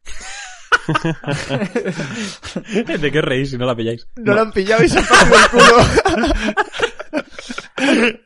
[3.00, 4.06] ¿De qué reís si no la pilláis?
[4.16, 5.76] No, la han pillado y se ha partido el culo.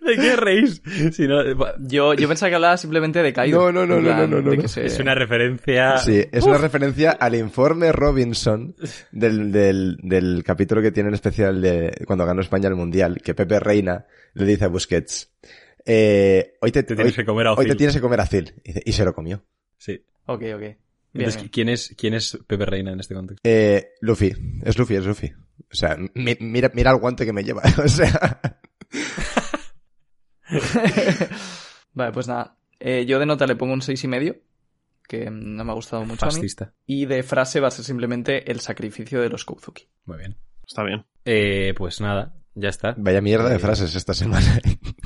[0.04, 0.82] ¿De qué reís?
[1.12, 1.42] Si no,
[1.78, 3.60] Yo, yo pensaba que hablaba simplemente de Kaido.
[3.60, 4.68] No, no, no, no, no, no, no.
[4.68, 5.98] se- es una referencia.
[5.98, 8.74] Sí, es una referencia al informe Robinson
[9.12, 13.34] del, del, del capítulo que tiene en especial de cuando ganó España el Mundial, que
[13.34, 15.32] Pepe Reina le dice a Busquets,
[15.86, 18.26] eh, hoy te, Te tienes hoy- que comer a hoy te tienes que comer a
[18.26, 18.54] Zil.
[18.64, 19.44] Y, y se lo comió.
[19.78, 20.04] Sí.
[20.26, 20.62] Ok, ok.
[21.14, 21.48] Entonces, bien.
[21.50, 23.40] ¿quién es, ¿quién es Pepe Reina en este contexto?
[23.48, 24.32] Eh, Luffy,
[24.64, 25.32] es Luffy, es Luffy.
[25.70, 27.62] O sea, mi- mira, mira el guante que me lleva.
[27.84, 28.40] O sea,
[31.92, 32.56] vale, pues nada.
[32.80, 34.36] Eh, yo de nota le pongo un seis y medio,
[35.08, 36.34] que no me ha gustado mucho a mí.
[36.34, 36.74] Fascista.
[36.86, 39.88] Y de frase va a ser simplemente el sacrificio de los Kouzuki.
[40.04, 40.36] Muy bien.
[40.66, 41.04] Está bien.
[41.24, 42.94] Eh, pues nada, ya está.
[42.98, 44.60] Vaya mierda de Eh, frases esta semana.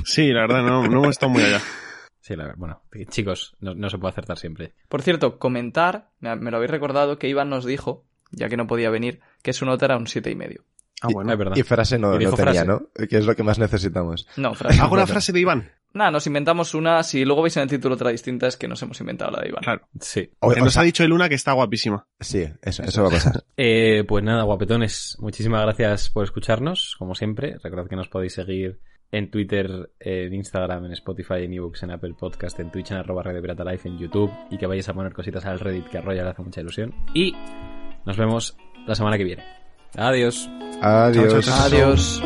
[0.04, 1.60] Sí, la verdad, no, no hemos estado muy allá.
[2.28, 4.74] Sí, la, bueno, chicos, no, no se puede acertar siempre.
[4.90, 8.66] Por cierto, comentar, me, me lo habéis recordado, que Iván nos dijo, ya que no
[8.66, 10.62] podía venir, que su nota era un siete y medio.
[11.00, 11.32] Ah, bueno.
[11.32, 11.56] es verdad.
[11.56, 12.66] y frase no, Y no tenía, frase.
[12.66, 12.82] ¿no?
[13.08, 14.28] Que es lo que más necesitamos.
[14.36, 14.78] No, frase.
[14.80, 15.70] Hago una frase de Iván.
[15.94, 17.02] Nada, nos inventamos una.
[17.02, 19.48] Si luego veis en el título otra distinta, es que nos hemos inventado la de
[19.48, 19.62] Iván.
[19.62, 19.88] Claro.
[20.00, 20.28] Sí.
[20.40, 22.06] O- nos sea, ha dicho el Luna que está guapísima.
[22.20, 23.44] sí, eso, eso va a pasar.
[23.56, 27.56] Eh, pues nada, guapetones, muchísimas gracias por escucharnos, como siempre.
[27.62, 28.80] Recordad que nos podéis seguir
[29.10, 33.22] en Twitter, en Instagram, en Spotify, en ebooks, en Apple Podcast, en Twitch, en arroba
[33.22, 36.00] Radio Pirata Life, en YouTube, y que vayáis a poner cositas al Reddit que a
[36.02, 36.94] Royal le hace mucha ilusión.
[37.14, 37.34] Y
[38.04, 38.56] nos vemos
[38.86, 39.44] la semana que viene.
[39.96, 40.48] Adiós.
[40.82, 41.32] Adiós.
[41.32, 41.66] chao, chao.
[41.66, 42.22] Adiós.